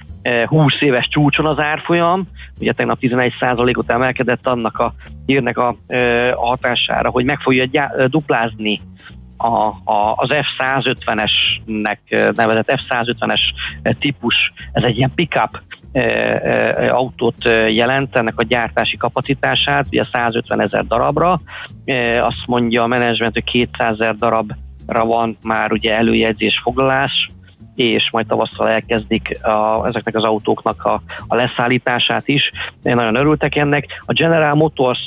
20 0.46 0.80
éves 0.80 1.08
csúcson 1.08 1.46
az 1.46 1.58
árfolyam, 1.58 2.28
ugye 2.60 2.72
tegnap 2.72 2.98
11%-ot 3.00 3.92
emelkedett 3.92 4.46
annak 4.46 4.78
a 4.78 4.94
hírnek 5.26 5.58
a, 5.58 5.76
a 6.32 6.46
hatására, 6.46 7.10
hogy 7.10 7.24
meg 7.24 7.40
fogja 7.40 7.64
duplázni 8.06 8.80
a, 9.38 9.66
a, 9.84 10.14
az 10.16 10.28
F-150-esnek 10.28 11.98
nevezett 12.34 12.80
F-150-es 12.88 13.40
típus, 13.98 14.52
ez 14.72 14.82
egy 14.82 14.96
ilyen 14.96 15.12
pickup 15.14 15.62
autót 16.88 17.44
jelent, 17.68 18.16
ennek 18.16 18.38
a 18.38 18.42
gyártási 18.42 18.96
kapacitását, 18.96 19.86
ugye 19.86 20.04
150 20.12 20.60
ezer 20.60 20.86
darabra, 20.86 21.40
azt 22.20 22.46
mondja 22.46 22.82
a 22.82 22.86
menedzsment, 22.86 23.32
hogy 23.32 23.44
200 23.44 23.92
ezer 23.92 24.14
darabra 24.14 25.04
van 25.04 25.36
már 25.42 25.72
ugye 25.72 25.96
előjegyzés 25.96 26.60
foglalás, 26.62 27.28
és 27.74 28.10
majd 28.10 28.26
tavasszal 28.26 28.68
elkezdik 28.68 29.44
a, 29.44 29.86
ezeknek 29.86 30.16
az 30.16 30.24
autóknak 30.24 30.84
a, 30.84 31.02
a 31.28 31.34
leszállítását 31.34 32.28
is. 32.28 32.50
Én 32.82 32.94
nagyon 32.94 33.16
örültek 33.16 33.56
ennek. 33.56 34.02
A 34.06 34.12
General 34.12 34.54
Motors 34.54 35.00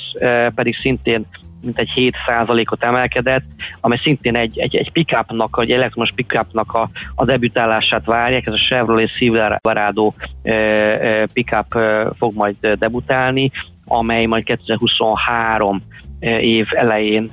pedig 0.55 0.77
szintén 0.77 1.25
mint 1.61 1.79
egy 1.79 1.91
7%-ot 1.95 2.85
emelkedett, 2.85 3.43
amely 3.81 3.99
szintén 4.01 4.35
egy, 4.35 4.59
egy, 4.59 4.75
egy 4.75 4.91
pickupnak, 4.91 5.57
egy 5.61 5.71
elektromos 5.71 6.11
pickupnak 6.15 6.73
a, 6.73 6.89
a 7.15 7.25
debütálását 7.25 8.05
várják, 8.05 8.47
ez 8.47 8.53
a 8.53 8.57
Chevrolet 8.57 9.09
Silverado 9.09 10.13
e, 10.43 10.51
e, 10.53 11.25
pickup 11.33 11.75
e, 11.75 12.07
fog 12.17 12.33
majd 12.35 12.55
debutálni, 12.59 13.51
amely 13.85 14.25
majd 14.25 14.43
2023 14.43 15.81
év 16.21 16.67
elején 16.71 17.31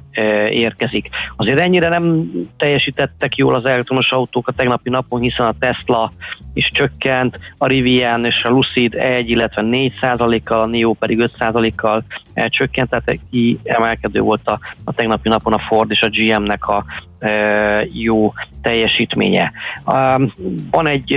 érkezik. 0.51 1.09
Azért 1.37 1.61
ennyire 1.61 1.89
nem 1.89 2.31
teljesítettek 2.57 3.37
jól 3.37 3.55
az 3.55 3.65
elektromos 3.65 4.11
autók 4.11 4.49
a 4.49 4.53
tegnapi 4.53 4.91
napon, 4.91 5.21
hiszen 5.21 5.47
a 5.47 5.55
Tesla 5.59 6.11
is 6.55 6.71
csökkent, 6.73 7.39
a 7.59 7.67
Rivian 7.67 8.25
és 8.25 8.43
a 8.43 8.49
Lucid 8.49 8.95
1, 8.95 9.31
illetve 9.31 9.63
4 9.63 9.93
kal 10.45 10.61
a 10.61 10.67
NIO 10.67 10.93
pedig 10.93 11.31
5% 11.39 11.73
kal 11.77 12.05
csökkent, 12.47 12.91
tehát 12.91 13.21
ki 13.31 13.59
emelkedő 13.65 14.21
volt 14.21 14.49
a, 14.49 14.59
a 14.85 14.93
tegnapi 14.93 15.29
napon 15.29 15.53
a 15.53 15.59
Ford 15.59 15.91
és 15.91 16.03
a 16.03 16.09
GM-nek 16.11 16.67
a 16.67 16.85
e, 17.19 17.87
jó 17.93 18.33
teljesítménye. 18.63 19.53
Van 20.71 20.87
egy, 20.87 21.13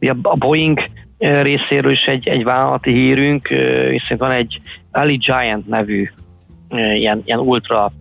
ugye 0.00 0.12
a 0.22 0.36
Boeing 0.36 0.80
részéről 1.18 1.92
is 1.92 2.04
egy, 2.04 2.28
egy 2.28 2.44
vállalati 2.44 2.92
hírünk, 2.92 3.48
viszont 3.88 4.20
van 4.20 4.30
egy 4.30 4.60
Ali 4.90 5.16
Giant 5.16 5.66
nevű 5.66 6.10
ilyen, 6.70 7.22
ilyen 7.24 7.38
ultra 7.38 7.92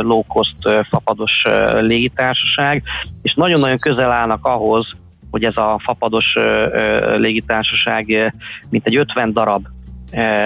low 0.00 0.22
cost 0.26 0.54
fapados 0.88 1.42
légitársaság, 1.80 2.82
és 3.22 3.34
nagyon-nagyon 3.34 3.78
közel 3.78 4.10
állnak 4.10 4.46
ahhoz, 4.46 4.86
hogy 5.30 5.44
ez 5.44 5.56
a 5.56 5.80
fapados 5.82 6.34
légitársaság 7.16 8.32
mint 8.70 8.86
egy 8.86 8.96
50 8.96 9.32
darab 9.32 9.66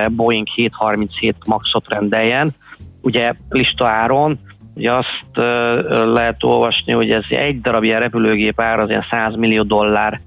Boeing 0.08 0.48
737 0.48 1.36
Maxot 1.46 1.88
rendeljen. 1.88 2.50
Ugye 3.00 3.34
listaáron 3.48 4.38
Ugye 4.74 4.92
azt 4.92 5.24
lehet 6.04 6.44
olvasni, 6.44 6.92
hogy 6.92 7.10
ez 7.10 7.24
egy 7.28 7.60
darab 7.60 7.82
ilyen 7.82 8.00
repülőgép 8.00 8.60
ár 8.60 8.78
az 8.78 8.88
ilyen 8.88 9.04
100 9.10 9.34
millió 9.34 9.62
dollár 9.62 10.20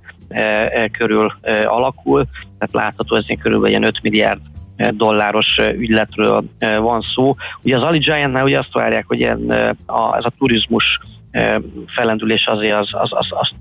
körül 0.91 1.33
alakul, 1.65 2.25
tehát 2.57 2.73
látható 2.73 3.15
ez 3.15 3.25
körülbelül 3.25 3.69
ilyen 3.69 3.83
5 3.83 4.01
milliárd 4.01 4.39
dolláros 4.91 5.57
ügyletről 5.77 6.43
van 6.79 7.01
szó. 7.01 7.35
Ugye 7.63 7.75
az 7.75 7.83
Allegiant-nál 7.83 8.43
ugye 8.43 8.59
azt 8.59 8.73
várják, 8.73 9.05
hogy 9.07 9.19
ilyen, 9.19 9.49
a, 9.85 10.17
ez 10.17 10.25
a 10.25 10.33
turizmus 10.37 10.99
felendülés 11.87 12.45
azért 12.45 12.75
az, 12.75 12.89
az, 12.91 13.09
az, 13.11 13.27
az 13.29 13.51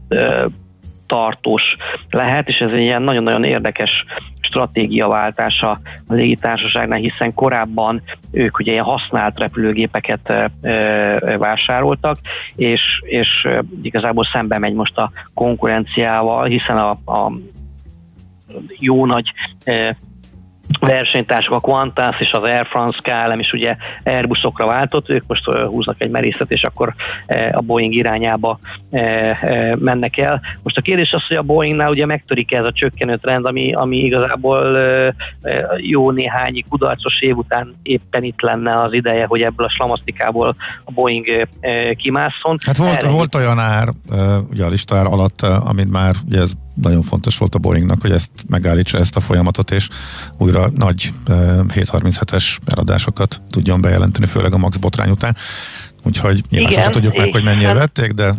tartós 1.07 1.63
lehet, 2.11 2.49
és 2.49 2.59
ez 2.59 2.71
egy 2.71 2.83
ilyen 2.83 3.03
nagyon-nagyon 3.03 3.45
érdekes 3.45 4.05
stratégiaváltása 4.41 5.71
a 6.07 6.15
légitársaságnál, 6.15 6.99
hiszen 6.99 7.35
korábban 7.35 8.03
ők 8.31 8.59
ugye 8.59 8.73
ilyen 8.73 8.85
használt 8.85 9.39
repülőgépeket 9.39 10.51
vásároltak, 11.39 12.17
és, 12.57 12.81
és 13.01 13.49
igazából 13.83 14.25
szembe 14.33 14.59
megy 14.59 14.75
most 14.75 14.99
a 14.99 15.11
konkurenciával, 15.35 16.45
hiszen 16.45 16.77
a, 16.77 16.91
a 16.91 17.33
jó 18.79 19.07
nagy 19.07 19.33
versenytársak, 20.81 21.53
a 21.53 21.61
Qantas 21.61 22.21
és 22.21 22.33
az 22.33 22.43
Air 22.43 22.67
France 22.67 22.99
KLM 23.03 23.39
is 23.39 23.53
ugye 23.53 23.77
Airbusokra 24.05 24.67
váltott, 24.67 25.11
ők 25.11 25.25
most 25.27 25.45
húznak 25.45 26.03
egy 26.03 26.11
merészet, 26.11 26.51
és 26.51 26.63
akkor 26.63 26.95
a 27.53 27.61
Boeing 27.61 27.95
irányába 27.95 28.59
mennek 29.75 30.19
el. 30.19 30.41
Most 30.63 30.77
a 30.77 30.81
kérdés 30.81 31.13
az, 31.13 31.27
hogy 31.27 31.37
a 31.37 31.43
Boeingnál 31.43 31.91
ugye 31.91 32.07
megtörik 32.07 32.55
ez 32.55 32.65
a 32.65 32.73
csökkenő 32.73 33.17
trend, 33.17 33.47
ami, 33.47 33.73
ami 33.73 33.97
igazából 33.97 34.79
jó 35.77 36.11
néhány 36.11 36.65
kudarcos 36.69 37.21
év 37.21 37.37
után 37.37 37.75
éppen 37.83 38.23
itt 38.23 38.41
lenne 38.41 38.81
az 38.81 38.93
ideje, 38.93 39.27
hogy 39.27 39.43
ebből 39.43 39.67
a 39.67 39.71
slamasztikából 39.71 40.57
a 40.85 40.91
Boeing 40.91 41.49
kimásszon. 41.97 42.59
Hát 42.67 42.77
volt, 42.77 43.03
volt 43.03 43.35
olyan 43.35 43.59
ár, 43.59 43.89
ugye 44.51 44.65
a 44.65 44.69
listár 44.69 45.07
alatt, 45.07 45.41
amit 45.41 45.91
már 45.91 46.15
ugye 46.27 46.41
ez 46.41 46.53
nagyon 46.75 47.03
fontos 47.03 47.39
volt 47.39 47.55
a 47.55 47.59
Boeingnak, 47.59 48.01
hogy 48.01 48.11
ezt 48.11 48.31
megállítsa 48.49 48.99
ezt 48.99 49.17
a 49.17 49.21
folyamatot, 49.21 49.71
és 49.71 49.89
újra 50.39 50.69
nagy 50.75 51.13
737-es 51.27 52.57
eladásokat 52.67 53.41
tudjon 53.51 53.81
bejelenteni, 53.81 54.27
főleg 54.27 54.53
a 54.53 54.59
Max 54.59 54.77
botrány 54.77 55.11
után. 55.11 55.37
Úgyhogy 56.03 56.43
nyilván 56.51 56.73
Igen, 56.73 56.91
tudjuk 56.91 57.17
meg, 57.17 57.33
hogy 57.33 57.45
mennyire 57.45 57.69
hát, 57.69 57.79
vették, 57.79 58.13
de 58.13 58.35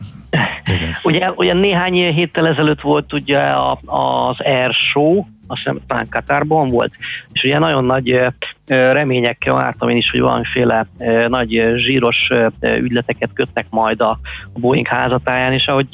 igen. 0.66 0.98
Ugye, 1.04 1.32
ugye 1.32 1.54
néhány 1.54 1.94
héttel 1.94 2.48
ezelőtt 2.48 2.82
volt 2.82 3.14
ugye 3.14 3.40
a, 3.40 3.80
az 3.86 4.36
Air 4.40 4.74
Show, 4.74 5.26
azt 5.48 5.60
hiszem 5.60 5.80
talán 5.88 6.10
Katárban 6.10 6.70
volt, 6.70 6.94
és 7.32 7.44
ugye 7.44 7.60
nagyon 7.60 7.86
nagy 7.86 8.22
reményekkel 8.68 9.54
vártam 9.54 9.90
én 9.90 9.98
is, 9.98 10.10
hogy 10.12 10.20
valamiféle 10.20 10.88
nagy 11.28 11.74
zsíros 11.76 12.30
ügyleteket 12.62 13.30
kötnek 13.34 13.66
majd 13.70 14.02
a 14.02 14.20
Boeing 14.54 14.88
házatáján, 14.88 15.52
és 15.52 15.68
ahogy 15.68 15.88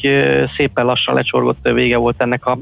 szépen 0.57 0.85
lassan 0.85 1.15
lecsorgott 1.15 1.69
vége 1.73 1.97
volt 1.97 2.21
ennek 2.21 2.45
a 2.45 2.57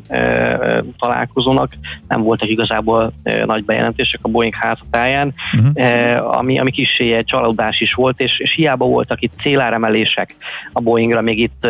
találkozónak, 0.97 1.71
nem 2.07 2.21
voltak 2.21 2.49
igazából 2.49 3.13
nagy 3.45 3.65
bejelentések 3.65 4.19
a 4.23 4.29
Boeing 4.29 4.55
házatáján, 4.55 5.33
uh-huh. 5.53 6.37
ami, 6.37 6.59
ami 6.59 6.71
kicsi 6.71 7.13
egy 7.13 7.25
csalódás 7.25 7.79
is 7.79 7.93
volt, 7.93 8.19
és, 8.19 8.39
és 8.39 8.53
hiába 8.53 8.85
voltak 8.85 9.21
itt 9.21 9.33
céláremelések 9.41 10.35
a 10.73 10.81
Boeingra 10.81 11.21
még 11.21 11.39
itt 11.39 11.67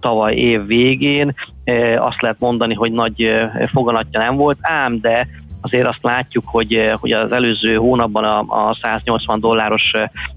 tavaly 0.00 0.34
év 0.34 0.66
végén, 0.66 1.34
azt 1.96 2.22
lehet 2.22 2.40
mondani, 2.40 2.74
hogy 2.74 2.92
nagy 2.92 3.34
foganatja 3.72 4.20
nem 4.20 4.36
volt, 4.36 4.58
ám 4.60 5.00
de 5.00 5.28
azért 5.60 5.86
azt 5.86 6.02
látjuk, 6.02 6.44
hogy, 6.46 6.90
hogy 7.00 7.12
az 7.12 7.32
előző 7.32 7.74
hónapban 7.74 8.24
a, 8.24 8.68
a 8.68 8.78
180 8.82 9.40
dolláros 9.40 9.92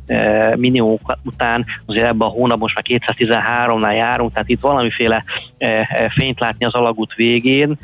e, 0.05 0.55
minimum 0.55 0.99
után 1.23 1.65
azért 1.85 2.05
ebben 2.05 2.27
a 2.27 2.31
hónapban 2.31 2.59
most 2.59 2.75
már 2.75 3.01
213-nál 3.15 3.95
járunk, 3.95 4.33
tehát 4.33 4.49
itt 4.49 4.61
valamiféle 4.61 5.23
fényt 6.09 6.39
látni 6.39 6.65
az 6.65 6.73
alagút 6.73 7.13
végén, 7.13 7.77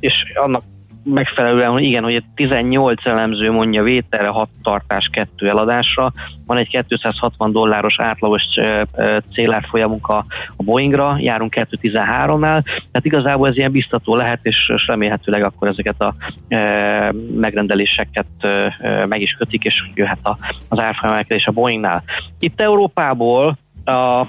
és 0.00 0.14
annak 0.34 0.62
megfelelően, 1.04 1.70
hogy 1.70 1.82
igen, 1.82 2.02
hogy 2.02 2.22
18 2.34 3.06
elemző 3.06 3.50
mondja 3.50 3.82
vételre, 3.82 4.28
6 4.28 4.48
tartás, 4.62 5.08
2 5.12 5.48
eladásra, 5.48 6.12
van 6.46 6.56
egy 6.56 6.84
260 6.86 7.52
dolláros 7.52 7.94
átlagos 7.98 8.42
célárfolyamunk 9.32 10.08
a, 10.08 10.24
a 10.56 10.62
Boeingra, 10.62 11.16
járunk 11.18 11.54
213-nál, 11.56 12.62
tehát 12.64 13.02
igazából 13.02 13.48
ez 13.48 13.56
ilyen 13.56 13.72
biztató 13.72 14.16
lehet, 14.16 14.38
és 14.42 14.72
remélhetőleg 14.86 15.44
akkor 15.44 15.68
ezeket 15.68 16.00
a 16.00 16.14
e, 16.48 17.12
megrendeléseket 17.36 18.26
e, 18.40 19.06
meg 19.06 19.20
is 19.20 19.32
kötik, 19.38 19.64
és 19.64 19.84
jöhet 19.94 20.18
a, 20.22 20.36
az 20.68 20.80
árfolyamelkedés 20.80 21.46
a 21.46 21.52
Boeingnál. 21.52 22.02
Itt 22.38 22.60
Európából 22.60 23.56
a 23.84 24.26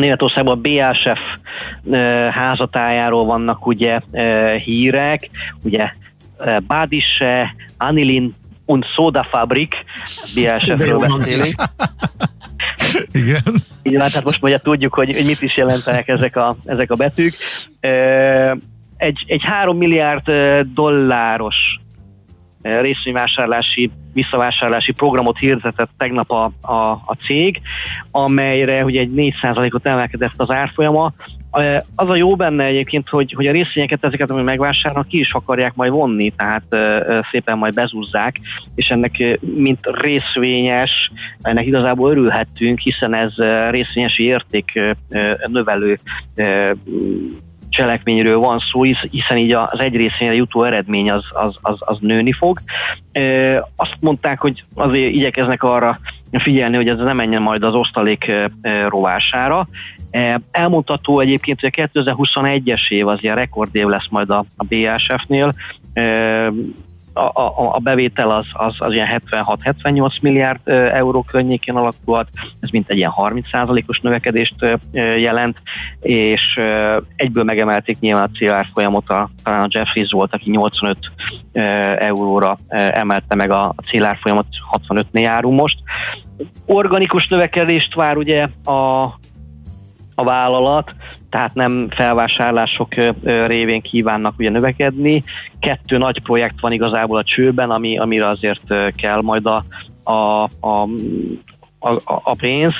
Németországban 0.00 0.58
a 0.58 0.60
BASF 0.60 1.20
házatájáról 2.30 3.24
vannak 3.24 3.66
ugye 3.66 4.00
hírek, 4.64 5.30
ugye 5.62 5.90
Badise, 6.66 7.54
Anilin 7.76 8.34
und 8.64 8.84
Soda 8.84 9.26
Fabrik, 9.30 9.74
BASF-ről 10.34 10.98
beszélünk. 10.98 11.54
Igen. 13.12 13.42
Igen, 13.82 14.00
hát 14.00 14.24
most 14.24 14.42
ugye 14.42 14.58
tudjuk, 14.58 14.94
hogy, 14.94 15.14
hogy 15.14 15.24
mit 15.24 15.42
is 15.42 15.56
jelentenek 15.56 16.08
ezek 16.08 16.36
a, 16.36 16.56
ezek 16.64 16.90
a 16.90 16.94
betűk. 16.94 17.36
Egy, 18.96 19.24
egy 19.26 19.42
3 19.42 19.76
milliárd 19.76 20.30
dolláros 20.74 21.56
részvényvásárlási, 22.62 23.90
visszavásárlási 24.16 24.92
programot 24.92 25.38
hirdetett 25.38 25.90
tegnap 25.96 26.30
a, 26.30 26.50
a, 26.60 26.90
a 26.90 27.16
cég, 27.26 27.60
amelyre 28.10 28.84
ugye 28.84 29.00
egy 29.00 29.12
4%-ot 29.14 29.86
emelkedett 29.86 30.32
az 30.36 30.50
árfolyama. 30.50 31.12
Az 31.94 32.08
a 32.08 32.16
jó 32.16 32.36
benne 32.36 32.64
egyébként, 32.64 33.08
hogy, 33.08 33.32
hogy 33.32 33.46
a 33.46 33.52
részvényeket, 33.52 34.04
ezeket, 34.04 34.30
amit 34.30 34.44
megvásárolnak, 34.44 35.08
ki 35.08 35.18
is 35.18 35.32
akarják 35.32 35.74
majd 35.74 35.92
vonni, 35.92 36.32
tehát 36.36 36.76
szépen 37.30 37.58
majd 37.58 37.74
bezúzzák, 37.74 38.40
és 38.74 38.88
ennek 38.88 39.38
mint 39.40 39.78
részvényes, 39.82 41.10
ennek 41.40 41.66
igazából 41.66 42.10
örülhettünk, 42.10 42.78
hiszen 42.78 43.14
ez 43.14 43.34
részvényesi 43.70 44.22
érték 44.22 44.80
növelő 45.46 45.98
cselekményről 47.76 48.38
van 48.38 48.58
szó, 48.58 48.82
hiszen 49.10 49.36
így 49.36 49.52
az 49.52 49.80
egy 49.80 49.96
részére 49.96 50.34
jutó 50.34 50.62
eredmény 50.62 51.10
az, 51.10 51.24
az, 51.30 51.56
az, 51.62 51.76
az 51.78 51.98
nőni 52.00 52.32
fog. 52.32 52.58
Azt 53.76 53.96
mondták, 54.00 54.40
hogy 54.40 54.64
azért 54.74 55.12
igyekeznek 55.12 55.62
arra 55.62 56.00
figyelni, 56.32 56.76
hogy 56.76 56.88
ez 56.88 56.98
nem 56.98 57.16
menjen 57.16 57.42
majd 57.42 57.62
az 57.62 57.74
osztalék 57.74 58.32
rovására. 58.88 59.68
Elmondható 60.50 61.20
egyébként, 61.20 61.60
hogy 61.60 61.72
a 61.76 61.88
2021-es 61.94 62.90
év 62.90 63.06
az 63.06 63.18
ilyen 63.22 63.36
rekordév 63.36 63.86
lesz 63.86 64.08
majd 64.10 64.30
a, 64.30 64.44
a 64.56 64.64
BASF-nél. 64.64 65.52
A, 67.16 67.40
a, 67.40 67.74
a 67.74 67.78
bevétel 67.78 68.30
az, 68.30 68.46
az, 68.52 68.74
az 68.78 68.92
ilyen 68.92 69.22
76-78 69.30 70.20
milliárd 70.20 70.60
euró 70.68 71.22
környékén 71.22 71.74
alakulhat, 71.74 72.28
ez 72.60 72.70
mint 72.70 72.90
egy 72.90 72.96
ilyen 72.96 73.12
30%-os 73.16 74.00
növekedést 74.00 74.54
jelent, 75.18 75.56
és 76.00 76.60
egyből 77.16 77.44
megemelték 77.44 77.98
nyilván 77.98 78.30
a 78.32 78.36
célárfolyamot, 78.36 79.08
a, 79.08 79.30
talán 79.42 79.62
a 79.62 79.68
Jeffries 79.70 80.10
volt, 80.10 80.34
aki 80.34 80.50
85 80.50 80.98
euróra 81.98 82.58
emelte 82.68 83.34
meg 83.34 83.50
a 83.50 83.74
célárfolyamot, 83.90 84.46
65-nél 84.88 85.20
járunk 85.20 85.60
most. 85.60 85.78
Organikus 86.66 87.28
növekedést 87.28 87.94
vár 87.94 88.16
ugye 88.16 88.48
a 88.64 89.12
a 90.18 90.24
vállalat, 90.24 90.94
tehát 91.36 91.54
nem 91.54 91.88
felvásárlások 91.90 92.94
révén 93.46 93.80
kívánnak 93.82 94.38
ugye 94.38 94.50
növekedni. 94.50 95.22
Kettő 95.60 95.98
nagy 95.98 96.22
projekt 96.22 96.60
van 96.60 96.72
igazából 96.72 97.18
a 97.18 97.24
csőben, 97.24 97.70
ami, 97.70 97.98
amire 97.98 98.28
azért 98.28 98.74
kell 98.94 99.20
majd 99.20 99.46
a, 99.46 99.64
a, 100.10 100.42
a 100.42 100.88
a, 101.78 102.00
a 102.04 102.34
pénz. 102.34 102.72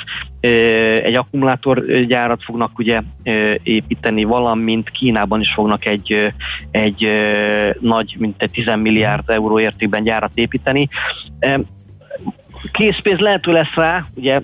Egy 1.03 1.15
akkumulátorgyárat 1.15 2.43
fognak 2.43 2.79
ugye 2.79 3.01
építeni, 3.63 4.23
valamint 4.23 4.89
Kínában 4.89 5.39
is 5.39 5.53
fognak 5.53 5.85
egy, 5.85 6.33
egy 6.71 7.09
nagy, 7.79 8.15
mint 8.19 8.41
egy 8.41 8.51
10 8.51 8.65
milliárd 8.75 9.29
euró 9.29 9.59
értékben 9.59 10.03
gyárat 10.03 10.31
építeni. 10.33 10.87
Készpénz 12.71 13.19
lehető 13.19 13.51
lesz 13.51 13.73
rá, 13.75 14.03
ugye 14.15 14.41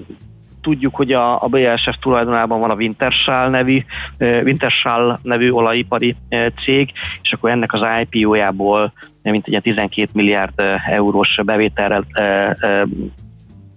Tudjuk, 0.64 0.96
hogy 0.96 1.12
a, 1.12 1.44
a 1.44 1.48
BASF 1.48 1.96
tulajdonában 2.00 2.60
van 2.60 2.70
a 2.70 2.76
Wintershall 2.76 3.50
nevű, 3.50 3.84
Wintershall 4.18 5.20
nevű 5.22 5.50
olajipari 5.50 6.16
cég, 6.64 6.92
és 7.22 7.32
akkor 7.32 7.50
ennek 7.50 7.74
az 7.74 7.88
IPO-jából 8.02 8.94
mint 9.32 9.48
egy 9.48 9.62
12 9.62 10.10
milliárd 10.14 10.54
eurós 10.90 11.40
bevételrel 11.44 12.06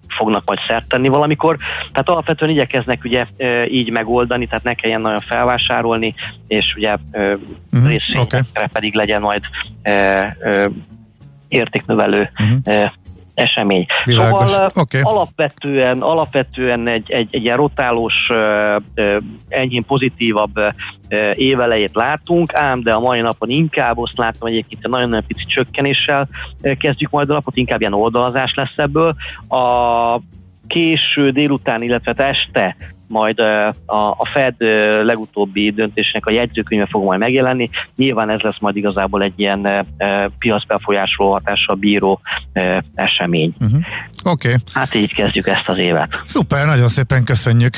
fognak 0.08 0.42
majd 0.46 0.58
szert 0.66 0.88
tenni 0.88 1.08
valamikor. 1.08 1.56
Tehát 1.92 2.08
alapvetően 2.08 2.50
igyekeznek 2.50 3.04
ugye 3.04 3.26
így 3.68 3.90
megoldani, 3.90 4.46
tehát 4.46 4.64
ne 4.64 4.74
kelljen 4.74 5.00
nagyon 5.00 5.20
felvásárolni, 5.20 6.14
és 6.46 6.74
ugye 6.76 6.96
uh-huh, 7.12 7.88
részvényekre 7.88 8.44
okay. 8.54 8.66
pedig 8.72 8.94
legyen 8.94 9.20
majd 9.20 9.42
értéknövelő 11.48 12.30
uh-huh 12.64 12.90
esemény. 13.36 13.86
Világos. 14.04 14.50
Szóval 14.50 14.70
okay. 14.74 15.00
alapvetően, 15.02 16.02
alapvetően 16.02 16.86
egy, 16.86 17.10
egy, 17.10 17.28
egy 17.30 17.42
ilyen 17.44 17.56
rotálós, 17.56 18.14
enyhén 19.48 19.84
pozitívabb 19.84 20.60
évelejét 21.34 21.94
látunk, 21.94 22.54
ám 22.54 22.82
de 22.82 22.92
a 22.92 23.00
mai 23.00 23.20
napon 23.20 23.50
inkább 23.50 23.98
azt 23.98 24.18
látom 24.18 24.48
egyébként 24.48 24.88
nagyon-nagyon 24.88 25.26
pici 25.26 25.44
csökkenéssel 25.44 26.28
kezdjük 26.78 27.10
majd 27.10 27.30
a 27.30 27.32
napot, 27.32 27.56
inkább 27.56 27.80
ilyen 27.80 27.92
oldalazás 27.92 28.54
lesz 28.54 28.76
ebből. 28.76 29.14
A 29.48 30.20
késő 30.66 31.30
délután, 31.30 31.82
illetve 31.82 32.26
este 32.26 32.76
majd 33.08 33.40
a, 33.40 33.74
a 34.10 34.28
Fed 34.32 34.54
legutóbbi 35.04 35.70
döntésnek 35.70 36.26
a 36.26 36.30
jegyzőkönyve 36.30 36.86
fog 36.90 37.04
majd 37.04 37.18
megjelenni. 37.18 37.70
Nyilván 37.96 38.30
ez 38.30 38.40
lesz 38.40 38.58
majd 38.60 38.76
igazából 38.76 39.22
egy 39.22 39.32
ilyen 39.36 39.86
piacbefolyásoló 40.38 41.32
hatással 41.32 41.74
bíró 41.74 42.20
esemény. 42.94 43.54
Uh-huh. 43.60 43.80
Oké. 44.24 44.48
Okay. 44.48 44.60
Hát 44.72 44.94
így 44.94 45.14
kezdjük 45.14 45.46
ezt 45.46 45.68
az 45.68 45.78
évet. 45.78 46.22
Szuper, 46.26 46.66
nagyon 46.66 46.88
szépen 46.88 47.24
köszönjük. 47.24 47.74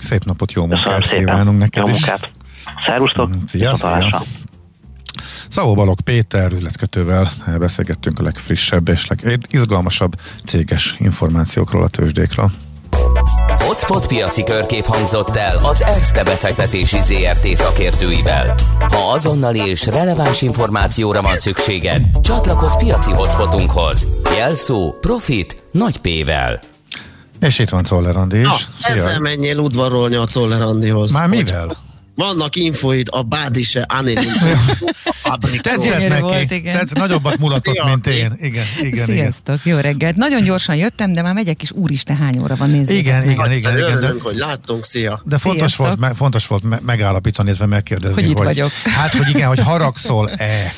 Szép 0.00 0.24
napot, 0.24 0.52
jó 0.52 0.66
munkát 0.66 1.08
kívánunk 1.08 1.58
neked 1.58 1.86
jó 1.86 1.92
munkát. 1.92 2.30
Szervusztok, 2.86 3.30
szia, 3.46 3.74
szia. 3.74 4.22
Szavó 5.48 5.74
Balog 5.74 6.00
Péter 6.00 6.52
üzletkötővel 6.52 7.30
beszélgettünk 7.58 8.18
a 8.18 8.22
legfrissebb 8.22 8.88
és 8.88 9.06
legizgalmasabb 9.06 10.14
céges 10.44 10.96
információkról 10.98 11.82
a 11.82 11.88
tőzsdékről. 11.88 12.50
Hotspot 13.74 14.06
piaci 14.06 14.42
körkép 14.42 14.84
hangzott 14.84 15.36
el 15.36 15.56
az 15.56 15.82
ESZTE 15.82 16.22
befektetési 16.22 17.00
ZRT 17.00 17.46
szakértőivel. 17.56 18.54
Ha 18.90 19.12
azonnali 19.12 19.58
és 19.58 19.86
releváns 19.86 20.42
információra 20.42 21.22
van 21.22 21.36
szükséged, 21.36 22.02
csatlakozz 22.22 22.76
piaci 22.78 23.12
hotspotunkhoz. 23.12 24.06
Jelszó 24.36 24.92
Profit 25.00 25.62
nagy 25.70 25.98
P-vel. 25.98 26.60
És 27.40 27.58
itt 27.58 27.68
van 27.68 27.84
Czoller 27.84 28.16
Andi 28.16 28.38
is. 28.38 28.46
Na, 28.46 28.56
ezzel 28.80 29.20
menjél 29.20 29.58
udvarolni 29.58 30.14
a 30.14 30.26
Czoller 30.26 30.62
Andihoz. 30.62 31.12
Már 31.12 31.28
mivel? 31.28 31.66
Hogy 31.66 31.76
vannak 32.14 32.56
infoid 32.56 33.06
a 33.10 33.22
Bádise 33.22 33.84
Anelin 33.88 34.32
Tetszett 35.62 36.08
neki. 36.08 36.20
Volt, 36.20 36.50
igen. 36.50 36.78
Tetszett, 36.78 36.98
nagyobbat 36.98 37.38
mulatott, 37.38 37.84
mint 37.84 38.06
én. 38.06 38.36
Igen, 38.40 38.64
igen, 38.80 39.06
Sziasztok, 39.06 39.60
igen. 39.64 39.76
jó 39.76 39.82
reggelt. 39.82 40.16
Nagyon 40.16 40.42
gyorsan 40.42 40.76
jöttem, 40.76 41.12
de 41.12 41.22
már 41.22 41.34
megyek 41.34 41.62
is, 41.62 41.70
úristen, 41.72 42.16
hány 42.16 42.38
óra 42.38 42.56
van, 42.56 42.70
nézzük. 42.70 42.96
Igen, 42.96 43.22
igen, 43.30 43.52
igen. 43.52 43.52
igen, 43.52 43.76
igen 43.78 44.00
de, 44.00 44.14
hogy 44.22 44.36
láttunk, 44.36 44.84
szia. 44.84 45.20
De 45.24 45.38
fontos 45.38 45.76
volt, 45.76 45.98
me, 45.98 46.14
fontos 46.14 46.46
volt 46.46 46.62
me, 46.62 46.78
megállapítani, 46.82 47.48
illetve 47.48 47.66
megkérdezni, 47.66 48.14
hogy 48.22 48.30
itt 48.30 48.36
hogy, 48.36 48.46
vagyok. 48.46 48.70
Hát, 48.70 49.14
hogy 49.14 49.28
igen, 49.28 49.48
hogy 49.48 49.58
haragszol-e. 49.58 50.72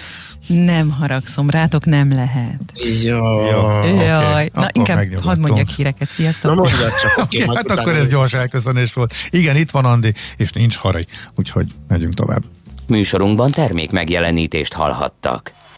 Nem 0.47 0.91
haragszom, 0.91 1.51
rátok 1.51 1.85
nem 1.85 2.13
lehet. 2.13 2.61
Jaj. 3.03 4.05
Jaj. 4.05 4.51
Na, 4.55 4.69
inkább 4.73 5.15
hadd 5.23 5.39
mondjak 5.39 5.69
híreket. 5.69 6.11
Sziasztok. 6.11 6.51
Na 6.51 6.57
mondjad 6.57 6.93
csak. 7.03 7.15
Okay, 7.27 7.43
okay, 7.43 7.57
hát 7.57 7.79
akkor 7.79 7.93
ez 7.93 8.09
gyors 8.09 8.33
elköszönés 8.33 8.93
volt. 8.93 9.15
Igen, 9.31 9.57
itt 9.57 9.71
van 9.71 9.85
Andi, 9.85 10.15
és 10.37 10.53
nincs 10.53 10.77
haraj. 10.77 11.05
Úgyhogy 11.37 11.67
megyünk 11.89 12.15
tovább. 12.15 12.43
Műsorunkban 12.87 13.51
termék 13.51 13.91
megjelenítést 13.91 14.73
hallhattak. 14.73 15.53